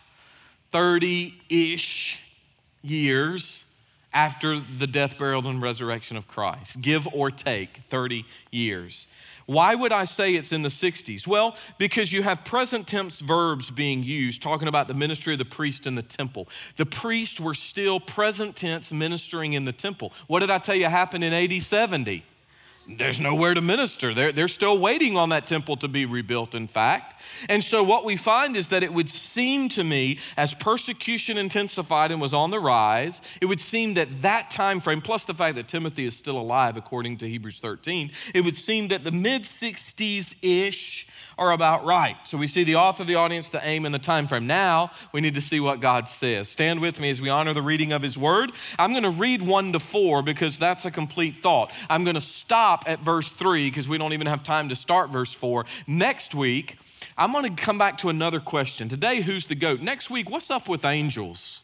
30 0.71 1.35
ish 1.49 2.19
years 2.81 3.63
after 4.13 4.59
the 4.59 4.87
death, 4.87 5.17
burial, 5.17 5.47
and 5.47 5.61
resurrection 5.61 6.17
of 6.17 6.27
Christ, 6.27 6.81
give 6.81 7.07
or 7.13 7.31
take 7.31 7.81
30 7.89 8.25
years. 8.51 9.07
Why 9.45 9.75
would 9.75 9.91
I 9.91 10.05
say 10.05 10.35
it's 10.35 10.51
in 10.51 10.61
the 10.61 10.69
60s? 10.69 11.27
Well, 11.27 11.55
because 11.77 12.13
you 12.13 12.23
have 12.23 12.45
present 12.45 12.87
tense 12.87 13.19
verbs 13.19 13.71
being 13.71 14.03
used, 14.03 14.41
talking 14.41 14.67
about 14.67 14.87
the 14.87 14.93
ministry 14.93 15.33
of 15.33 15.39
the 15.39 15.45
priest 15.45 15.85
in 15.85 15.95
the 15.95 16.01
temple. 16.01 16.47
The 16.77 16.85
priests 16.85 17.39
were 17.39 17.53
still 17.53 17.99
present 17.99 18.55
tense 18.55 18.91
ministering 18.91 19.53
in 19.53 19.65
the 19.65 19.73
temple. 19.73 20.13
What 20.27 20.39
did 20.39 20.51
I 20.51 20.59
tell 20.59 20.75
you 20.75 20.85
happened 20.85 21.23
in 21.23 21.33
AD 21.33 21.61
70? 21.61 22.23
There's 22.87 23.19
nowhere 23.19 23.53
to 23.53 23.61
minister. 23.61 24.13
They're, 24.13 24.31
they're 24.31 24.47
still 24.47 24.77
waiting 24.77 25.15
on 25.15 25.29
that 25.29 25.47
temple 25.47 25.77
to 25.77 25.87
be 25.87 26.05
rebuilt, 26.05 26.53
in 26.53 26.67
fact. 26.67 27.21
And 27.47 27.63
so, 27.63 27.81
what 27.83 28.03
we 28.03 28.17
find 28.17 28.57
is 28.57 28.67
that 28.69 28.83
it 28.83 28.93
would 28.93 29.09
seem 29.09 29.69
to 29.69 29.83
me, 29.83 30.19
as 30.35 30.53
persecution 30.53 31.37
intensified 31.37 32.11
and 32.11 32.19
was 32.19 32.33
on 32.33 32.51
the 32.51 32.59
rise, 32.59 33.21
it 33.39 33.45
would 33.45 33.61
seem 33.61 33.93
that 33.93 34.21
that 34.21 34.51
time 34.51 34.79
frame, 34.79 35.01
plus 35.01 35.23
the 35.23 35.33
fact 35.33 35.55
that 35.55 35.67
Timothy 35.67 36.05
is 36.05 36.15
still 36.15 36.37
alive, 36.37 36.75
according 36.75 37.17
to 37.17 37.29
Hebrews 37.29 37.59
13, 37.59 38.11
it 38.33 38.41
would 38.41 38.57
seem 38.57 38.89
that 38.89 39.03
the 39.03 39.11
mid 39.11 39.43
60s 39.43 40.35
ish 40.41 41.07
are 41.37 41.51
about 41.51 41.85
right. 41.85 42.15
So 42.25 42.37
we 42.37 42.47
see 42.47 42.63
the 42.63 42.75
author, 42.75 43.03
the 43.03 43.15
audience, 43.15 43.49
the 43.49 43.65
aim, 43.65 43.85
and 43.85 43.93
the 43.93 43.99
time 43.99 44.27
frame. 44.27 44.47
Now 44.47 44.91
we 45.11 45.21
need 45.21 45.35
to 45.35 45.41
see 45.41 45.59
what 45.59 45.79
God 45.79 46.09
says. 46.09 46.49
Stand 46.49 46.79
with 46.79 46.99
me 46.99 47.09
as 47.09 47.21
we 47.21 47.29
honor 47.29 47.53
the 47.53 47.61
reading 47.61 47.91
of 47.91 48.01
His 48.01 48.17
Word. 48.17 48.51
I'm 48.77 48.91
going 48.91 49.03
to 49.03 49.09
read 49.09 49.41
one 49.41 49.73
to 49.73 49.79
four 49.79 50.21
because 50.21 50.59
that's 50.59 50.85
a 50.85 50.91
complete 50.91 51.41
thought. 51.41 51.71
I'm 51.89 52.03
going 52.03 52.15
to 52.15 52.21
stop 52.21 52.83
at 52.85 52.99
verse 52.99 53.29
three 53.29 53.69
because 53.69 53.87
we 53.87 53.97
don't 53.97 54.13
even 54.13 54.27
have 54.27 54.43
time 54.43 54.69
to 54.69 54.75
start 54.75 55.09
verse 55.09 55.33
four. 55.33 55.65
Next 55.87 56.35
week, 56.35 56.77
I'm 57.17 57.31
going 57.31 57.55
to 57.55 57.61
come 57.61 57.77
back 57.77 57.97
to 57.99 58.09
another 58.09 58.39
question. 58.39 58.89
Today, 58.89 59.21
who's 59.21 59.47
the 59.47 59.55
goat? 59.55 59.81
Next 59.81 60.09
week, 60.09 60.29
what's 60.29 60.51
up 60.51 60.69
with 60.69 60.85
angels? 60.85 61.62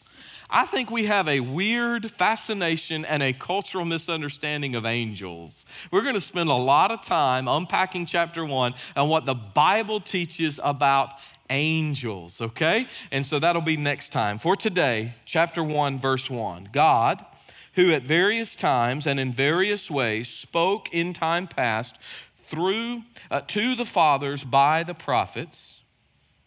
I 0.52 0.66
think 0.66 0.90
we 0.90 1.06
have 1.06 1.28
a 1.28 1.42
weird 1.42 2.10
fascination 2.12 3.06
and 3.06 3.22
a 3.22 3.34
cultural 3.34 3.86
misunderstanding 3.86 4.74
of 4.74 4.84
angels. 4.84 5.64
We're 5.92 6.02
going 6.02 6.16
to 6.16 6.22
spend 6.22 6.50
a 6.50 6.56
lot 6.56 6.90
of 6.90 7.04
time 7.04 7.48
unpacking 7.48 8.08
chapter 8.08 8.44
one 8.44 8.74
and 8.96 9.10
what 9.10 9.28
the 9.28 9.36
Bible 9.36 10.00
teaches 10.00 10.60
about 10.64 11.12
angels, 11.52 12.42
okay? 12.42 12.88
And 13.12 13.26
so 13.26 13.38
that'll 13.38 13.62
be 13.62 13.78
next 13.78 14.12
time. 14.12 14.40
For 14.40 14.56
today, 14.56 15.14
chapter 15.26 15.64
1, 15.64 16.00
verse 16.00 16.30
1 16.30 16.70
God, 16.72 17.24
who 17.74 17.92
at 17.92 18.04
various 18.04 18.56
times 18.56 19.06
and 19.06 19.20
in 19.20 19.32
various 19.32 19.90
ways 19.90 20.28
spoke 20.28 20.92
in 20.92 21.14
time 21.14 21.48
past 21.48 21.98
through 22.48 23.04
uh, 23.30 23.42
to 23.42 23.76
the 23.76 23.86
fathers 23.86 24.44
by 24.44 24.84
the 24.84 24.96
prophets. 24.96 25.82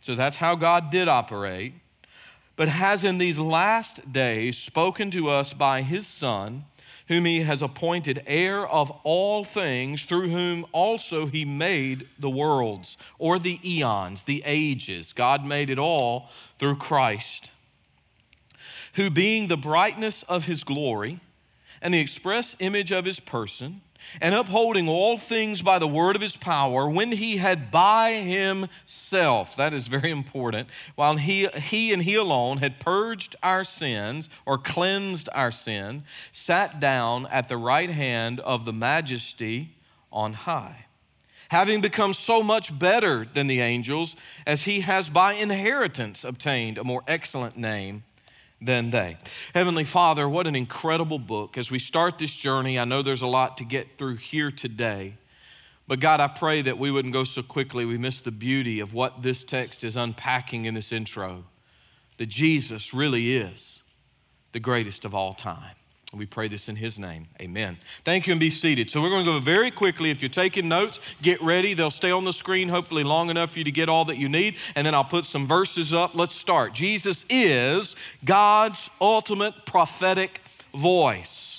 So 0.01 0.17
that's 0.17 0.39
how 0.39 0.57
God 0.57 0.91
did 0.91 1.07
operate 1.07 1.75
but 2.57 2.69
has 2.69 3.05
in 3.05 3.19
these 3.19 3.39
last 3.39 4.13
days 4.13 4.59
spoken 4.59 5.11
to 5.11 5.31
us 5.31 5.53
by 5.53 5.83
his 5.83 6.07
Son, 6.07 6.65
whom 7.09 7.25
he 7.25 7.43
has 7.43 7.63
appointed 7.63 8.23
heir 8.27 8.67
of 8.67 8.91
all 9.03 9.45
things, 9.45 10.05
through 10.05 10.29
whom 10.29 10.65
also 10.73 11.27
he 11.27 11.45
made 11.45 12.07
the 12.19 12.31
worlds, 12.31 12.97
or 13.19 13.39
the 13.39 13.59
eons, 13.65 14.25
the 14.25 14.43
ages. 14.47 15.13
God 15.13 15.45
made 15.45 15.71
it 15.71 15.79
all 15.79 16.29
through 16.59 16.77
Christ, 16.77 17.51
who 18.95 19.11
being 19.11 19.49
the 19.49 19.57
brightness 19.57 20.23
of 20.25 20.47
his 20.47 20.65
glory 20.65 21.21
and 21.81 21.93
the 21.93 22.01
express 22.01 22.55
image 22.61 22.93
of 22.93 23.05
his 23.05 23.19
person, 23.19 23.81
and 24.21 24.35
upholding 24.35 24.89
all 24.89 25.17
things 25.17 25.63
by 25.63 25.79
the 25.79 25.89
word 25.89 26.17
of 26.17 26.23
his 26.23 26.37
power, 26.37 26.89
when 26.89 27.13
he 27.13 27.39
had 27.39 27.71
by 27.71 28.13
himself, 28.13 29.57
that 29.57 29.73
is 29.73 29.89
very 29.89 30.11
important, 30.11 30.69
while 30.95 31.17
he, 31.17 31.47
he 31.49 31.93
and 31.93 32.03
he 32.03 32.15
alone 32.15 32.59
had 32.59 32.81
purged 32.81 33.37
our 33.43 33.65
sins 33.65 34.29
or 34.47 34.59
cleansed 34.59 35.29
our 35.35 35.51
sin, 35.51 36.05
sat 36.33 36.81
down 36.81 37.27
at 37.27 37.49
the 37.49 37.57
right 37.57 37.91
hand 37.91 38.41
of 38.41 38.65
the 38.65 38.73
majesty 38.73 39.77
on 40.13 40.33
high. 40.33 40.87
Having 41.51 41.83
become 41.83 42.15
so 42.15 42.43
much 42.43 42.79
better 42.79 43.27
than 43.35 43.47
the 43.47 43.61
angels, 43.61 44.17
as 44.47 44.63
he 44.65 44.81
has 44.81 45.11
by 45.11 45.35
inheritance 45.35 46.25
obtained 46.25 46.79
a 46.79 46.85
more 46.85 47.03
excellent 47.07 47.57
name 47.57 48.05
than 48.65 48.91
they. 48.91 49.17
Heavenly 49.55 49.85
Father, 49.85 50.29
what 50.29 50.47
an 50.47 50.57
incredible 50.57 51.19
book. 51.19 51.59
As 51.59 51.71
we 51.71 51.79
start 51.79 52.19
this 52.19 52.33
journey, 52.33 52.79
I 52.79 52.85
know 52.85 53.03
there's 53.03 53.23
a 53.23 53.27
lot 53.27 53.59
to 53.59 53.65
get 53.65 53.99
through 53.99 54.17
here 54.17 54.51
today. 54.51 55.15
But 55.89 56.01
God, 56.01 56.21
I 56.21 56.29
pray 56.29 56.63
that 56.63 56.79
we 56.79 56.91
wouldn't 56.91 57.13
go 57.13 57.25
so 57.25 57.43
quickly 57.43 57.85
we 57.85 57.99
miss 57.99 58.21
the 58.21 58.31
beauty 58.31 58.81
of 58.81 58.95
what 58.95 59.23
this 59.23 59.45
text 59.45 59.85
is 59.85 59.97
unpacking 59.97 60.65
in 60.65 60.75
this 60.75 60.93
intro. 60.93 61.45
That 62.19 62.27
Jesus 62.27 62.95
really 62.95 63.37
is 63.37 63.83
the 64.53 64.61
greatest 64.61 65.05
of 65.05 65.15
all 65.15 65.35
time. 65.35 65.75
And 66.13 66.19
we 66.19 66.27
pray 66.27 66.47
this 66.47 66.69
in 66.69 66.77
His 66.77 66.99
name. 66.99 67.27
Amen. 67.41 67.79
Thank 68.05 68.27
you 68.27 68.33
and 68.33 68.41
be 68.41 68.51
seated. 68.51 68.91
So, 68.91 69.01
we're 69.03 69.09
going 69.09 69.25
to 69.25 69.31
go 69.31 69.41
very 69.41 69.71
quickly. 69.71 70.11
If 70.11 70.21
you're 70.21 70.29
taking 70.29 70.69
notes, 70.69 71.01
get 71.23 71.43
ready. 71.43 71.73
They'll 71.75 71.91
stay 71.91 72.11
on 72.11 72.25
the 72.25 72.33
screen, 72.33 72.69
hopefully, 72.69 73.03
long 73.03 73.31
enough 73.31 73.53
for 73.53 73.59
you 73.59 73.65
to 73.65 73.73
get 73.73 73.89
all 73.89 74.05
that 74.05 74.19
you 74.19 74.29
need. 74.29 74.57
And 74.77 74.87
then 74.87 74.95
I'll 74.95 75.05
put 75.05 75.25
some 75.25 75.47
verses 75.47 75.95
up. 75.95 76.15
Let's 76.15 76.37
start. 76.37 76.75
Jesus 76.75 77.25
is 77.31 77.97
God's 78.25 78.91
ultimate 79.01 79.67
prophetic 79.67 80.43
voice. 80.75 81.52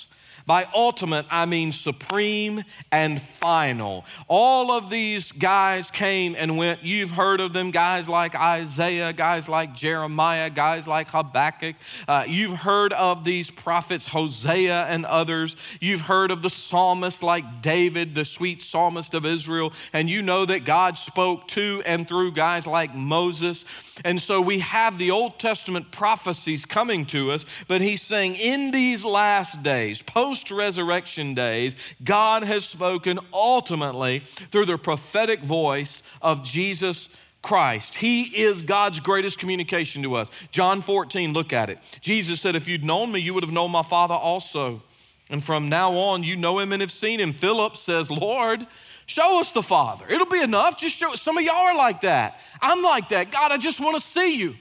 By 0.46 0.68
ultimate, 0.74 1.24
I 1.30 1.46
mean 1.46 1.72
supreme 1.72 2.64
and 2.92 3.20
final. 3.20 4.04
All 4.28 4.70
of 4.70 4.90
these 4.90 5.32
guys 5.32 5.90
came 5.90 6.36
and 6.36 6.58
went. 6.58 6.82
You've 6.82 7.12
heard 7.12 7.40
of 7.40 7.54
them, 7.54 7.70
guys 7.70 8.10
like 8.10 8.34
Isaiah, 8.34 9.14
guys 9.14 9.48
like 9.48 9.74
Jeremiah, 9.74 10.50
guys 10.50 10.86
like 10.86 11.08
Habakkuk. 11.10 11.76
Uh, 12.06 12.24
you've 12.28 12.58
heard 12.58 12.92
of 12.92 13.24
these 13.24 13.50
prophets, 13.50 14.08
Hosea 14.08 14.84
and 14.84 15.06
others. 15.06 15.56
You've 15.80 16.02
heard 16.02 16.30
of 16.30 16.42
the 16.42 16.50
psalmists 16.50 17.22
like 17.22 17.62
David, 17.62 18.14
the 18.14 18.26
sweet 18.26 18.60
psalmist 18.60 19.14
of 19.14 19.24
Israel. 19.24 19.72
And 19.94 20.10
you 20.10 20.20
know 20.20 20.44
that 20.44 20.66
God 20.66 20.98
spoke 20.98 21.48
to 21.48 21.82
and 21.86 22.06
through 22.06 22.32
guys 22.32 22.66
like 22.66 22.94
Moses. 22.94 23.64
And 24.04 24.20
so 24.20 24.42
we 24.42 24.58
have 24.58 24.98
the 24.98 25.10
Old 25.10 25.38
Testament 25.38 25.90
prophecies 25.90 26.66
coming 26.66 27.06
to 27.06 27.32
us, 27.32 27.46
but 27.66 27.80
he's 27.80 28.02
saying 28.02 28.34
in 28.34 28.72
these 28.72 29.04
last 29.06 29.62
days, 29.62 30.02
post 30.02 30.33
post 30.34 30.50
resurrection 30.50 31.32
days, 31.32 31.76
God 32.02 32.42
has 32.42 32.64
spoken 32.64 33.20
ultimately 33.32 34.18
through 34.50 34.66
the 34.66 34.76
prophetic 34.76 35.44
voice 35.44 36.02
of 36.20 36.42
Jesus 36.42 37.08
Christ. 37.40 37.94
He 37.94 38.22
is 38.42 38.62
God's 38.62 38.98
greatest 38.98 39.38
communication 39.38 40.02
to 40.02 40.16
us. 40.16 40.32
John 40.50 40.80
14, 40.80 41.32
look 41.32 41.52
at 41.52 41.70
it. 41.70 41.78
Jesus 42.00 42.40
said, 42.40 42.56
If 42.56 42.66
you'd 42.66 42.82
known 42.82 43.12
me, 43.12 43.20
you 43.20 43.32
would 43.32 43.44
have 43.44 43.52
known 43.52 43.70
my 43.70 43.84
Father 43.84 44.14
also. 44.14 44.82
And 45.30 45.42
from 45.42 45.68
now 45.68 45.92
on, 45.92 46.24
you 46.24 46.34
know 46.34 46.58
him 46.58 46.72
and 46.72 46.80
have 46.82 46.90
seen 46.90 47.20
him. 47.20 47.32
Philip 47.32 47.76
says, 47.76 48.10
Lord, 48.10 48.66
show 49.06 49.38
us 49.38 49.52
the 49.52 49.62
Father. 49.62 50.04
It'll 50.08 50.26
be 50.26 50.42
enough. 50.42 50.80
Just 50.80 50.96
show 50.96 51.12
Us. 51.12 51.22
Some 51.22 51.38
of 51.38 51.44
y'all 51.44 51.54
are 51.54 51.76
like 51.76 52.00
that. 52.00 52.40
I'm 52.60 52.82
like 52.82 53.10
that. 53.10 53.30
God, 53.30 53.52
I 53.52 53.56
just 53.56 53.78
want 53.78 54.02
to 54.02 54.04
see 54.04 54.34
you. 54.34 54.56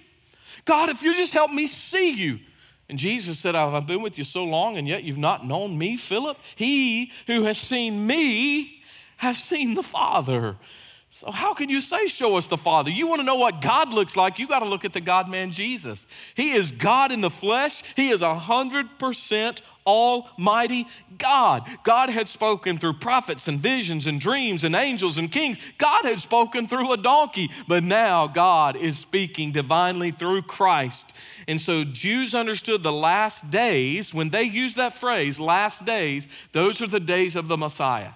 God, 0.65 0.89
if 0.89 1.01
you 1.01 1.15
just 1.15 1.33
help 1.33 1.49
me 1.49 1.65
see 1.65 2.11
you. 2.11 2.39
And 2.93 2.99
Jesus 2.99 3.39
said, 3.39 3.55
I've 3.55 3.87
been 3.87 4.03
with 4.03 4.19
you 4.19 4.23
so 4.23 4.43
long, 4.43 4.77
and 4.77 4.87
yet 4.87 5.03
you've 5.03 5.17
not 5.17 5.47
known 5.47 5.79
me, 5.79 5.97
Philip. 5.97 6.37
He 6.55 7.11
who 7.25 7.45
has 7.45 7.57
seen 7.57 8.05
me 8.05 8.83
has 9.17 9.39
seen 9.39 9.73
the 9.73 9.81
Father. 9.81 10.57
So, 11.09 11.31
how 11.31 11.55
can 11.55 11.69
you 11.69 11.81
say, 11.81 12.05
Show 12.05 12.37
us 12.37 12.45
the 12.45 12.55
Father? 12.55 12.91
You 12.91 13.07
want 13.07 13.21
to 13.21 13.25
know 13.25 13.33
what 13.33 13.61
God 13.61 13.95
looks 13.95 14.15
like, 14.15 14.37
you 14.37 14.47
got 14.47 14.59
to 14.59 14.67
look 14.67 14.85
at 14.85 14.93
the 14.93 15.01
God 15.01 15.27
man 15.27 15.51
Jesus. 15.51 16.05
He 16.35 16.51
is 16.51 16.71
God 16.71 17.11
in 17.11 17.21
the 17.21 17.31
flesh, 17.31 17.81
He 17.95 18.11
is 18.11 18.21
100% 18.21 19.61
Almighty 19.85 20.87
God. 21.17 21.67
God 21.83 22.09
had 22.09 22.27
spoken 22.27 22.77
through 22.77 22.93
prophets 22.93 23.47
and 23.47 23.59
visions 23.59 24.07
and 24.07 24.19
dreams 24.19 24.63
and 24.63 24.75
angels 24.75 25.17
and 25.17 25.31
kings. 25.31 25.57
God 25.77 26.05
had 26.05 26.19
spoken 26.19 26.67
through 26.67 26.91
a 26.91 26.97
donkey, 26.97 27.49
but 27.67 27.83
now 27.83 28.27
God 28.27 28.75
is 28.75 28.97
speaking 28.97 29.51
divinely 29.51 30.11
through 30.11 30.43
Christ. 30.43 31.13
And 31.47 31.59
so 31.59 31.83
Jews 31.83 32.33
understood 32.33 32.83
the 32.83 32.91
last 32.91 33.49
days, 33.49 34.13
when 34.13 34.29
they 34.29 34.43
use 34.43 34.75
that 34.75 34.93
phrase, 34.93 35.39
last 35.39 35.85
days, 35.85 36.27
those 36.51 36.81
are 36.81 36.87
the 36.87 36.99
days 36.99 37.35
of 37.35 37.47
the 37.47 37.57
Messiah. 37.57 38.11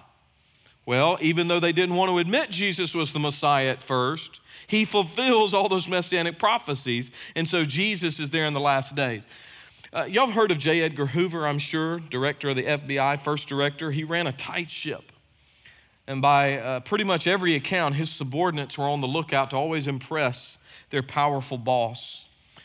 Well, 0.86 1.18
even 1.20 1.48
though 1.48 1.60
they 1.60 1.72
didn't 1.72 1.96
want 1.96 2.10
to 2.10 2.18
admit 2.18 2.50
Jesus 2.50 2.94
was 2.94 3.12
the 3.12 3.18
Messiah 3.18 3.68
at 3.68 3.82
first, 3.82 4.40
he 4.66 4.86
fulfills 4.86 5.52
all 5.52 5.68
those 5.68 5.86
messianic 5.86 6.38
prophecies. 6.38 7.10
And 7.36 7.46
so 7.46 7.64
Jesus 7.64 8.18
is 8.18 8.30
there 8.30 8.46
in 8.46 8.54
the 8.54 8.60
last 8.60 8.94
days. 8.94 9.26
Uh, 9.90 10.04
y'all 10.04 10.26
have 10.26 10.34
heard 10.34 10.50
of 10.50 10.58
J. 10.58 10.82
Edgar 10.82 11.06
Hoover, 11.06 11.46
I'm 11.46 11.58
sure, 11.58 11.98
director 11.98 12.50
of 12.50 12.56
the 12.56 12.64
FBI, 12.64 13.18
first 13.20 13.48
director. 13.48 13.90
He 13.90 14.04
ran 14.04 14.26
a 14.26 14.32
tight 14.32 14.70
ship. 14.70 15.12
And 16.06 16.20
by 16.20 16.58
uh, 16.58 16.80
pretty 16.80 17.04
much 17.04 17.26
every 17.26 17.54
account, 17.54 17.94
his 17.94 18.10
subordinates 18.10 18.76
were 18.76 18.84
on 18.84 19.00
the 19.00 19.06
lookout 19.06 19.50
to 19.50 19.56
always 19.56 19.86
impress 19.86 20.58
their 20.90 21.02
powerful 21.02 21.56
boss. 21.56 22.24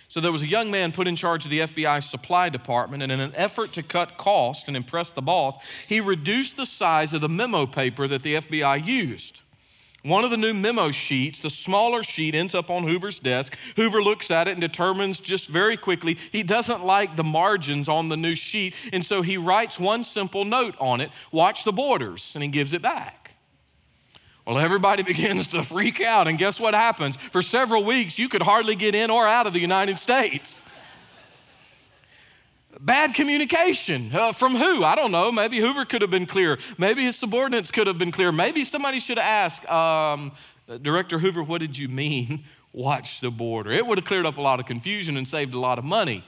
So 0.09 0.19
there 0.19 0.31
was 0.31 0.43
a 0.43 0.47
young 0.47 0.69
man 0.69 0.91
put 0.91 1.07
in 1.07 1.15
charge 1.15 1.45
of 1.45 1.51
the 1.51 1.59
FBI 1.59 2.03
supply 2.03 2.49
department, 2.49 3.03
and 3.03 3.11
in 3.11 3.19
an 3.19 3.33
effort 3.35 3.73
to 3.73 3.83
cut 3.83 4.17
cost 4.17 4.67
and 4.67 4.75
impress 4.77 5.11
the 5.11 5.21
boss, 5.21 5.55
he 5.87 5.99
reduced 5.99 6.57
the 6.57 6.65
size 6.65 7.13
of 7.13 7.21
the 7.21 7.29
memo 7.29 7.65
paper 7.65 8.07
that 8.07 8.21
the 8.21 8.35
FBI 8.35 8.85
used. 8.85 9.39
One 10.03 10.25
of 10.25 10.31
the 10.31 10.37
new 10.37 10.53
memo 10.53 10.91
sheets, 10.91 11.39
the 11.39 11.49
smaller 11.49 12.03
sheet, 12.03 12.35
ends 12.35 12.53
up 12.53 12.69
on 12.69 12.83
Hoover's 12.83 13.19
desk. 13.19 13.57
Hoover 13.77 14.03
looks 14.03 14.29
at 14.29 14.49
it 14.49 14.51
and 14.51 14.59
determines 14.59 15.21
just 15.21 15.47
very 15.47 15.77
quickly 15.77 16.17
he 16.31 16.43
doesn't 16.43 16.85
like 16.85 17.15
the 17.15 17.23
margins 17.23 17.87
on 17.87 18.09
the 18.09 18.17
new 18.17 18.35
sheet, 18.35 18.75
and 18.91 19.05
so 19.05 19.21
he 19.21 19.37
writes 19.37 19.79
one 19.79 20.03
simple 20.03 20.43
note 20.43 20.75
on 20.77 20.99
it 20.99 21.09
watch 21.31 21.63
the 21.63 21.71
borders, 21.71 22.31
and 22.33 22.43
he 22.43 22.49
gives 22.49 22.73
it 22.73 22.81
back. 22.81 23.35
Well, 24.45 24.59
everybody 24.59 25.03
begins 25.13 25.47
to 25.47 25.63
freak 25.63 26.01
out, 26.01 26.27
and 26.27 26.37
guess 26.37 26.59
what 26.59 26.73
happens? 26.73 27.15
For 27.15 27.41
several 27.41 27.85
weeks, 27.85 28.19
you 28.19 28.27
could 28.27 28.41
hardly 28.41 28.75
get 28.75 28.95
in 28.95 29.09
or 29.09 29.25
out 29.25 29.47
of 29.47 29.53
the 29.53 29.61
United 29.61 29.97
States. 29.99 30.63
Bad 32.83 33.13
communication. 33.13 34.11
Uh, 34.13 34.33
from 34.33 34.57
who? 34.57 34.83
I 34.83 34.95
don't 34.95 35.11
know. 35.11 35.31
Maybe 35.31 35.57
Hoover 35.61 35.85
could 35.85 36.01
have 36.01 36.11
been 36.11 36.25
clear. 36.25 36.59
Maybe 36.77 37.01
his 37.01 37.15
subordinates 37.15 37.71
could 37.71 37.87
have 37.87 37.97
been 37.97 38.11
clear. 38.11 38.29
Maybe 38.33 38.65
somebody 38.65 38.99
should 38.99 39.17
have 39.17 39.25
asked, 39.25 39.65
um, 39.71 40.33
Director 40.81 41.19
Hoover, 41.19 41.43
what 41.43 41.59
did 41.59 41.77
you 41.77 41.87
mean? 41.87 42.43
Watch 42.73 43.21
the 43.21 43.31
border. 43.31 43.71
It 43.71 43.87
would 43.87 43.97
have 43.97 44.05
cleared 44.05 44.25
up 44.25 44.35
a 44.35 44.41
lot 44.41 44.59
of 44.59 44.65
confusion 44.65 45.15
and 45.15 45.25
saved 45.25 45.53
a 45.53 45.59
lot 45.59 45.79
of 45.79 45.85
money. 45.85 46.25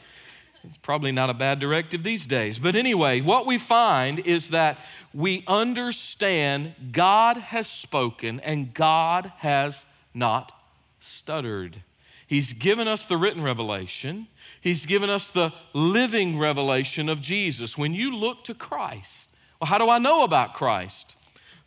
It's 0.63 0.77
probably 0.77 1.11
not 1.11 1.29
a 1.29 1.33
bad 1.33 1.59
directive 1.59 2.03
these 2.03 2.25
days. 2.25 2.57
But 2.57 2.77
anyway, 2.77 3.19
what 3.19 3.45
we 3.45 3.57
find 3.57 4.19
is 4.19 4.51
that 4.51 4.77
we 5.13 5.43
understand 5.47 6.73
God 6.93 7.35
has 7.35 7.67
spoken 7.67 8.39
and 8.39 8.73
God 8.73 9.33
has 9.39 9.85
not 10.13 10.53
stuttered. 11.01 11.81
He's 12.27 12.53
given 12.53 12.87
us 12.87 13.05
the 13.05 13.17
written 13.17 13.43
revelation, 13.43 14.27
He's 14.61 14.85
given 14.85 15.09
us 15.09 15.29
the 15.29 15.53
living 15.73 16.39
revelation 16.39 17.09
of 17.09 17.21
Jesus. 17.21 17.77
When 17.77 17.93
you 17.93 18.15
look 18.15 18.43
to 18.45 18.53
Christ, 18.53 19.31
well, 19.59 19.69
how 19.69 19.77
do 19.77 19.89
I 19.89 19.99
know 19.99 20.23
about 20.23 20.53
Christ? 20.53 21.15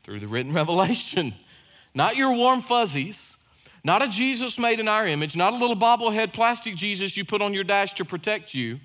Through 0.02 0.20
the 0.20 0.28
written 0.28 0.52
revelation. 0.54 1.34
Not 1.94 2.16
your 2.16 2.32
warm 2.32 2.60
fuzzies, 2.60 3.36
not 3.82 4.02
a 4.02 4.08
Jesus 4.08 4.58
made 4.58 4.80
in 4.80 4.88
our 4.88 5.06
image, 5.06 5.36
not 5.36 5.52
a 5.52 5.56
little 5.56 5.76
bobblehead 5.76 6.32
plastic 6.32 6.76
Jesus 6.76 7.16
you 7.16 7.24
put 7.24 7.42
on 7.42 7.54
your 7.54 7.64
dash 7.64 7.94
to 7.94 8.04
protect 8.04 8.54
you. 8.54 8.80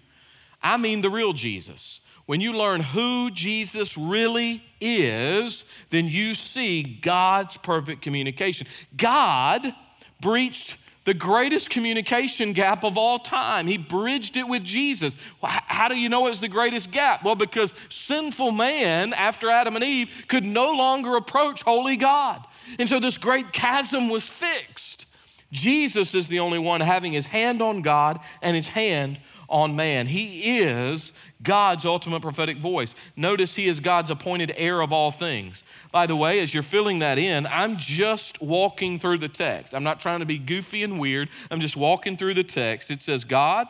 I 0.61 0.77
mean 0.77 1.01
the 1.01 1.09
real 1.09 1.33
Jesus. 1.33 1.99
When 2.25 2.39
you 2.39 2.53
learn 2.53 2.81
who 2.81 3.29
Jesus 3.31 3.97
really 3.97 4.63
is, 4.79 5.65
then 5.89 6.07
you 6.07 6.35
see 6.35 6.81
God's 6.83 7.57
perfect 7.57 8.01
communication. 8.01 8.65
God 8.95 9.75
breached 10.21 10.77
the 11.05 11.13
greatest 11.13 11.69
communication 11.69 12.53
gap 12.53 12.83
of 12.83 12.97
all 12.97 13.19
time. 13.19 13.67
He 13.67 13.77
bridged 13.77 14.37
it 14.37 14.47
with 14.47 14.63
Jesus. 14.63 15.15
How 15.41 15.87
do 15.87 15.95
you 15.95 16.09
know 16.09 16.27
it's 16.27 16.39
the 16.39 16.47
greatest 16.47 16.91
gap? 16.91 17.23
Well, 17.23 17.35
because 17.35 17.73
sinful 17.89 18.51
man, 18.51 19.13
after 19.13 19.49
Adam 19.49 19.75
and 19.75 19.83
Eve, 19.83 20.25
could 20.27 20.45
no 20.45 20.71
longer 20.71 21.15
approach 21.15 21.61
holy 21.63 21.97
God. 21.97 22.45
And 22.79 22.87
so 22.87 22.99
this 22.99 23.17
great 23.17 23.51
chasm 23.51 24.09
was 24.09 24.27
fixed. 24.27 25.05
Jesus 25.51 26.15
is 26.15 26.29
the 26.29 26.39
only 26.39 26.59
one 26.59 26.81
having 26.81 27.13
his 27.13 27.27
hand 27.27 27.61
on 27.61 27.81
God 27.81 28.19
and 28.41 28.55
his 28.55 28.69
hand 28.69 29.19
on 29.49 29.75
man. 29.75 30.07
He 30.07 30.59
is 30.59 31.11
God's 31.43 31.85
ultimate 31.85 32.21
prophetic 32.21 32.57
voice. 32.57 32.95
Notice 33.15 33.55
he 33.55 33.67
is 33.67 33.79
God's 33.79 34.09
appointed 34.09 34.53
heir 34.55 34.81
of 34.81 34.91
all 34.91 35.11
things. 35.11 35.63
By 35.91 36.07
the 36.07 36.15
way, 36.15 36.39
as 36.39 36.53
you're 36.53 36.63
filling 36.63 36.99
that 36.99 37.17
in, 37.17 37.45
I'm 37.45 37.77
just 37.77 38.41
walking 38.41 38.99
through 38.99 39.19
the 39.19 39.29
text. 39.29 39.73
I'm 39.73 39.83
not 39.83 39.99
trying 39.99 40.19
to 40.19 40.25
be 40.25 40.37
goofy 40.37 40.83
and 40.83 40.99
weird. 40.99 41.29
I'm 41.51 41.59
just 41.59 41.75
walking 41.75 42.17
through 42.17 42.33
the 42.35 42.43
text. 42.43 42.89
It 42.89 43.01
says, 43.01 43.23
God, 43.23 43.67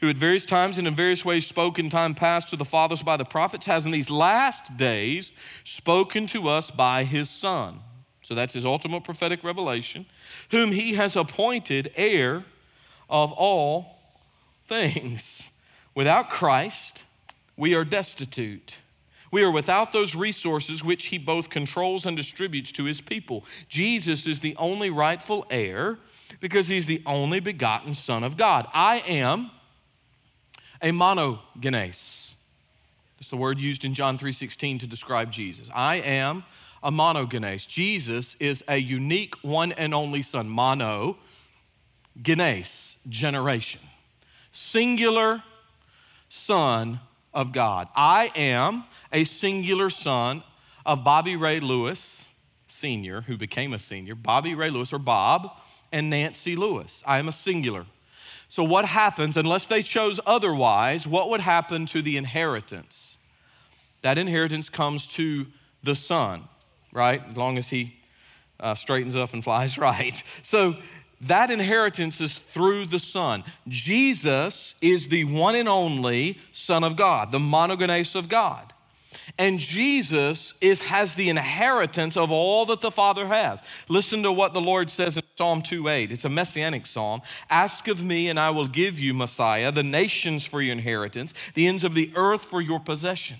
who 0.00 0.10
at 0.10 0.16
various 0.16 0.44
times 0.44 0.78
and 0.78 0.86
in 0.86 0.94
various 0.94 1.24
ways 1.24 1.46
spoke 1.46 1.78
in 1.78 1.88
time 1.88 2.14
past 2.14 2.50
to 2.50 2.56
the 2.56 2.64
fathers 2.64 3.02
by 3.02 3.16
the 3.16 3.24
prophets, 3.24 3.66
has 3.66 3.86
in 3.86 3.92
these 3.92 4.10
last 4.10 4.76
days 4.76 5.32
spoken 5.64 6.26
to 6.26 6.48
us 6.48 6.70
by 6.70 7.04
his 7.04 7.30
Son. 7.30 7.80
So 8.22 8.34
that's 8.34 8.54
his 8.54 8.64
ultimate 8.64 9.04
prophetic 9.04 9.44
revelation, 9.44 10.06
whom 10.50 10.72
he 10.72 10.94
has 10.94 11.16
appointed 11.16 11.92
heir 11.96 12.44
of 13.08 13.32
all 13.32 13.98
things. 14.66 15.42
Without 15.94 16.30
Christ, 16.30 17.02
we 17.56 17.74
are 17.74 17.84
destitute. 17.84 18.76
We 19.30 19.42
are 19.42 19.50
without 19.50 19.92
those 19.92 20.14
resources 20.14 20.84
which 20.84 21.06
he 21.06 21.18
both 21.18 21.48
controls 21.48 22.04
and 22.04 22.16
distributes 22.16 22.70
to 22.72 22.84
his 22.84 23.00
people. 23.00 23.44
Jesus 23.68 24.26
is 24.26 24.40
the 24.40 24.54
only 24.56 24.90
rightful 24.90 25.46
heir 25.50 25.98
because 26.40 26.68
he's 26.68 26.86
the 26.86 27.02
only 27.06 27.40
begotten 27.40 27.94
Son 27.94 28.24
of 28.24 28.36
God. 28.36 28.66
I 28.74 28.98
am 28.98 29.50
a 30.82 30.90
monogenes. 30.90 32.32
That's 33.16 33.30
the 33.30 33.36
word 33.36 33.60
used 33.60 33.84
in 33.84 33.94
John 33.94 34.18
3:16 34.18 34.80
to 34.80 34.86
describe 34.86 35.30
Jesus. 35.30 35.70
I 35.74 35.96
am 35.96 36.44
a 36.82 36.90
monogenes. 36.90 37.66
Jesus 37.66 38.36
is 38.40 38.64
a 38.68 38.76
unique 38.76 39.34
one 39.42 39.72
and 39.72 39.94
only 39.94 40.22
son. 40.22 40.48
Mono, 40.48 41.16
genes, 42.20 42.96
generation. 43.08 43.80
Singular 44.50 45.42
son 46.32 46.98
of 47.34 47.52
God. 47.52 47.88
I 47.94 48.32
am 48.34 48.84
a 49.12 49.24
singular 49.24 49.90
son 49.90 50.42
of 50.86 51.04
Bobby 51.04 51.36
Ray 51.36 51.60
Lewis, 51.60 52.30
senior, 52.66 53.20
who 53.22 53.36
became 53.36 53.74
a 53.74 53.78
senior, 53.78 54.14
Bobby 54.14 54.54
Ray 54.54 54.70
Lewis, 54.70 54.94
or 54.94 54.98
Bob, 54.98 55.50
and 55.92 56.08
Nancy 56.08 56.56
Lewis. 56.56 57.02
I 57.06 57.18
am 57.18 57.28
a 57.28 57.32
singular. 57.32 57.84
So, 58.48 58.64
what 58.64 58.86
happens, 58.86 59.36
unless 59.36 59.66
they 59.66 59.82
chose 59.82 60.20
otherwise, 60.24 61.06
what 61.06 61.28
would 61.28 61.42
happen 61.42 61.84
to 61.86 62.00
the 62.00 62.16
inheritance? 62.16 63.18
That 64.00 64.16
inheritance 64.16 64.70
comes 64.70 65.06
to 65.08 65.46
the 65.82 65.94
son, 65.94 66.44
right? 66.92 67.22
As 67.30 67.36
long 67.36 67.58
as 67.58 67.68
he 67.68 68.00
uh, 68.58 68.74
straightens 68.74 69.16
up 69.16 69.34
and 69.34 69.44
flies 69.44 69.76
right. 69.88 70.22
So, 70.42 70.76
that 71.22 71.50
inheritance 71.50 72.20
is 72.20 72.34
through 72.34 72.86
the 72.86 72.98
Son. 72.98 73.44
Jesus 73.68 74.74
is 74.80 75.08
the 75.08 75.24
one 75.24 75.54
and 75.54 75.68
only 75.68 76.38
Son 76.52 76.82
of 76.82 76.96
God, 76.96 77.30
the 77.30 77.38
monogenes 77.38 78.14
of 78.16 78.28
God. 78.28 78.72
And 79.38 79.60
Jesus 79.60 80.52
is, 80.60 80.82
has 80.82 81.14
the 81.14 81.28
inheritance 81.28 82.16
of 82.16 82.30
all 82.30 82.66
that 82.66 82.80
the 82.80 82.90
Father 82.90 83.28
has. 83.28 83.60
Listen 83.88 84.22
to 84.24 84.32
what 84.32 84.52
the 84.52 84.60
Lord 84.60 84.90
says 84.90 85.16
in 85.16 85.22
Psalm 85.38 85.62
2:8. 85.62 86.10
It's 86.10 86.24
a 86.24 86.28
messianic 86.28 86.86
psalm. 86.86 87.22
Ask 87.48 87.88
of 87.88 88.02
me, 88.02 88.28
and 88.28 88.38
I 88.38 88.50
will 88.50 88.66
give 88.66 88.98
you, 88.98 89.14
Messiah, 89.14 89.70
the 89.70 89.82
nations 89.82 90.44
for 90.44 90.60
your 90.60 90.72
inheritance, 90.72 91.32
the 91.54 91.66
ends 91.66 91.84
of 91.84 91.94
the 91.94 92.10
earth 92.16 92.44
for 92.44 92.60
your 92.60 92.80
possession. 92.80 93.36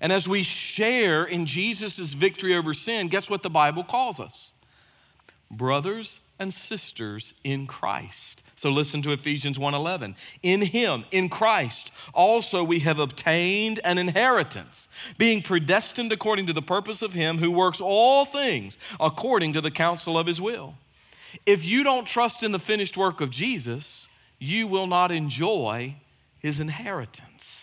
And 0.00 0.12
as 0.12 0.26
we 0.26 0.42
share 0.42 1.24
in 1.24 1.46
Jesus' 1.46 2.14
victory 2.14 2.54
over 2.54 2.74
sin, 2.74 3.08
guess 3.08 3.30
what 3.30 3.42
the 3.42 3.50
Bible 3.50 3.84
calls 3.84 4.18
us? 4.18 4.52
Brothers 5.50 6.20
and 6.38 6.52
sisters 6.52 7.34
in 7.44 7.66
Christ. 7.66 8.42
So 8.56 8.70
listen 8.70 9.02
to 9.02 9.12
Ephesians 9.12 9.58
1:11. 9.58 10.16
In 10.42 10.62
him, 10.62 11.04
in 11.10 11.28
Christ, 11.28 11.90
also 12.14 12.64
we 12.64 12.80
have 12.80 12.98
obtained 12.98 13.80
an 13.84 13.98
inheritance, 13.98 14.88
being 15.18 15.42
predestined 15.42 16.12
according 16.12 16.46
to 16.46 16.52
the 16.52 16.62
purpose 16.62 17.02
of 17.02 17.12
him 17.12 17.38
who 17.38 17.50
works 17.50 17.80
all 17.80 18.24
things 18.24 18.78
according 18.98 19.52
to 19.52 19.60
the 19.60 19.70
counsel 19.70 20.18
of 20.18 20.26
his 20.26 20.40
will. 20.40 20.74
If 21.44 21.64
you 21.64 21.82
don't 21.82 22.06
trust 22.06 22.42
in 22.42 22.52
the 22.52 22.58
finished 22.58 22.96
work 22.96 23.20
of 23.20 23.30
Jesus, 23.30 24.06
you 24.38 24.66
will 24.66 24.86
not 24.86 25.12
enjoy 25.12 25.96
his 26.38 26.60
inheritance. 26.60 27.55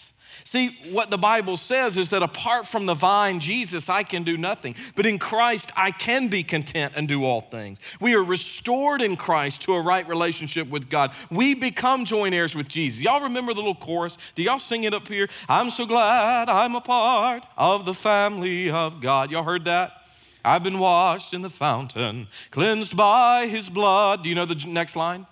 See, 0.54 0.78
what 0.92 1.10
the 1.10 1.18
Bible 1.18 1.58
says 1.58 1.98
is 1.98 2.10
that 2.10 2.22
apart 2.22 2.68
from 2.68 2.86
the 2.86 2.94
vine, 2.94 3.40
Jesus, 3.40 3.90
I 3.90 4.04
can 4.04 4.22
do 4.22 4.38
nothing. 4.38 4.76
But 4.96 5.08
in 5.08 5.18
Christ, 5.18 5.72
I 5.76 5.90
can 5.90 6.28
be 6.28 6.44
content 6.44 6.94
and 6.96 7.08
do 7.08 7.24
all 7.24 7.42
things. 7.42 7.80
We 8.00 8.14
are 8.14 8.24
restored 8.24 9.02
in 9.02 9.18
Christ 9.18 9.64
to 9.64 9.74
a 9.74 9.82
right 9.82 10.08
relationship 10.08 10.70
with 10.70 10.92
God. 10.92 11.12
We 11.32 11.56
become 11.56 12.06
joint 12.06 12.36
heirs 12.36 12.54
with 12.54 12.68
Jesus. 12.68 13.02
Y'all 13.02 13.22
remember 13.24 13.56
the 13.56 13.62
little 13.62 13.74
chorus? 13.74 14.20
Do 14.36 14.44
y'all 14.44 14.60
sing 14.60 14.84
it 14.84 14.94
up 14.94 15.08
here? 15.08 15.28
I'm 15.50 15.72
so 15.72 15.88
glad 15.88 16.50
I'm 16.50 16.76
a 16.76 16.82
part 16.82 17.48
of 17.58 17.86
the 17.86 17.96
family 17.96 18.70
of 18.70 19.02
God. 19.02 19.32
Y'all 19.32 19.42
heard 19.42 19.66
that? 19.66 20.04
I've 20.46 20.62
been 20.62 20.78
washed 20.78 21.34
in 21.34 21.42
the 21.42 21.50
fountain, 21.50 22.28
cleansed 22.52 22.96
by 22.96 23.48
his 23.48 23.72
blood. 23.72 24.22
Do 24.22 24.30
you 24.30 24.36
know 24.36 24.46
the 24.46 24.64
next 24.68 24.96
line? 24.96 25.26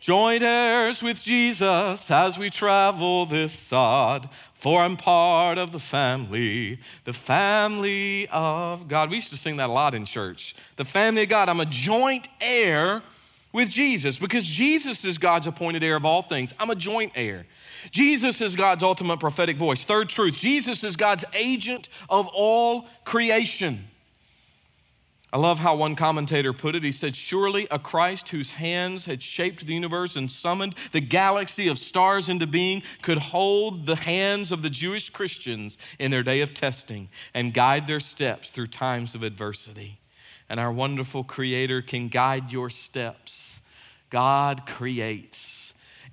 Joint 0.00 0.44
heirs 0.44 1.02
with 1.02 1.20
Jesus 1.20 2.10
as 2.10 2.38
we 2.38 2.50
travel 2.50 3.26
this 3.26 3.52
sod, 3.52 4.28
for 4.54 4.82
I'm 4.82 4.96
part 4.96 5.58
of 5.58 5.72
the 5.72 5.80
family, 5.80 6.78
the 7.04 7.12
family 7.12 8.28
of 8.30 8.86
God. 8.86 9.10
We 9.10 9.16
used 9.16 9.30
to 9.30 9.36
sing 9.36 9.56
that 9.56 9.68
a 9.68 9.72
lot 9.72 9.94
in 9.94 10.04
church. 10.04 10.54
The 10.76 10.84
family 10.84 11.24
of 11.24 11.28
God. 11.28 11.48
I'm 11.48 11.58
a 11.58 11.66
joint 11.66 12.28
heir 12.40 13.02
with 13.52 13.70
Jesus 13.70 14.18
because 14.18 14.46
Jesus 14.46 15.04
is 15.04 15.18
God's 15.18 15.48
appointed 15.48 15.82
heir 15.82 15.96
of 15.96 16.04
all 16.04 16.22
things. 16.22 16.54
I'm 16.60 16.70
a 16.70 16.76
joint 16.76 17.12
heir. 17.16 17.46
Jesus 17.90 18.40
is 18.40 18.54
God's 18.54 18.84
ultimate 18.84 19.18
prophetic 19.18 19.56
voice. 19.56 19.84
Third 19.84 20.08
truth 20.08 20.36
Jesus 20.36 20.84
is 20.84 20.96
God's 20.96 21.24
agent 21.34 21.88
of 22.08 22.28
all 22.32 22.86
creation. 23.04 23.88
I 25.30 25.36
love 25.36 25.58
how 25.58 25.76
one 25.76 25.94
commentator 25.94 26.54
put 26.54 26.74
it. 26.74 26.82
He 26.82 26.92
said, 26.92 27.14
Surely 27.14 27.68
a 27.70 27.78
Christ 27.78 28.30
whose 28.30 28.52
hands 28.52 29.04
had 29.04 29.22
shaped 29.22 29.66
the 29.66 29.74
universe 29.74 30.16
and 30.16 30.32
summoned 30.32 30.74
the 30.92 31.02
galaxy 31.02 31.68
of 31.68 31.78
stars 31.78 32.30
into 32.30 32.46
being 32.46 32.82
could 33.02 33.18
hold 33.18 33.84
the 33.84 33.96
hands 33.96 34.50
of 34.52 34.62
the 34.62 34.70
Jewish 34.70 35.10
Christians 35.10 35.76
in 35.98 36.10
their 36.10 36.22
day 36.22 36.40
of 36.40 36.54
testing 36.54 37.10
and 37.34 37.52
guide 37.52 37.86
their 37.86 38.00
steps 38.00 38.50
through 38.50 38.68
times 38.68 39.14
of 39.14 39.22
adversity. 39.22 40.00
and 40.48 40.58
our 40.58 40.72
wonderful 40.72 41.24
Creator 41.24 41.82
can 41.82 42.08
guide 42.08 42.50
your 42.50 42.70
steps. 42.70 43.60
God 44.08 44.64
creates 44.64 45.47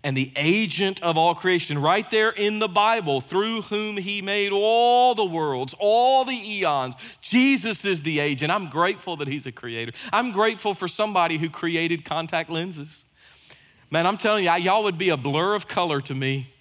and 0.06 0.16
the 0.16 0.32
agent 0.36 1.02
of 1.02 1.18
all 1.18 1.34
creation, 1.34 1.80
right 1.80 2.10
there 2.12 2.30
in 2.30 2.60
the 2.60 2.68
Bible, 2.68 3.22
through 3.22 3.64
whom 3.64 3.98
he 3.98 4.22
made 4.22 4.52
all 4.52 5.16
the 5.16 5.26
worlds, 5.26 5.74
all 5.80 6.24
the 6.24 6.36
eons. 6.36 6.94
Jesus 7.22 7.84
is 7.84 8.04
the 8.04 8.20
agent. 8.20 8.52
I'm 8.52 8.70
grateful 8.70 9.18
that 9.18 9.28
he's 9.28 9.48
a 9.48 9.52
creator. 9.52 9.94
I'm 10.14 10.32
grateful 10.32 10.76
for 10.76 10.88
somebody 10.88 11.40
who 11.40 11.50
created 11.50 12.06
contact 12.06 12.52
lenses. 12.52 13.04
Man, 13.90 14.06
I'm 14.06 14.18
telling 14.18 14.44
you, 14.44 14.52
y'all 14.54 14.84
would 14.84 15.00
be 15.00 15.10
a 15.10 15.18
blur 15.18 15.56
of 15.56 15.68
color 15.68 16.02
to 16.02 16.14
me 16.14 16.54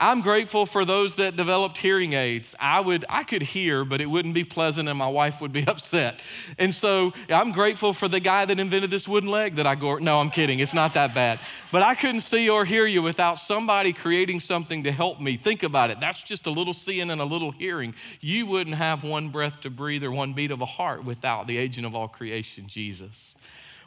I'm 0.00 0.20
grateful 0.20 0.66
for 0.66 0.84
those 0.84 1.16
that 1.16 1.36
developed 1.36 1.78
hearing 1.78 2.14
aids. 2.14 2.54
I 2.58 2.80
would 2.80 3.04
I 3.08 3.24
could 3.24 3.42
hear, 3.42 3.84
but 3.84 4.00
it 4.00 4.06
wouldn't 4.06 4.34
be 4.34 4.44
pleasant 4.44 4.88
and 4.88 4.98
my 4.98 5.08
wife 5.08 5.40
would 5.40 5.52
be 5.52 5.64
upset. 5.66 6.20
And 6.58 6.74
so 6.74 7.12
I'm 7.28 7.52
grateful 7.52 7.92
for 7.92 8.08
the 8.08 8.20
guy 8.20 8.44
that 8.44 8.58
invented 8.58 8.90
this 8.90 9.06
wooden 9.06 9.30
leg 9.30 9.56
that 9.56 9.66
I 9.66 9.74
go 9.74 9.96
no, 9.96 10.18
I'm 10.18 10.30
kidding. 10.30 10.58
It's 10.58 10.74
not 10.74 10.94
that 10.94 11.14
bad. 11.14 11.38
But 11.70 11.82
I 11.82 11.94
couldn't 11.94 12.20
see 12.20 12.48
or 12.48 12.64
hear 12.64 12.86
you 12.86 13.02
without 13.02 13.38
somebody 13.38 13.92
creating 13.92 14.40
something 14.40 14.84
to 14.84 14.92
help 14.92 15.20
me. 15.20 15.36
Think 15.36 15.62
about 15.62 15.90
it. 15.90 16.00
That's 16.00 16.22
just 16.22 16.46
a 16.46 16.50
little 16.50 16.72
seeing 16.72 17.10
and 17.10 17.20
a 17.20 17.24
little 17.24 17.52
hearing. 17.52 17.94
You 18.20 18.46
wouldn't 18.46 18.76
have 18.76 19.04
one 19.04 19.28
breath 19.28 19.60
to 19.62 19.70
breathe 19.70 20.04
or 20.04 20.10
one 20.10 20.32
beat 20.32 20.50
of 20.50 20.60
a 20.60 20.66
heart 20.66 21.04
without 21.04 21.46
the 21.46 21.56
agent 21.56 21.86
of 21.86 21.94
all 21.94 22.08
creation, 22.08 22.66
Jesus. 22.66 23.34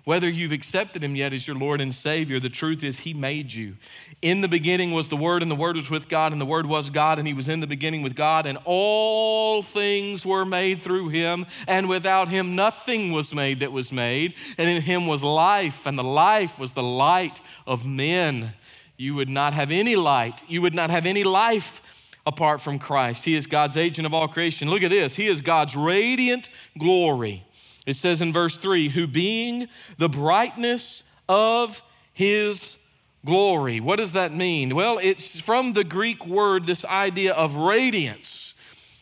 Whether 0.07 0.29
you've 0.29 0.53
accepted 0.53 1.03
him 1.03 1.17
yet 1.17 1.33
as 1.33 1.47
your 1.47 1.57
Lord 1.57 1.81
and 1.81 1.93
Savior, 1.93 2.39
the 2.39 2.47
truth 2.47 2.81
is 2.81 2.99
he 2.99 3.13
made 3.13 3.53
you. 3.53 3.75
In 4.21 4.39
the 4.39 4.47
beginning 4.47 4.93
was 4.93 5.09
the 5.09 5.17
Word, 5.17 5.41
and 5.41 5.51
the 5.51 5.55
Word 5.55 5.75
was 5.75 5.89
with 5.89 6.07
God, 6.07 6.31
and 6.31 6.39
the 6.39 6.45
Word 6.45 6.65
was 6.65 6.89
God, 6.89 7.19
and 7.19 7.27
he 7.27 7.33
was 7.33 7.49
in 7.49 7.59
the 7.59 7.67
beginning 7.67 8.03
with 8.03 8.15
God, 8.15 8.45
and 8.45 8.57
all 8.63 9.61
things 9.61 10.25
were 10.25 10.45
made 10.45 10.81
through 10.81 11.09
him, 11.09 11.45
and 11.67 11.89
without 11.89 12.29
him 12.29 12.55
nothing 12.55 13.11
was 13.11 13.33
made 13.33 13.59
that 13.59 13.73
was 13.73 13.91
made. 13.91 14.35
And 14.57 14.69
in 14.69 14.81
him 14.83 15.07
was 15.07 15.23
life, 15.23 15.85
and 15.85 15.99
the 15.99 16.05
life 16.05 16.57
was 16.57 16.71
the 16.71 16.81
light 16.81 17.41
of 17.65 17.85
men. 17.85 18.53
You 18.95 19.13
would 19.15 19.27
not 19.27 19.53
have 19.55 19.71
any 19.71 19.97
light, 19.97 20.41
you 20.47 20.61
would 20.61 20.73
not 20.73 20.89
have 20.89 21.05
any 21.05 21.25
life 21.25 21.81
apart 22.25 22.61
from 22.61 22.79
Christ. 22.79 23.25
He 23.25 23.35
is 23.35 23.45
God's 23.45 23.75
agent 23.75 24.05
of 24.05 24.13
all 24.13 24.29
creation. 24.29 24.69
Look 24.69 24.83
at 24.83 24.89
this. 24.89 25.17
He 25.17 25.27
is 25.27 25.41
God's 25.41 25.75
radiant 25.75 26.49
glory 26.79 27.43
it 27.87 27.95
says 27.95 28.21
in 28.21 28.31
verse 28.31 28.57
3 28.57 28.89
who 28.89 29.07
being 29.07 29.67
the 29.97 30.09
brightness 30.09 31.01
of 31.27 31.81
his 32.13 32.77
glory. 33.25 33.79
What 33.79 33.95
does 33.95 34.11
that 34.11 34.33
mean? 34.33 34.75
Well, 34.75 34.99
it's 35.01 35.39
from 35.39 35.73
the 35.73 35.83
Greek 35.83 36.27
word, 36.27 36.67
this 36.67 36.85
idea 36.85 37.33
of 37.33 37.55
radiance. 37.55 38.53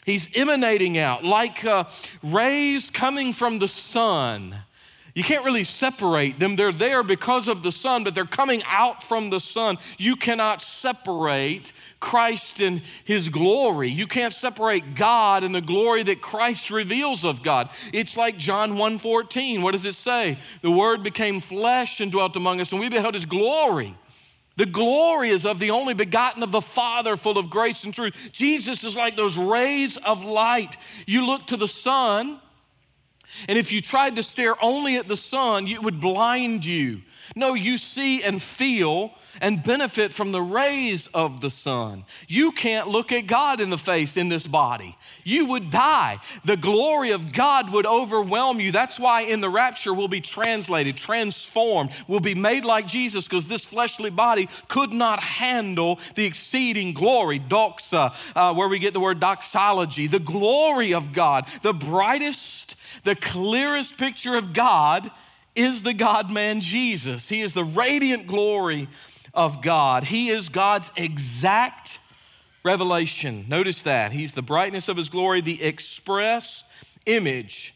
He's 0.06 0.30
emanating 0.36 1.00
out 1.00 1.26
like 1.26 1.65
uh, 1.65 1.86
rays 2.21 2.91
coming 2.91 3.34
from 3.34 3.58
the 3.58 3.67
sun. 3.67 4.56
You 5.15 5.23
can't 5.23 5.45
really 5.45 5.63
separate 5.63 6.39
them. 6.39 6.58
They're 6.58 6.73
there 6.73 7.01
because 7.01 7.47
of 7.47 7.63
the 7.63 7.71
sun, 7.71 8.04
but 8.04 8.13
they're 8.13 8.25
coming 8.25 8.62
out 8.67 9.01
from 9.01 9.30
the 9.30 9.39
sun. 9.39 9.78
You 9.97 10.17
cannot 10.17 10.62
separate 10.62 11.71
Christ 12.01 12.60
and 12.60 12.82
his 13.06 13.30
glory. 13.30 13.89
You 13.89 14.08
can't 14.08 14.34
separate 14.34 14.93
God 14.93 15.45
and 15.45 15.56
the 15.56 15.62
glory 15.62 16.04
that 16.04 16.21
Christ 16.21 16.69
reveals 16.69 17.23
of 17.23 17.43
God. 17.43 17.69
It's 17.93 18.17
like 18.17 18.38
John 18.38 18.73
1:14. 18.75 19.62
What 19.62 19.71
does 19.71 19.86
it 19.86 19.95
say? 19.95 20.38
The 20.62 20.69
word 20.69 21.01
became 21.01 21.39
flesh 21.39 22.01
and 22.01 22.12
dwelt 22.12 22.36
among 22.36 22.60
us 22.60 22.73
and 22.73 22.82
we 22.82 22.89
beheld 22.89 23.13
his 23.13 23.25
glory. 23.25 23.95
The 24.58 24.65
glory 24.65 25.30
is 25.30 25.45
of 25.45 25.60
the 25.60 25.71
only 25.71 25.93
begotten 25.93 26.43
of 26.43 26.51
the 26.51 26.62
Father, 26.62 27.15
full 27.15 27.38
of 27.38 27.49
grace 27.49 27.86
and 27.86 27.93
truth. 27.93 28.15
Jesus 28.34 28.84
is 28.84 28.95
like 28.97 29.15
those 29.15 29.38
rays 29.38 29.95
of 29.97 30.23
light. 30.23 30.78
You 31.06 31.25
look 31.25 31.47
to 31.47 31.58
the 31.58 31.67
sun, 31.67 32.39
and 33.48 33.58
if 33.58 33.71
you 33.71 33.82
tried 33.82 34.15
to 34.15 34.24
stare 34.24 34.56
only 34.63 34.98
at 34.98 35.08
the 35.08 35.17
sun, 35.17 35.67
it 35.67 35.82
would 35.82 36.00
blind 36.00 36.65
you. 36.65 37.02
No, 37.36 37.54
you 37.54 37.78
see 37.78 38.24
and 38.24 38.41
feel 38.41 39.12
and 39.41 39.63
benefit 39.63 40.12
from 40.12 40.32
the 40.32 40.41
rays 40.41 41.08
of 41.13 41.41
the 41.41 41.50
sun. 41.50 42.06
You 42.28 42.52
can't 42.52 42.88
look 42.88 43.12
at 43.12 43.28
God 43.28 43.60
in 43.60 43.69
the 43.69 43.78
face 43.78 44.17
in 44.17 44.30
this 44.30 44.48
body. 44.48 44.98
You 45.24 45.45
would 45.48 45.71
die. 45.71 46.19
The 46.43 46.58
glory 46.58 47.12
of 47.12 47.34
God 47.34 47.71
would 47.71 47.86
overwhelm 47.86 48.60
you. 48.60 48.71
That's 48.71 49.00
why 49.00 49.21
in 49.21 49.41
the 49.41 49.50
rapture 49.50 49.93
we'll 49.93 50.08
be 50.08 50.21
translated, 50.21 50.98
transformed, 50.98 51.91
we'll 52.08 52.19
be 52.19 52.36
made 52.36 52.65
like 52.65 52.88
Jesus 52.88 53.26
because 53.26 53.48
this 53.48 53.63
fleshly 53.63 54.10
body 54.10 54.50
could 54.67 54.93
not 54.93 55.21
handle 55.21 56.00
the 56.15 56.26
exceeding 56.26 56.93
glory, 56.93 57.39
doxa, 57.39 58.13
uh, 58.36 58.54
where 58.54 58.67
we 58.67 58.80
get 58.80 58.93
the 58.93 59.00
word 59.00 59.19
doxology, 59.19 60.08
the 60.08 60.19
glory 60.19 60.93
of 60.93 61.13
God, 61.13 61.48
the 61.62 61.74
brightest 61.74 62.76
the 63.04 63.15
clearest 63.15 63.98
picture 63.98 64.36
of 64.36 64.54
God 64.54 65.12
is 65.56 65.84
the 65.84 65.93
God 65.93 66.32
man 66.32 66.62
Jesus. 66.62 67.30
He 67.30 67.41
is 67.41 67.54
the 67.54 67.63
radiant 67.63 68.28
glory 68.28 68.89
of 69.36 69.62
God. 69.62 70.06
He 70.06 70.30
is 70.30 70.50
God's 70.50 70.91
exact 70.95 72.00
revelation. 72.63 73.45
Notice 73.48 73.82
that. 73.84 74.12
He's 74.12 74.34
the 74.34 74.41
brightness 74.41 74.89
of 74.89 74.98
his 74.98 75.10
glory, 75.10 75.41
the 75.41 75.62
express 75.62 76.63
image 77.06 77.74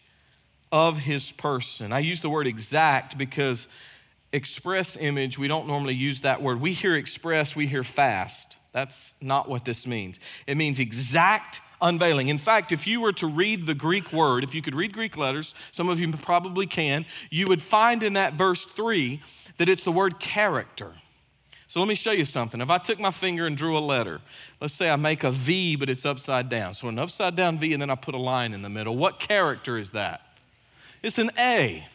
of 0.72 0.98
his 1.00 1.32
person. 1.32 1.93
I 1.93 2.00
use 2.00 2.22
the 2.22 2.30
word 2.30 2.48
exact 2.48 3.17
because 3.17 3.67
express 4.32 4.98
image, 4.98 5.38
we 5.38 5.48
don't 5.48 5.67
normally 5.67 5.95
use 5.95 6.22
that 6.22 6.41
word. 6.41 6.62
We 6.62 6.74
hear 6.74 6.95
express, 6.95 7.56
we 7.56 7.67
hear 7.67 7.84
fast. 7.84 8.58
That's 8.72 9.13
not 9.22 9.50
what 9.50 9.65
this 9.65 9.88
means. 9.88 10.19
It 10.45 10.58
means 10.58 10.80
exact 10.80 11.62
unveiling. 11.82 12.28
In 12.28 12.38
fact, 12.38 12.72
if 12.72 12.86
you 12.86 13.02
were 13.02 13.13
to 13.13 13.28
read 13.28 13.65
the 13.65 13.74
Greek 13.74 14.13
word, 14.13 14.43
if 14.43 14.54
you 14.54 14.62
could 14.62 14.76
read 14.76 14.93
Greek 14.93 15.17
letters, 15.17 15.56
some 15.72 15.89
of 15.89 16.00
you 16.00 16.12
probably 16.12 16.67
can, 16.67 17.06
you 17.30 17.48
would 17.48 17.62
find 17.62 18.04
in 18.04 18.13
that 18.13 18.34
verse 18.34 18.65
three 18.76 19.22
that 19.58 19.69
it's 19.69 19.84
the 19.84 19.91
word 19.91 20.19
character. 20.19 20.93
So 21.69 21.79
let 21.79 21.88
me 21.88 21.93
show 21.93 22.12
you 22.12 22.25
something. 22.25 22.62
If 22.62 22.71
I 22.71 22.79
took 22.79 22.99
my 22.99 23.12
finger 23.12 23.45
and 23.45 23.55
drew 23.55 23.77
a 23.77 23.79
letter, 23.79 24.21
let's 24.60 24.73
say 24.73 24.89
I 24.89 24.95
make 24.95 25.23
a 25.23 25.29
V, 25.29 25.75
but 25.75 25.88
it's 25.88 26.03
upside 26.03 26.49
down. 26.49 26.73
So 26.73 26.88
an 26.88 26.97
upside 26.97 27.36
down 27.36 27.60
V, 27.60 27.73
and 27.73 27.82
then 27.82 27.91
I 27.91 27.95
put 27.95 28.15
a 28.15 28.19
line 28.19 28.53
in 28.53 28.63
the 28.63 28.69
middle. 28.69 28.97
What 28.97 29.19
character 29.19 29.77
is 29.77 29.91
that? 29.91 30.21
It's 31.03 31.19
an 31.19 31.29
A. 31.38 31.86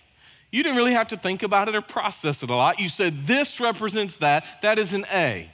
You 0.52 0.62
didn't 0.62 0.76
really 0.76 0.92
have 0.92 1.08
to 1.08 1.16
think 1.16 1.42
about 1.42 1.68
it 1.68 1.74
or 1.74 1.80
process 1.80 2.44
it 2.44 2.50
a 2.50 2.54
lot. 2.54 2.78
You 2.78 2.88
said, 2.88 3.26
This 3.26 3.58
represents 3.58 4.14
that. 4.16 4.46
That 4.62 4.78
is 4.78 4.94
an 4.94 5.06
A. 5.12 5.50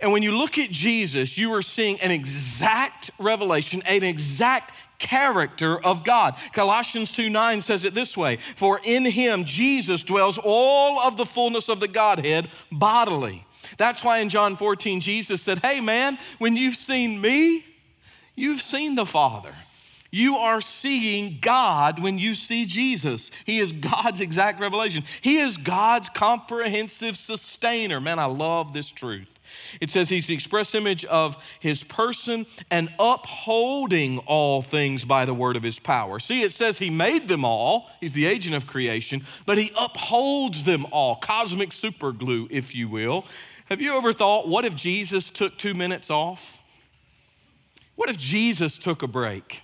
And 0.00 0.10
when 0.10 0.22
you 0.22 0.34
look 0.34 0.56
at 0.56 0.70
Jesus, 0.70 1.36
you 1.36 1.52
are 1.52 1.60
seeing 1.60 2.00
an 2.00 2.10
exact 2.10 3.10
revelation, 3.18 3.82
an 3.82 4.02
exact 4.02 4.72
character 5.00 5.84
of 5.84 6.04
God. 6.04 6.36
Colossians 6.52 7.10
2 7.10 7.28
9 7.28 7.60
says 7.60 7.84
it 7.84 7.94
this 7.94 8.16
way 8.16 8.36
For 8.36 8.80
in 8.84 9.04
him, 9.04 9.44
Jesus, 9.44 10.04
dwells 10.04 10.38
all 10.38 11.00
of 11.00 11.16
the 11.16 11.26
fullness 11.26 11.68
of 11.68 11.80
the 11.80 11.88
Godhead 11.88 12.48
bodily. 12.70 13.44
That's 13.76 14.04
why 14.04 14.18
in 14.18 14.28
John 14.28 14.56
14, 14.56 15.00
Jesus 15.00 15.42
said, 15.42 15.58
Hey, 15.58 15.80
man, 15.80 16.18
when 16.38 16.56
you've 16.56 16.76
seen 16.76 17.20
me, 17.20 17.64
you've 18.36 18.62
seen 18.62 18.94
the 18.94 19.06
Father. 19.06 19.54
You 20.12 20.36
are 20.36 20.60
seeing 20.60 21.38
God 21.40 22.02
when 22.02 22.18
you 22.18 22.34
see 22.34 22.66
Jesus. 22.66 23.30
He 23.44 23.60
is 23.60 23.72
God's 23.72 24.20
exact 24.20 24.60
revelation. 24.60 25.04
He 25.20 25.38
is 25.38 25.56
God's 25.56 26.08
comprehensive 26.08 27.16
sustainer. 27.16 28.00
Man, 28.00 28.18
I 28.18 28.24
love 28.24 28.72
this 28.72 28.90
truth. 28.90 29.28
It 29.80 29.90
says 29.90 30.08
he's 30.08 30.26
the 30.26 30.34
express 30.34 30.74
image 30.74 31.04
of 31.04 31.36
his 31.58 31.82
person 31.82 32.46
and 32.70 32.90
upholding 32.98 34.18
all 34.20 34.62
things 34.62 35.04
by 35.04 35.24
the 35.24 35.34
word 35.34 35.56
of 35.56 35.62
his 35.62 35.78
power. 35.78 36.18
See, 36.18 36.42
it 36.42 36.52
says 36.52 36.78
he 36.78 36.90
made 36.90 37.28
them 37.28 37.44
all, 37.44 37.90
he's 38.00 38.12
the 38.12 38.26
agent 38.26 38.54
of 38.54 38.66
creation, 38.66 39.24
but 39.46 39.58
he 39.58 39.72
upholds 39.76 40.64
them 40.64 40.86
all, 40.90 41.16
cosmic 41.16 41.70
superglue, 41.70 42.48
if 42.50 42.74
you 42.74 42.88
will. 42.88 43.24
Have 43.66 43.80
you 43.80 43.96
ever 43.96 44.12
thought, 44.12 44.48
what 44.48 44.64
if 44.64 44.74
Jesus 44.74 45.30
took 45.30 45.56
two 45.56 45.74
minutes 45.74 46.10
off? 46.10 46.58
What 47.94 48.10
if 48.10 48.18
Jesus 48.18 48.78
took 48.78 49.02
a 49.02 49.06
break? 49.06 49.62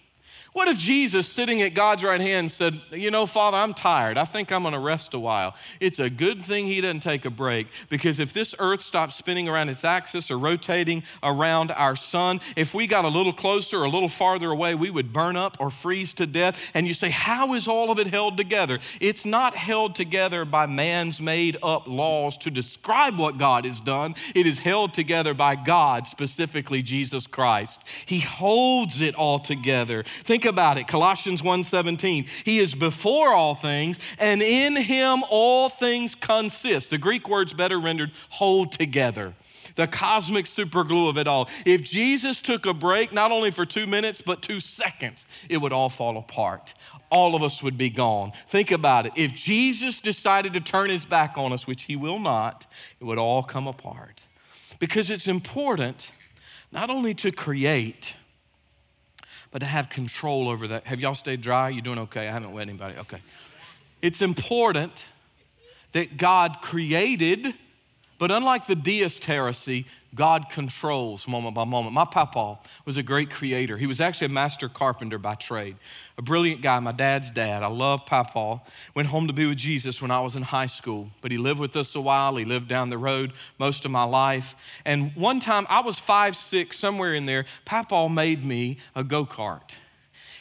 What 0.56 0.68
if 0.68 0.78
Jesus, 0.78 1.28
sitting 1.28 1.60
at 1.60 1.74
God's 1.74 2.02
right 2.02 2.18
hand, 2.18 2.50
said, 2.50 2.80
You 2.90 3.10
know, 3.10 3.26
Father, 3.26 3.58
I'm 3.58 3.74
tired. 3.74 4.16
I 4.16 4.24
think 4.24 4.50
I'm 4.50 4.62
going 4.62 4.72
to 4.72 4.80
rest 4.80 5.12
a 5.12 5.18
while. 5.18 5.54
It's 5.80 5.98
a 5.98 6.08
good 6.08 6.42
thing 6.42 6.66
he 6.66 6.80
doesn't 6.80 7.00
take 7.00 7.26
a 7.26 7.30
break 7.30 7.66
because 7.90 8.18
if 8.18 8.32
this 8.32 8.54
earth 8.58 8.80
stops 8.80 9.16
spinning 9.16 9.50
around 9.50 9.68
its 9.68 9.84
axis 9.84 10.30
or 10.30 10.38
rotating 10.38 11.02
around 11.22 11.72
our 11.72 11.94
sun, 11.94 12.40
if 12.56 12.72
we 12.72 12.86
got 12.86 13.04
a 13.04 13.08
little 13.08 13.34
closer 13.34 13.80
or 13.80 13.84
a 13.84 13.90
little 13.90 14.08
farther 14.08 14.50
away, 14.50 14.74
we 14.74 14.88
would 14.88 15.12
burn 15.12 15.36
up 15.36 15.58
or 15.60 15.68
freeze 15.70 16.14
to 16.14 16.26
death. 16.26 16.58
And 16.72 16.88
you 16.88 16.94
say, 16.94 17.10
How 17.10 17.52
is 17.52 17.68
all 17.68 17.90
of 17.90 17.98
it 17.98 18.06
held 18.06 18.38
together? 18.38 18.78
It's 18.98 19.26
not 19.26 19.54
held 19.56 19.94
together 19.94 20.46
by 20.46 20.64
man's 20.64 21.20
made 21.20 21.58
up 21.62 21.86
laws 21.86 22.38
to 22.38 22.50
describe 22.50 23.18
what 23.18 23.36
God 23.36 23.66
has 23.66 23.78
done, 23.78 24.14
it 24.34 24.46
is 24.46 24.60
held 24.60 24.94
together 24.94 25.34
by 25.34 25.54
God, 25.54 26.08
specifically 26.08 26.80
Jesus 26.80 27.26
Christ. 27.26 27.82
He 28.06 28.20
holds 28.20 29.02
it 29.02 29.14
all 29.14 29.38
together. 29.38 30.02
Think 30.24 30.45
about 30.46 30.78
it. 30.78 30.88
Colossians 30.88 31.42
1:17. 31.42 32.26
He 32.44 32.58
is 32.58 32.74
before 32.74 33.34
all 33.34 33.54
things, 33.54 33.98
and 34.18 34.42
in 34.42 34.76
him 34.76 35.24
all 35.28 35.68
things 35.68 36.14
consist. 36.14 36.90
The 36.90 36.98
Greek 36.98 37.28
word's 37.28 37.52
better 37.54 37.78
rendered 37.78 38.12
hold 38.30 38.72
together. 38.72 39.34
the 39.76 39.86
cosmic 39.86 40.46
superglue 40.46 41.08
of 41.08 41.18
it 41.18 41.26
all. 41.28 41.48
If 41.64 41.82
Jesus 41.82 42.40
took 42.40 42.66
a 42.66 42.72
break, 42.72 43.12
not 43.12 43.30
only 43.30 43.50
for 43.50 43.66
two 43.66 43.86
minutes, 43.86 44.22
but 44.24 44.42
two 44.42 44.58
seconds, 44.58 45.26
it 45.48 45.58
would 45.58 45.72
all 45.72 45.90
fall 45.90 46.16
apart. 46.16 46.74
All 47.10 47.34
of 47.34 47.42
us 47.42 47.62
would 47.62 47.76
be 47.76 47.90
gone. 47.90 48.32
Think 48.48 48.70
about 48.70 49.06
it. 49.06 49.12
If 49.16 49.34
Jesus 49.34 50.00
decided 50.00 50.52
to 50.54 50.60
turn 50.60 50.90
his 50.90 51.04
back 51.04 51.36
on 51.36 51.52
us, 51.52 51.66
which 51.66 51.84
he 51.84 51.94
will 51.96 52.18
not, 52.18 52.66
it 53.00 53.04
would 53.04 53.18
all 53.18 53.42
come 53.42 53.66
apart. 53.66 54.22
Because 54.78 55.10
it's 55.10 55.28
important 55.28 56.10
not 56.72 56.90
only 56.90 57.14
to 57.14 57.30
create, 57.30 58.14
but 59.56 59.60
to 59.60 59.66
have 59.66 59.88
control 59.88 60.50
over 60.50 60.68
that. 60.68 60.86
Have 60.86 61.00
y'all 61.00 61.14
stayed 61.14 61.40
dry? 61.40 61.70
You 61.70 61.80
doing 61.80 61.98
okay? 62.00 62.28
I 62.28 62.30
haven't 62.30 62.52
wet 62.52 62.68
anybody. 62.68 62.98
Okay. 62.98 63.22
It's 64.02 64.20
important 64.20 65.06
that 65.92 66.18
God 66.18 66.58
created 66.60 67.54
but 68.18 68.30
unlike 68.30 68.66
the 68.66 68.74
deist 68.74 69.24
heresy, 69.24 69.86
God 70.14 70.48
controls 70.50 71.28
moment 71.28 71.54
by 71.54 71.64
moment. 71.64 71.92
My 71.92 72.06
papa 72.06 72.58
was 72.86 72.96
a 72.96 73.02
great 73.02 73.30
creator. 73.30 73.76
He 73.76 73.86
was 73.86 74.00
actually 74.00 74.26
a 74.26 74.30
master 74.30 74.68
carpenter 74.68 75.18
by 75.18 75.34
trade, 75.34 75.76
a 76.16 76.22
brilliant 76.22 76.62
guy, 76.62 76.80
my 76.80 76.92
dad's 76.92 77.30
dad. 77.30 77.62
I 77.62 77.66
love 77.66 78.06
papa. 78.06 78.62
Went 78.94 79.08
home 79.08 79.26
to 79.26 79.34
be 79.34 79.44
with 79.44 79.58
Jesus 79.58 80.00
when 80.00 80.10
I 80.10 80.20
was 80.20 80.34
in 80.34 80.42
high 80.42 80.66
school, 80.66 81.10
but 81.20 81.30
he 81.30 81.36
lived 81.36 81.60
with 81.60 81.76
us 81.76 81.94
a 81.94 82.00
while. 82.00 82.36
He 82.36 82.46
lived 82.46 82.68
down 82.68 82.88
the 82.88 82.98
road 82.98 83.34
most 83.58 83.84
of 83.84 83.90
my 83.90 84.04
life. 84.04 84.56
And 84.86 85.14
one 85.14 85.38
time, 85.38 85.66
I 85.68 85.80
was 85.80 85.98
five, 85.98 86.34
six, 86.34 86.78
somewhere 86.78 87.14
in 87.14 87.26
there, 87.26 87.44
papa 87.66 88.08
made 88.08 88.44
me 88.44 88.78
a 88.94 89.04
go 89.04 89.26
kart. 89.26 89.72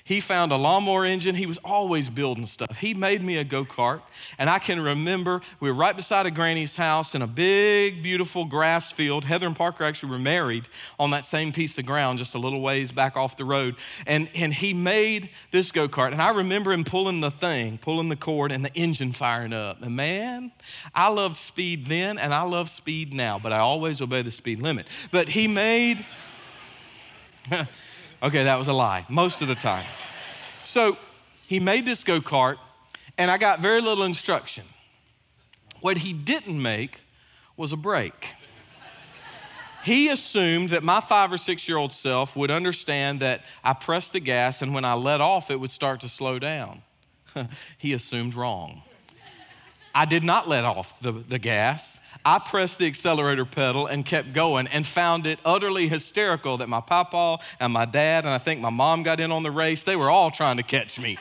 He 0.06 0.20
found 0.20 0.52
a 0.52 0.56
lawnmower 0.56 1.04
engine. 1.04 1.34
He 1.34 1.48
was 1.48 1.58
always 1.66 2.12
building 2.12 2.46
stuff. 2.46 2.78
He 2.78 2.94
made 2.94 3.24
me 3.24 3.38
a 3.38 3.44
go 3.44 3.66
kart. 3.66 4.04
And 4.38 4.52
I 4.52 4.60
can 4.60 4.80
remember 4.80 5.42
we 5.60 5.68
were 5.68 5.76
right 5.76 5.96
beside 5.96 6.28
a 6.28 6.32
granny's 6.32 6.76
house 6.76 7.16
in 7.16 7.24
a 7.24 7.28
big, 7.28 8.04
beautiful 8.04 8.46
grass 8.46 8.92
field. 8.92 9.26
Heather 9.26 9.48
and 9.48 9.56
Parker 9.56 9.84
actually 9.84 10.12
were 10.12 10.20
married 10.20 10.68
on 11.00 11.10
that 11.10 11.26
same 11.26 11.52
piece 11.52 11.76
of 11.80 11.88
ground, 11.88 12.20
just 12.20 12.36
a 12.36 12.38
little 12.38 12.62
ways 12.62 12.92
back 12.92 13.18
off 13.18 13.36
the 13.36 13.46
road. 13.46 13.78
And, 14.06 14.30
and 14.36 14.54
he 14.54 14.76
made 14.76 15.32
this 15.50 15.72
go 15.72 15.88
kart. 15.88 16.12
And 16.12 16.22
I 16.22 16.30
remember 16.30 16.72
him 16.72 16.84
pulling 16.84 17.22
the 17.22 17.32
thing, 17.32 17.80
pulling 17.80 18.10
the 18.10 18.16
cord, 18.16 18.52
and 18.52 18.64
the 18.64 18.74
engine 18.76 19.12
firing 19.12 19.54
up. 19.54 19.82
And 19.82 19.96
man, 19.96 20.52
I 20.94 21.08
loved 21.08 21.38
speed 21.38 21.88
then, 21.88 22.20
and 22.20 22.32
I 22.32 22.44
love 22.44 22.70
speed 22.70 23.12
now, 23.12 23.40
but 23.40 23.52
I 23.52 23.58
always 23.58 24.00
obey 24.02 24.22
the 24.22 24.30
speed 24.30 24.62
limit. 24.62 24.86
But 25.10 25.30
he 25.30 25.48
made. 25.48 26.06
Okay, 28.26 28.44
that 28.46 28.58
was 28.58 28.68
a 28.68 28.74
lie, 28.74 29.06
most 29.08 29.44
of 29.44 29.48
the 29.48 29.54
time. 29.54 29.86
So 30.64 30.98
he 31.46 31.60
made 31.60 31.86
this 31.86 32.04
go 32.04 32.22
kart, 32.22 32.58
and 33.20 33.30
I 33.30 33.38
got 33.38 33.60
very 33.60 33.82
little 33.82 34.04
instruction. 34.04 34.66
What 35.80 35.98
he 35.98 36.12
didn't 36.12 36.60
make 36.60 37.02
was 37.56 37.72
a 37.72 37.78
brake. 37.78 38.34
He 39.84 40.10
assumed 40.10 40.72
that 40.72 40.82
my 40.82 41.02
five 41.02 41.32
or 41.32 41.38
six 41.38 41.68
year 41.68 41.78
old 41.78 41.94
self 41.94 42.36
would 42.36 42.50
understand 42.50 43.20
that 43.20 43.44
I 43.64 43.74
pressed 43.74 44.14
the 44.14 44.20
gas 44.20 44.64
and 44.64 44.74
when 44.74 44.86
I 44.86 44.96
let 44.96 45.22
off, 45.22 45.52
it 45.52 45.60
would 45.60 45.70
start 45.70 46.00
to 46.00 46.10
slow 46.10 46.40
down. 46.40 46.82
he 47.78 47.94
assumed 47.94 48.34
wrong. 48.34 48.82
I 49.94 50.06
did 50.06 50.24
not 50.24 50.50
let 50.50 50.66
off 50.66 51.00
the, 51.00 51.12
the 51.12 51.38
gas. 51.38 52.00
I 52.26 52.40
pressed 52.40 52.80
the 52.80 52.88
accelerator 52.88 53.46
pedal 53.46 53.86
and 53.86 54.04
kept 54.04 54.34
going 54.34 54.66
and 54.68 54.88
found 54.88 55.28
it 55.28 55.40
utterly 55.46 55.88
hysterical 55.88 56.58
that 56.58 56.68
my 56.68 56.82
papa 56.82 57.38
and 57.60 57.72
my 57.72 57.86
dad, 57.86 58.26
and 58.26 58.34
I 58.34 58.40
think 58.40 58.60
my 58.60 58.72
mom 58.72 59.04
got 59.04 59.20
in 59.20 59.32
on 59.32 59.44
the 59.44 59.52
race, 59.52 59.84
they 59.84 59.96
were 59.96 60.10
all 60.10 60.32
trying 60.32 60.58
to 60.58 60.64
catch 60.64 61.00
me. 61.00 61.20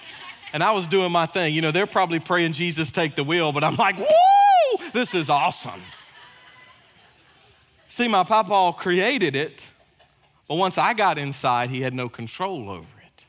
And 0.55 0.65
I 0.65 0.71
was 0.71 0.87
doing 0.87 1.13
my 1.13 1.27
thing. 1.27 1.55
You 1.55 1.61
know, 1.61 1.73
they're 1.73 1.87
probably 1.87 2.21
praying, 2.21 2.55
Jesus, 2.55 2.91
take 2.91 3.17
the 3.17 3.25
wheel, 3.25 3.53
but 3.53 3.63
I'm 3.63 3.77
like, 3.77 3.99
whoa, 3.99 4.85
this 4.95 5.15
is 5.15 5.29
awesome. 5.29 5.83
See, 7.91 8.09
my 8.09 8.25
papa 8.25 8.73
created 8.79 9.37
it, 9.37 9.61
but 10.49 10.57
once 10.57 10.79
I 10.79 10.95
got 10.95 11.19
inside, 11.19 11.69
he 11.69 11.83
had 11.83 11.93
no 11.93 12.09
control 12.09 12.71
over 12.71 12.87
it. 13.05 13.27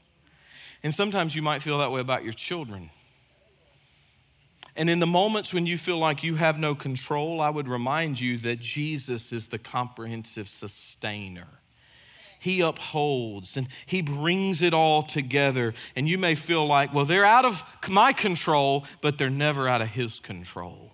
And 0.82 0.96
sometimes 0.96 1.36
you 1.36 1.42
might 1.42 1.62
feel 1.62 1.80
that 1.80 1.92
way 1.92 2.00
about 2.00 2.24
your 2.24 2.34
children. 2.34 2.90
And 4.76 4.90
in 4.90 5.00
the 5.00 5.08
moments 5.08 5.54
when 5.54 5.66
you 5.66 5.78
feel 5.78 5.98
like 5.98 6.24
you 6.24 6.36
have 6.36 6.60
no 6.60 6.76
control, 6.76 7.40
I 7.40 7.50
would 7.50 7.68
remind 7.68 8.20
you 8.20 8.38
that 8.40 8.60
Jesus 8.60 9.32
is 9.32 9.48
the 9.48 9.58
comprehensive 9.58 10.50
sustainer. 10.50 11.48
He 12.40 12.62
upholds 12.62 13.58
and 13.58 13.68
He 13.86 14.02
brings 14.02 14.62
it 14.62 14.74
all 14.74 15.02
together. 15.02 15.74
And 15.96 16.08
you 16.10 16.18
may 16.18 16.36
feel 16.36 16.68
like, 16.68 16.94
well, 16.94 17.06
they're 17.06 17.26
out 17.26 17.46
of 17.46 17.64
my 17.88 18.14
control, 18.14 18.86
but 19.02 19.18
they're 19.18 19.30
never 19.30 19.68
out 19.68 19.82
of 19.82 19.88
His 19.88 20.20
control. 20.20 20.92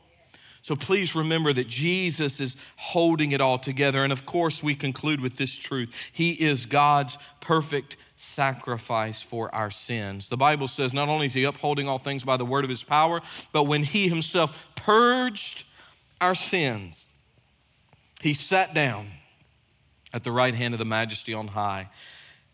So 0.61 0.75
please 0.75 1.15
remember 1.15 1.51
that 1.53 1.67
Jesus 1.67 2.39
is 2.39 2.55
holding 2.75 3.31
it 3.31 3.41
all 3.41 3.57
together. 3.57 4.03
And 4.03 4.13
of 4.13 4.27
course, 4.27 4.61
we 4.61 4.75
conclude 4.75 5.19
with 5.19 5.37
this 5.37 5.53
truth 5.53 5.91
He 6.11 6.31
is 6.31 6.67
God's 6.67 7.17
perfect 7.39 7.97
sacrifice 8.21 9.21
for 9.21 9.53
our 9.53 9.71
sins. 9.71 10.29
The 10.29 10.37
Bible 10.37 10.67
says 10.67 10.93
not 10.93 11.09
only 11.09 11.25
is 11.25 11.33
He 11.33 11.43
upholding 11.43 11.87
all 11.87 11.97
things 11.97 12.23
by 12.23 12.37
the 12.37 12.45
word 12.45 12.63
of 12.63 12.69
His 12.69 12.83
power, 12.83 13.21
but 13.51 13.63
when 13.63 13.83
He 13.83 14.07
Himself 14.07 14.69
purged 14.75 15.65
our 16.19 16.35
sins, 16.35 17.05
He 18.21 18.33
sat 18.33 18.73
down 18.73 19.07
at 20.13 20.23
the 20.23 20.31
right 20.31 20.53
hand 20.53 20.73
of 20.73 20.77
the 20.77 20.85
majesty 20.85 21.33
on 21.33 21.49
high. 21.49 21.89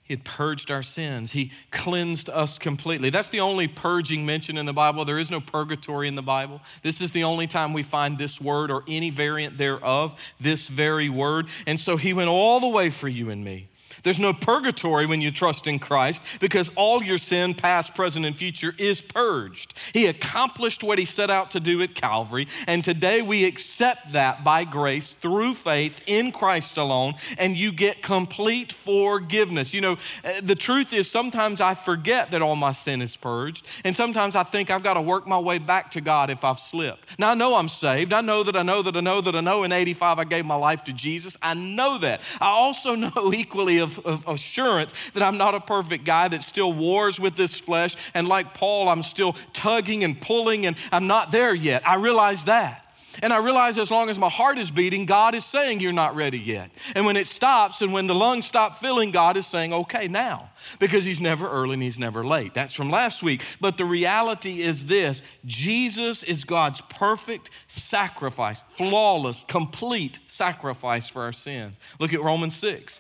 He 0.03 0.13
had 0.13 0.23
purged 0.23 0.71
our 0.71 0.83
sins. 0.83 1.33
He 1.33 1.51
cleansed 1.69 2.29
us 2.29 2.57
completely. 2.57 3.09
That's 3.09 3.27
the 3.27 3.41
only 3.41 3.67
purging 3.67 4.25
mentioned 4.25 4.57
in 4.57 4.65
the 4.65 4.71
Bible. 4.71 5.03
There 5.03 5.19
is 5.19 5.29
no 5.29 5.41
purgatory 5.41 6.07
in 6.07 6.15
the 6.15 6.21
Bible. 6.21 6.61
This 6.81 7.01
is 7.01 7.11
the 7.11 7.25
only 7.25 7.45
time 7.45 7.73
we 7.73 7.83
find 7.83 8.17
this 8.17 8.39
word 8.39 8.71
or 8.71 8.85
any 8.87 9.09
variant 9.09 9.57
thereof, 9.57 10.17
this 10.39 10.67
very 10.67 11.09
word. 11.09 11.47
And 11.65 11.77
so 11.77 11.97
he 11.97 12.13
went 12.13 12.29
all 12.29 12.61
the 12.61 12.69
way 12.69 12.89
for 12.89 13.09
you 13.09 13.29
and 13.29 13.43
me. 13.43 13.67
There's 14.07 14.19
no 14.19 14.31
purgatory 14.31 15.05
when 15.05 15.19
you 15.19 15.31
trust 15.31 15.67
in 15.67 15.79
Christ 15.79 16.21
because 16.39 16.71
all 16.75 17.03
your 17.03 17.17
sin, 17.17 17.53
past, 17.53 17.93
present, 17.93 18.25
and 18.25 18.37
future, 18.37 18.73
is 18.77 19.01
purged. 19.01 19.73
He 19.91 20.05
accomplished 20.05 20.81
what 20.81 20.97
he 20.97 21.03
set 21.03 21.29
out 21.29 21.51
to 21.51 21.59
do 21.59 21.81
at 21.81 21.93
Calvary, 21.93 22.47
and 22.67 22.85
today 22.85 23.21
we 23.21 23.43
accept 23.43 24.13
that 24.13 24.45
by 24.45 24.63
grace 24.63 25.11
through 25.11 25.55
faith 25.55 25.99
in 26.07 26.31
Christ 26.31 26.77
alone, 26.77 27.15
and 27.37 27.57
you 27.57 27.73
get 27.73 28.01
complete 28.01 28.71
forgiveness. 28.71 29.73
You 29.73 29.81
know, 29.81 29.97
eh, 30.23 30.39
the 30.41 30.55
truth 30.55 30.93
is 30.93 31.11
sometimes 31.11 31.59
I 31.59 31.73
forget 31.73 32.31
that 32.31 32.41
all 32.41 32.55
my 32.55 32.71
sin 32.71 33.01
is 33.01 33.17
purged, 33.17 33.65
and 33.83 33.93
sometimes 33.93 34.37
I 34.37 34.43
think 34.43 34.71
I've 34.71 34.83
got 34.83 34.93
to 34.93 35.01
work 35.01 35.27
my 35.27 35.37
way 35.37 35.57
back 35.57 35.91
to 35.91 35.99
God 35.99 36.29
if 36.29 36.45
I've 36.45 36.59
slipped. 36.59 37.19
Now 37.19 37.31
I 37.31 37.33
know 37.33 37.55
I'm 37.55 37.67
saved. 37.67 38.13
I 38.13 38.21
know 38.21 38.43
that 38.43 38.55
I 38.55 38.63
know 38.63 38.81
that 38.83 38.95
I 38.95 39.01
know 39.01 39.19
that 39.19 39.35
I 39.35 39.41
know 39.41 39.63
in 39.63 39.73
85 39.73 40.19
I 40.19 40.23
gave 40.23 40.45
my 40.45 40.55
life 40.55 40.85
to 40.85 40.93
Jesus. 40.93 41.35
I 41.41 41.55
know 41.55 41.97
that. 41.97 42.21
I 42.39 42.47
also 42.47 42.95
know 42.95 43.33
equally 43.33 43.79
of 43.79 43.96
of, 43.99 44.27
assurance 44.27 44.93
that 45.13 45.23
I'm 45.23 45.37
not 45.37 45.55
a 45.55 45.59
perfect 45.59 46.05
guy 46.05 46.27
that 46.27 46.43
still 46.43 46.73
wars 46.73 47.19
with 47.19 47.35
this 47.35 47.55
flesh. 47.55 47.95
And 48.13 48.27
like 48.27 48.53
Paul, 48.53 48.89
I'm 48.89 49.03
still 49.03 49.35
tugging 49.53 50.03
and 50.03 50.19
pulling, 50.19 50.65
and 50.65 50.75
I'm 50.91 51.07
not 51.07 51.31
there 51.31 51.53
yet. 51.53 51.87
I 51.87 51.95
realize 51.95 52.43
that. 52.45 52.87
And 53.21 53.33
I 53.33 53.37
realize 53.37 53.77
as 53.77 53.89
long 53.89 54.09
as 54.09 54.19
my 54.19 54.29
heart 54.29 54.57
is 54.57 54.69
beating, 54.69 55.05
God 55.05 55.33
is 55.33 55.45
saying 55.45 55.79
you're 55.79 55.91
not 55.91 56.15
ready 56.15 56.39
yet. 56.39 56.69
And 56.95 57.05
when 57.05 57.17
it 57.17 57.27
stops 57.27 57.81
and 57.81 57.91
when 57.91 58.07
the 58.07 58.15
lungs 58.15 58.45
stop 58.45 58.79
filling, 58.79 59.11
God 59.11 59.37
is 59.37 59.47
saying, 59.47 59.73
okay, 59.73 60.07
now. 60.07 60.51
Because 60.79 61.05
He's 61.05 61.21
never 61.21 61.49
early 61.49 61.73
and 61.73 61.83
He's 61.83 61.99
never 61.99 62.25
late. 62.25 62.53
That's 62.53 62.73
from 62.73 62.91
last 62.91 63.23
week. 63.23 63.43
But 63.59 63.77
the 63.77 63.85
reality 63.85 64.61
is 64.61 64.85
this 64.85 65.21
Jesus 65.45 66.23
is 66.23 66.43
God's 66.43 66.81
perfect 66.89 67.49
sacrifice, 67.67 68.59
flawless, 68.69 69.43
complete 69.47 70.19
sacrifice 70.27 71.07
for 71.07 71.23
our 71.23 71.33
sins. 71.33 71.75
Look 71.99 72.13
at 72.13 72.21
Romans 72.21 72.55
6. 72.57 72.99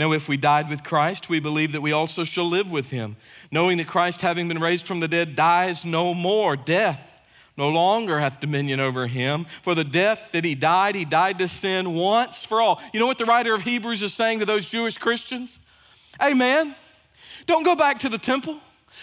Now, 0.00 0.12
if 0.12 0.30
we 0.30 0.38
died 0.38 0.70
with 0.70 0.82
Christ, 0.82 1.28
we 1.28 1.40
believe 1.40 1.72
that 1.72 1.82
we 1.82 1.92
also 1.92 2.24
shall 2.24 2.48
live 2.48 2.70
with 2.70 2.88
him, 2.88 3.16
knowing 3.52 3.76
that 3.76 3.86
Christ, 3.86 4.22
having 4.22 4.48
been 4.48 4.58
raised 4.58 4.86
from 4.86 5.00
the 5.00 5.06
dead, 5.06 5.36
dies 5.36 5.84
no 5.84 6.14
more. 6.14 6.56
Death 6.56 7.20
no 7.54 7.68
longer 7.68 8.18
hath 8.18 8.40
dominion 8.40 8.80
over 8.80 9.08
him. 9.08 9.44
For 9.60 9.74
the 9.74 9.84
death 9.84 10.18
that 10.32 10.42
he 10.42 10.54
died, 10.54 10.94
he 10.94 11.04
died 11.04 11.36
to 11.40 11.48
sin 11.48 11.92
once 11.92 12.42
for 12.42 12.62
all. 12.62 12.80
You 12.94 13.00
know 13.00 13.06
what 13.06 13.18
the 13.18 13.26
writer 13.26 13.52
of 13.52 13.60
Hebrews 13.60 14.02
is 14.02 14.14
saying 14.14 14.38
to 14.38 14.46
those 14.46 14.64
Jewish 14.64 14.96
Christians? 14.96 15.58
Hey, 16.18 16.32
man, 16.32 16.74
don't 17.44 17.62
go 17.62 17.76
back 17.76 17.98
to 17.98 18.08
the 18.08 18.16
temple. 18.16 18.58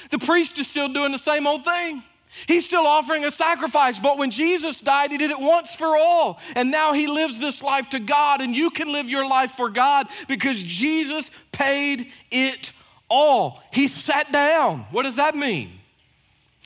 The 0.09 0.17
priest 0.17 0.57
is 0.57 0.67
still 0.67 0.91
doing 0.91 1.11
the 1.11 1.19
same 1.19 1.45
old 1.45 1.63
thing. 1.63 2.01
He's 2.45 2.65
still 2.65 2.85
offering 2.85 3.25
a 3.25 3.31
sacrifice, 3.31 3.99
but 3.99 4.17
when 4.17 4.31
Jesus 4.31 4.79
died, 4.79 5.11
he 5.11 5.17
did 5.17 5.31
it 5.31 5.39
once 5.39 5.73
for 5.73 5.97
all. 5.97 6.39
And 6.55 6.69
now 6.69 6.93
he 6.93 7.07
lives 7.07 7.39
this 7.39 7.61
life 7.61 7.89
to 7.89 7.99
God, 7.99 8.41
and 8.41 8.55
you 8.55 8.69
can 8.69 8.91
live 8.91 9.09
your 9.09 9.27
life 9.27 9.51
for 9.51 9.69
God 9.69 10.07
because 10.27 10.61
Jesus 10.61 11.31
paid 11.51 12.11
it 12.29 12.71
all. 13.09 13.61
He 13.71 13.88
sat 13.88 14.31
down. 14.31 14.85
What 14.91 15.03
does 15.03 15.15
that 15.15 15.35
mean? 15.35 15.79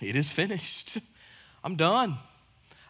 It 0.01 0.15
is 0.15 0.29
finished. 0.29 0.97
I'm 1.63 1.75
done. 1.75 2.17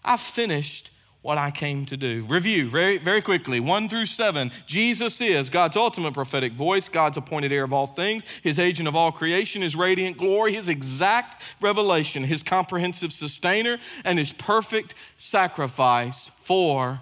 I've 0.04 0.22
finished 0.22 0.90
what 1.22 1.38
I 1.38 1.52
came 1.52 1.86
to 1.86 1.98
do. 1.98 2.26
Review 2.28 2.70
very, 2.70 2.98
very 2.98 3.22
quickly 3.22 3.60
1 3.60 3.90
through 3.90 4.08
7. 4.08 4.52
Jesus 4.66 5.22
is 5.22 5.50
God's 5.50 5.78
ultimate 5.78 6.14
prophetic 6.14 6.54
voice, 6.54 6.90
God's 6.90 7.18
appointed 7.18 7.52
heir 7.52 7.64
of 7.64 7.74
all 7.74 7.88
things, 7.88 8.24
his 8.42 8.58
agent 8.58 8.88
of 8.88 8.96
all 8.96 9.12
creation, 9.12 9.62
his 9.62 9.76
radiant 9.76 10.18
glory, 10.18 10.54
his 10.54 10.68
exact 10.68 11.42
revelation, 11.62 12.24
his 12.24 12.42
comprehensive 12.42 13.14
sustainer, 13.14 13.78
and 14.04 14.18
his 14.18 14.34
perfect 14.34 14.96
sacrifice 15.18 16.32
for 16.42 17.02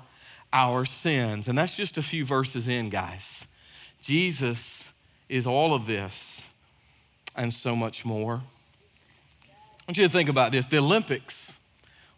our 0.52 0.84
sins. 0.84 1.48
And 1.48 1.58
that's 1.58 1.76
just 1.76 1.98
a 1.98 2.02
few 2.02 2.26
verses 2.26 2.68
in, 2.68 2.90
guys. 2.90 3.48
Jesus 4.02 4.92
is 5.30 5.48
all 5.48 5.74
of 5.74 5.86
this 5.86 6.42
and 7.36 7.54
so 7.54 7.76
much 7.76 8.04
more. 8.04 8.42
I 9.44 9.92
want 9.92 9.98
you 9.98 10.04
to 10.04 10.10
think 10.10 10.28
about 10.28 10.52
this. 10.52 10.66
The 10.66 10.80
Olympics 10.80 11.58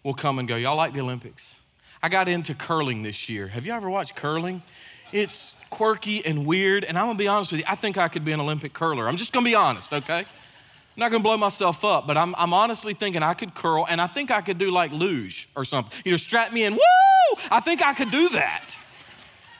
will 0.03 0.13
come 0.15 0.39
and 0.39 0.47
go. 0.47 0.55
Y'all 0.55 0.75
like 0.75 0.93
the 0.93 1.01
Olympics? 1.01 1.60
I 2.03 2.09
got 2.09 2.27
into 2.27 2.55
curling 2.55 3.03
this 3.03 3.29
year. 3.29 3.47
Have 3.47 3.65
you 3.65 3.73
ever 3.73 3.89
watched 3.89 4.15
curling? 4.15 4.63
It's 5.11 5.53
quirky 5.69 6.25
and 6.25 6.45
weird, 6.45 6.83
and 6.83 6.97
I'm 6.97 7.05
gonna 7.05 7.17
be 7.17 7.27
honest 7.27 7.51
with 7.51 7.59
you, 7.59 7.65
I 7.67 7.75
think 7.75 7.97
I 7.97 8.07
could 8.07 8.25
be 8.25 8.31
an 8.31 8.39
Olympic 8.39 8.73
curler. 8.73 9.07
I'm 9.07 9.17
just 9.17 9.31
gonna 9.31 9.45
be 9.45 9.55
honest, 9.55 9.93
okay? 9.93 10.19
I'm 10.19 10.25
not 10.97 11.11
gonna 11.11 11.23
blow 11.23 11.37
myself 11.37 11.85
up, 11.85 12.07
but 12.07 12.17
I'm, 12.17 12.33
I'm 12.35 12.53
honestly 12.53 12.93
thinking 12.93 13.21
I 13.21 13.33
could 13.33 13.53
curl, 13.53 13.85
and 13.87 14.01
I 14.01 14.07
think 14.07 14.31
I 14.31 14.41
could 14.41 14.57
do 14.57 14.71
like 14.71 14.91
luge 14.91 15.47
or 15.55 15.63
something. 15.63 16.01
You 16.03 16.11
know, 16.11 16.17
strap 16.17 16.51
me 16.51 16.63
in, 16.63 16.73
woo! 16.73 17.41
I 17.49 17.59
think 17.59 17.81
I 17.83 17.93
could 17.93 18.11
do 18.11 18.29
that. 18.29 18.75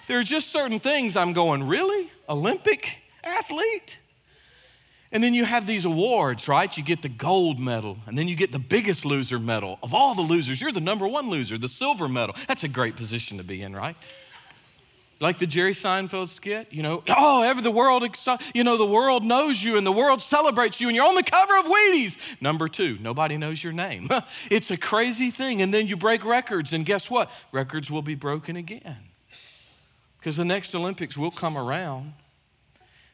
There 0.07 0.19
are 0.19 0.23
just 0.23 0.51
certain 0.51 0.79
things 0.79 1.15
I'm 1.15 1.33
going, 1.33 1.67
really? 1.67 2.11
Olympic 2.27 3.03
athlete? 3.23 3.97
And 5.11 5.21
then 5.21 5.33
you 5.33 5.43
have 5.43 5.67
these 5.67 5.83
awards, 5.83 6.47
right? 6.47 6.75
You 6.75 6.83
get 6.83 7.01
the 7.01 7.09
gold 7.09 7.59
medal, 7.59 7.97
and 8.07 8.17
then 8.17 8.29
you 8.29 8.35
get 8.35 8.53
the 8.53 8.59
biggest 8.59 9.03
loser 9.03 9.39
medal. 9.39 9.77
Of 9.83 9.93
all 9.93 10.15
the 10.15 10.21
losers, 10.21 10.61
you're 10.61 10.71
the 10.71 10.79
number 10.79 11.07
one 11.07 11.29
loser, 11.29 11.57
the 11.57 11.67
silver 11.67 12.07
medal. 12.07 12.35
That's 12.47 12.63
a 12.63 12.69
great 12.69 12.95
position 12.95 13.37
to 13.37 13.43
be 13.43 13.61
in, 13.61 13.75
right? 13.75 13.97
Like 15.19 15.37
the 15.37 15.45
Jerry 15.45 15.73
Seinfeld 15.73 16.29
skit, 16.29 16.69
you 16.71 16.81
know, 16.81 17.03
oh, 17.07 17.43
ever 17.43 17.61
the 17.61 17.69
world, 17.69 18.03
you 18.55 18.63
know, 18.63 18.75
the 18.77 18.87
world 18.87 19.23
knows 19.23 19.61
you 19.61 19.77
and 19.77 19.85
the 19.85 19.91
world 19.91 20.19
celebrates 20.19 20.81
you 20.81 20.87
and 20.87 20.95
you're 20.95 21.05
on 21.05 21.13
the 21.13 21.21
cover 21.21 21.59
of 21.59 21.65
Wheaties. 21.65 22.17
Number 22.41 22.67
two, 22.67 22.97
nobody 22.99 23.37
knows 23.37 23.63
your 23.63 23.71
name. 23.71 24.09
it's 24.49 24.71
a 24.71 24.77
crazy 24.77 25.29
thing. 25.29 25.61
And 25.61 25.71
then 25.71 25.85
you 25.87 25.95
break 25.95 26.25
records, 26.25 26.73
and 26.73 26.87
guess 26.87 27.11
what? 27.11 27.29
Records 27.51 27.91
will 27.91 28.01
be 28.01 28.15
broken 28.15 28.55
again. 28.55 28.97
Because 30.17 30.37
the 30.37 30.45
next 30.45 30.73
Olympics 30.73 31.15
will 31.15 31.31
come 31.31 31.55
around. 31.55 32.13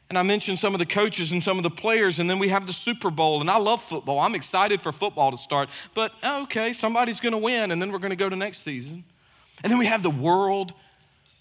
And 0.08 0.18
I 0.18 0.22
mentioned 0.22 0.58
some 0.58 0.74
of 0.74 0.78
the 0.78 0.86
coaches 0.86 1.32
and 1.32 1.44
some 1.44 1.58
of 1.58 1.62
the 1.62 1.70
players, 1.70 2.18
and 2.18 2.30
then 2.30 2.38
we 2.38 2.48
have 2.48 2.66
the 2.66 2.72
Super 2.72 3.10
Bowl. 3.10 3.40
And 3.40 3.50
I 3.50 3.58
love 3.58 3.82
football. 3.82 4.18
I'm 4.20 4.34
excited 4.34 4.80
for 4.80 4.90
football 4.90 5.30
to 5.30 5.36
start. 5.36 5.68
But 5.94 6.12
oh, 6.22 6.44
okay, 6.44 6.72
somebody's 6.72 7.20
going 7.20 7.32
to 7.32 7.38
win, 7.38 7.70
and 7.70 7.80
then 7.80 7.92
we're 7.92 7.98
going 7.98 8.10
to 8.10 8.16
go 8.16 8.28
to 8.28 8.36
next 8.36 8.62
season. 8.62 9.04
And 9.62 9.70
then 9.70 9.78
we 9.78 9.86
have 9.86 10.02
the 10.02 10.10
World 10.10 10.72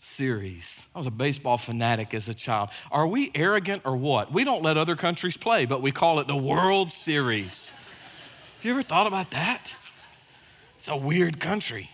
Series. 0.01 0.87
I 0.93 0.97
was 0.97 1.05
a 1.05 1.11
baseball 1.11 1.57
fanatic 1.57 2.13
as 2.13 2.27
a 2.27 2.33
child. 2.33 2.69
Are 2.91 3.07
we 3.07 3.31
arrogant 3.35 3.83
or 3.85 3.95
what? 3.95 4.33
We 4.33 4.43
don't 4.43 4.63
let 4.63 4.75
other 4.75 4.95
countries 4.95 5.37
play, 5.37 5.65
but 5.65 5.81
we 5.81 5.91
call 5.91 6.19
it 6.19 6.27
the 6.27 6.35
World 6.35 6.91
Series. 6.91 7.71
Have 8.57 8.65
you 8.65 8.71
ever 8.71 8.83
thought 8.83 9.07
about 9.07 9.31
that? 9.31 9.75
It's 10.77 10.87
a 10.87 10.97
weird 10.97 11.39
country. 11.39 11.89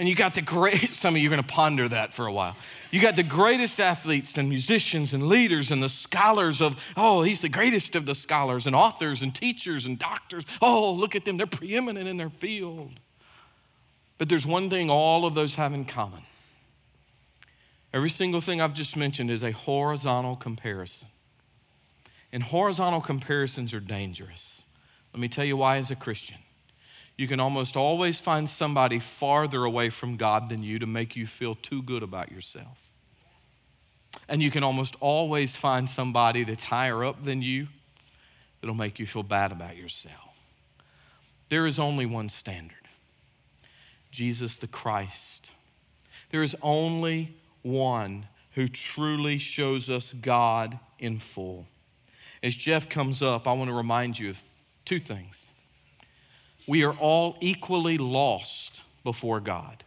And 0.00 0.08
you 0.08 0.14
got 0.14 0.32
the 0.32 0.40
great, 0.40 0.90
some 0.94 1.14
of 1.14 1.20
you 1.20 1.28
are 1.28 1.30
going 1.30 1.42
to 1.42 1.48
ponder 1.48 1.86
that 1.86 2.14
for 2.14 2.26
a 2.26 2.32
while. 2.32 2.56
You 2.90 3.02
got 3.02 3.16
the 3.16 3.22
greatest 3.22 3.78
athletes 3.78 4.38
and 4.38 4.48
musicians 4.48 5.12
and 5.12 5.28
leaders 5.28 5.70
and 5.70 5.82
the 5.82 5.90
scholars 5.90 6.62
of, 6.62 6.82
oh, 6.96 7.20
he's 7.20 7.40
the 7.40 7.50
greatest 7.50 7.94
of 7.94 8.06
the 8.06 8.14
scholars 8.14 8.66
and 8.66 8.74
authors 8.74 9.20
and 9.20 9.34
teachers 9.34 9.84
and 9.84 9.98
doctors. 9.98 10.46
Oh, 10.62 10.90
look 10.90 11.14
at 11.14 11.26
them, 11.26 11.36
they're 11.36 11.46
preeminent 11.46 12.08
in 12.08 12.16
their 12.16 12.30
field. 12.30 12.98
But 14.16 14.30
there's 14.30 14.46
one 14.46 14.70
thing 14.70 14.88
all 14.88 15.26
of 15.26 15.34
those 15.34 15.56
have 15.56 15.74
in 15.74 15.84
common. 15.84 16.22
Every 17.92 18.08
single 18.08 18.40
thing 18.40 18.58
I've 18.58 18.72
just 18.72 18.96
mentioned 18.96 19.30
is 19.30 19.42
a 19.42 19.50
horizontal 19.50 20.34
comparison. 20.34 21.08
And 22.32 22.42
horizontal 22.42 23.02
comparisons 23.02 23.74
are 23.74 23.80
dangerous. 23.80 24.64
Let 25.12 25.20
me 25.20 25.28
tell 25.28 25.44
you 25.44 25.58
why, 25.58 25.76
as 25.76 25.90
a 25.90 25.96
Christian 25.96 26.38
you 27.20 27.28
can 27.28 27.38
almost 27.38 27.76
always 27.76 28.18
find 28.18 28.48
somebody 28.48 28.98
farther 28.98 29.66
away 29.66 29.90
from 29.90 30.16
God 30.16 30.48
than 30.48 30.62
you 30.62 30.78
to 30.78 30.86
make 30.86 31.16
you 31.16 31.26
feel 31.26 31.54
too 31.54 31.82
good 31.82 32.02
about 32.02 32.32
yourself. 32.32 32.78
And 34.26 34.42
you 34.42 34.50
can 34.50 34.62
almost 34.62 34.96
always 35.00 35.54
find 35.54 35.90
somebody 35.90 36.44
that's 36.44 36.64
higher 36.64 37.04
up 37.04 37.22
than 37.22 37.42
you 37.42 37.68
that'll 38.60 38.74
make 38.74 38.98
you 38.98 39.06
feel 39.06 39.22
bad 39.22 39.52
about 39.52 39.76
yourself. 39.76 40.34
There 41.50 41.66
is 41.66 41.78
only 41.78 42.06
one 42.06 42.30
standard 42.30 42.88
Jesus 44.10 44.56
the 44.56 44.66
Christ. 44.66 45.50
There 46.30 46.42
is 46.42 46.56
only 46.62 47.36
one 47.60 48.28
who 48.52 48.66
truly 48.66 49.36
shows 49.36 49.90
us 49.90 50.14
God 50.14 50.78
in 50.98 51.18
full. 51.18 51.66
As 52.42 52.54
Jeff 52.54 52.88
comes 52.88 53.20
up, 53.20 53.46
I 53.46 53.52
want 53.52 53.68
to 53.68 53.76
remind 53.76 54.18
you 54.18 54.30
of 54.30 54.42
two 54.86 55.00
things. 55.00 55.49
We 56.66 56.84
are 56.84 56.94
all 56.94 57.36
equally 57.40 57.98
lost 57.98 58.82
before 59.04 59.40
God. 59.40 59.84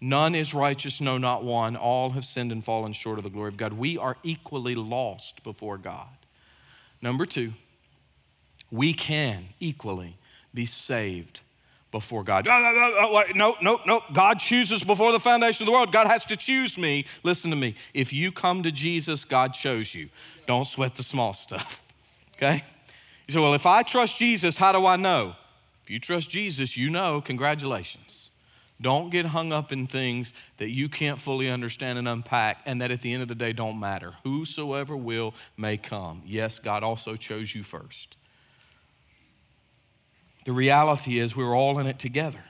None 0.00 0.34
is 0.34 0.52
righteous, 0.52 1.00
no, 1.00 1.16
not 1.16 1.44
one. 1.44 1.76
All 1.76 2.10
have 2.10 2.24
sinned 2.24 2.52
and 2.52 2.62
fallen 2.62 2.92
short 2.92 3.18
of 3.18 3.24
the 3.24 3.30
glory 3.30 3.48
of 3.48 3.56
God. 3.56 3.72
We 3.72 3.96
are 3.96 4.16
equally 4.22 4.74
lost 4.74 5.42
before 5.44 5.78
God. 5.78 6.08
Number 7.00 7.24
two, 7.24 7.52
we 8.70 8.92
can 8.92 9.46
equally 9.60 10.16
be 10.52 10.66
saved 10.66 11.40
before 11.90 12.24
God. 12.24 12.44
No, 12.44 13.56
no, 13.62 13.80
no. 13.86 14.02
God 14.12 14.40
chooses 14.40 14.82
before 14.82 15.12
the 15.12 15.20
foundation 15.20 15.62
of 15.62 15.66
the 15.66 15.72
world. 15.72 15.92
God 15.92 16.08
has 16.08 16.24
to 16.26 16.36
choose 16.36 16.76
me. 16.76 17.06
Listen 17.22 17.50
to 17.50 17.56
me. 17.56 17.76
If 17.94 18.12
you 18.12 18.32
come 18.32 18.64
to 18.64 18.72
Jesus, 18.72 19.24
God 19.24 19.54
chose 19.54 19.94
you. 19.94 20.08
Don't 20.46 20.66
sweat 20.66 20.96
the 20.96 21.02
small 21.02 21.32
stuff. 21.32 21.80
Okay? 22.36 22.64
You 23.28 23.34
say, 23.34 23.38
well, 23.38 23.54
if 23.54 23.64
I 23.64 23.84
trust 23.84 24.18
Jesus, 24.18 24.56
how 24.56 24.72
do 24.72 24.84
I 24.84 24.96
know? 24.96 25.36
If 25.84 25.90
you 25.90 26.00
trust 26.00 26.30
Jesus, 26.30 26.76
you 26.76 26.88
know, 26.88 27.20
congratulations. 27.20 28.30
Don't 28.80 29.10
get 29.10 29.26
hung 29.26 29.52
up 29.52 29.70
in 29.70 29.86
things 29.86 30.32
that 30.56 30.70
you 30.70 30.88
can't 30.88 31.20
fully 31.20 31.50
understand 31.50 31.98
and 31.98 32.08
unpack, 32.08 32.62
and 32.64 32.80
that 32.80 32.90
at 32.90 33.02
the 33.02 33.12
end 33.12 33.22
of 33.22 33.28
the 33.28 33.34
day 33.34 33.52
don't 33.52 33.78
matter. 33.78 34.14
Whosoever 34.24 34.96
will 34.96 35.34
may 35.58 35.76
come. 35.76 36.22
Yes, 36.24 36.58
God 36.58 36.82
also 36.82 37.16
chose 37.16 37.54
you 37.54 37.62
first. 37.62 38.16
The 40.46 40.52
reality 40.52 41.18
is, 41.18 41.36
we're 41.36 41.54
all 41.54 41.78
in 41.78 41.86
it 41.86 41.98
together. 41.98 42.44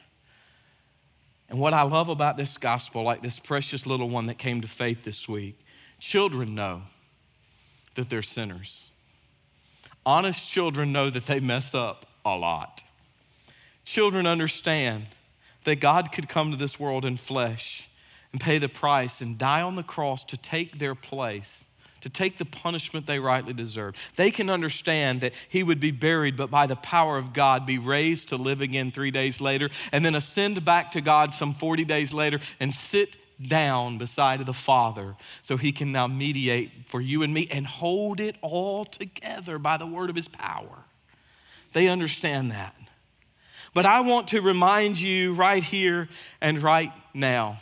And 1.48 1.58
what 1.58 1.74
I 1.74 1.82
love 1.82 2.08
about 2.08 2.36
this 2.36 2.56
gospel, 2.56 3.02
like 3.02 3.20
this 3.20 3.40
precious 3.40 3.84
little 3.84 4.08
one 4.08 4.26
that 4.26 4.38
came 4.38 4.60
to 4.60 4.68
faith 4.68 5.04
this 5.04 5.28
week, 5.28 5.58
children 5.98 6.54
know 6.54 6.82
that 7.96 8.10
they're 8.10 8.22
sinners. 8.22 8.90
Honest 10.06 10.48
children 10.48 10.92
know 10.92 11.10
that 11.10 11.26
they 11.26 11.40
mess 11.40 11.74
up 11.74 12.06
a 12.24 12.36
lot. 12.36 12.83
Children 13.84 14.26
understand 14.26 15.06
that 15.64 15.76
God 15.76 16.12
could 16.12 16.28
come 16.28 16.50
to 16.50 16.56
this 16.56 16.78
world 16.78 17.04
in 17.04 17.16
flesh 17.16 17.88
and 18.32 18.40
pay 18.40 18.58
the 18.58 18.68
price 18.68 19.20
and 19.20 19.38
die 19.38 19.62
on 19.62 19.76
the 19.76 19.82
cross 19.82 20.24
to 20.24 20.36
take 20.36 20.78
their 20.78 20.94
place, 20.94 21.64
to 22.00 22.08
take 22.08 22.38
the 22.38 22.44
punishment 22.44 23.06
they 23.06 23.18
rightly 23.18 23.52
deserve. 23.52 23.94
They 24.16 24.30
can 24.30 24.50
understand 24.50 25.20
that 25.20 25.32
he 25.48 25.62
would 25.62 25.80
be 25.80 25.90
buried, 25.90 26.36
but 26.36 26.50
by 26.50 26.66
the 26.66 26.76
power 26.76 27.16
of 27.16 27.32
God, 27.32 27.66
be 27.66 27.78
raised 27.78 28.28
to 28.30 28.36
live 28.36 28.60
again 28.60 28.90
three 28.90 29.10
days 29.10 29.40
later, 29.40 29.70
and 29.92 30.04
then 30.04 30.14
ascend 30.14 30.64
back 30.64 30.90
to 30.92 31.00
God 31.00 31.34
some 31.34 31.54
40 31.54 31.84
days 31.84 32.12
later 32.12 32.40
and 32.60 32.74
sit 32.74 33.16
down 33.40 33.98
beside 33.98 34.44
the 34.46 34.52
Father 34.52 35.16
so 35.42 35.56
he 35.56 35.72
can 35.72 35.92
now 35.92 36.06
mediate 36.06 36.70
for 36.86 37.00
you 37.00 37.22
and 37.22 37.34
me 37.34 37.48
and 37.50 37.66
hold 37.66 38.20
it 38.20 38.36
all 38.42 38.84
together 38.84 39.58
by 39.58 39.76
the 39.76 39.86
word 39.86 40.10
of 40.10 40.16
his 40.16 40.28
power. 40.28 40.84
They 41.72 41.88
understand 41.88 42.50
that. 42.52 42.74
But 43.74 43.86
I 43.86 44.00
want 44.00 44.28
to 44.28 44.40
remind 44.40 44.98
you 44.98 45.34
right 45.34 45.62
here 45.62 46.08
and 46.40 46.62
right 46.62 46.92
now 47.12 47.60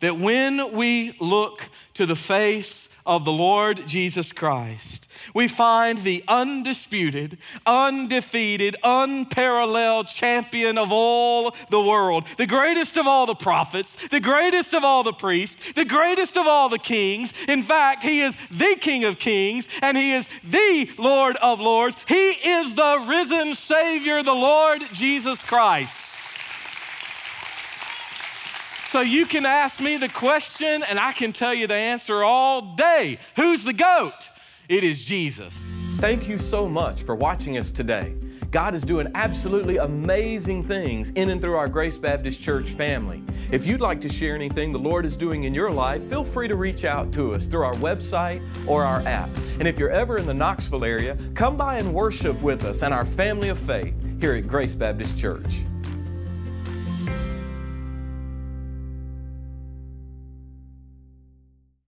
that 0.00 0.18
when 0.18 0.72
we 0.72 1.14
look 1.20 1.68
to 1.94 2.06
the 2.06 2.16
face 2.16 2.87
of 3.08 3.24
the 3.24 3.32
Lord 3.32 3.88
Jesus 3.88 4.30
Christ, 4.30 5.08
we 5.34 5.48
find 5.48 5.98
the 5.98 6.22
undisputed, 6.28 7.38
undefeated, 7.66 8.76
unparalleled 8.84 10.08
champion 10.08 10.78
of 10.78 10.92
all 10.92 11.56
the 11.70 11.80
world, 11.80 12.24
the 12.36 12.46
greatest 12.46 12.96
of 12.96 13.06
all 13.06 13.26
the 13.26 13.34
prophets, 13.34 13.96
the 14.10 14.20
greatest 14.20 14.74
of 14.74 14.84
all 14.84 15.02
the 15.02 15.12
priests, 15.12 15.56
the 15.74 15.84
greatest 15.84 16.36
of 16.36 16.46
all 16.46 16.68
the 16.68 16.78
kings. 16.78 17.32
In 17.48 17.62
fact, 17.62 18.02
he 18.02 18.20
is 18.20 18.36
the 18.50 18.76
King 18.78 19.04
of 19.04 19.18
kings 19.18 19.66
and 19.82 19.96
he 19.96 20.12
is 20.12 20.28
the 20.44 20.90
Lord 20.98 21.36
of 21.36 21.60
lords. 21.60 21.96
He 22.06 22.30
is 22.30 22.74
the 22.74 23.04
risen 23.08 23.54
Savior, 23.54 24.22
the 24.22 24.34
Lord 24.34 24.82
Jesus 24.92 25.42
Christ. 25.42 25.96
So 28.90 29.02
you 29.02 29.26
can 29.26 29.44
ask 29.44 29.80
me 29.82 29.98
the 29.98 30.08
question, 30.08 30.82
and 30.82 30.98
I 30.98 31.12
can 31.12 31.34
tell 31.34 31.52
you 31.52 31.66
the 31.66 31.74
answer 31.74 32.24
all 32.24 32.74
day. 32.74 33.18
Who's 33.36 33.62
the 33.62 33.74
GOAT? 33.74 34.14
It 34.66 34.82
is 34.82 35.04
Jesus. 35.04 35.54
Thank 35.96 36.26
you 36.26 36.38
so 36.38 36.66
much 36.66 37.02
for 37.02 37.14
watching 37.14 37.58
us 37.58 37.70
today. 37.70 38.14
God 38.50 38.74
is 38.74 38.82
doing 38.82 39.10
absolutely 39.14 39.76
amazing 39.76 40.64
things 40.64 41.10
in 41.10 41.28
and 41.28 41.38
through 41.38 41.56
our 41.56 41.68
Grace 41.68 41.98
Baptist 41.98 42.40
Church 42.40 42.70
family. 42.70 43.22
If 43.52 43.66
you'd 43.66 43.82
like 43.82 44.00
to 44.00 44.08
share 44.08 44.34
anything 44.34 44.72
the 44.72 44.78
Lord 44.78 45.04
is 45.04 45.18
doing 45.18 45.44
in 45.44 45.52
your 45.52 45.70
life, 45.70 46.02
feel 46.08 46.24
free 46.24 46.48
to 46.48 46.56
reach 46.56 46.86
out 46.86 47.12
to 47.12 47.34
us 47.34 47.44
through 47.44 47.64
our 47.64 47.74
website 47.74 48.40
or 48.66 48.84
our 48.84 49.00
app. 49.00 49.28
And 49.58 49.68
if 49.68 49.78
you're 49.78 49.90
ever 49.90 50.16
in 50.16 50.24
the 50.24 50.32
Knoxville 50.32 50.86
area, 50.86 51.18
come 51.34 51.58
by 51.58 51.76
and 51.76 51.92
worship 51.92 52.40
with 52.40 52.64
us 52.64 52.82
and 52.82 52.94
our 52.94 53.04
family 53.04 53.50
of 53.50 53.58
faith 53.58 53.94
here 54.18 54.32
at 54.32 54.48
Grace 54.48 54.74
Baptist 54.74 55.18
Church. 55.18 55.58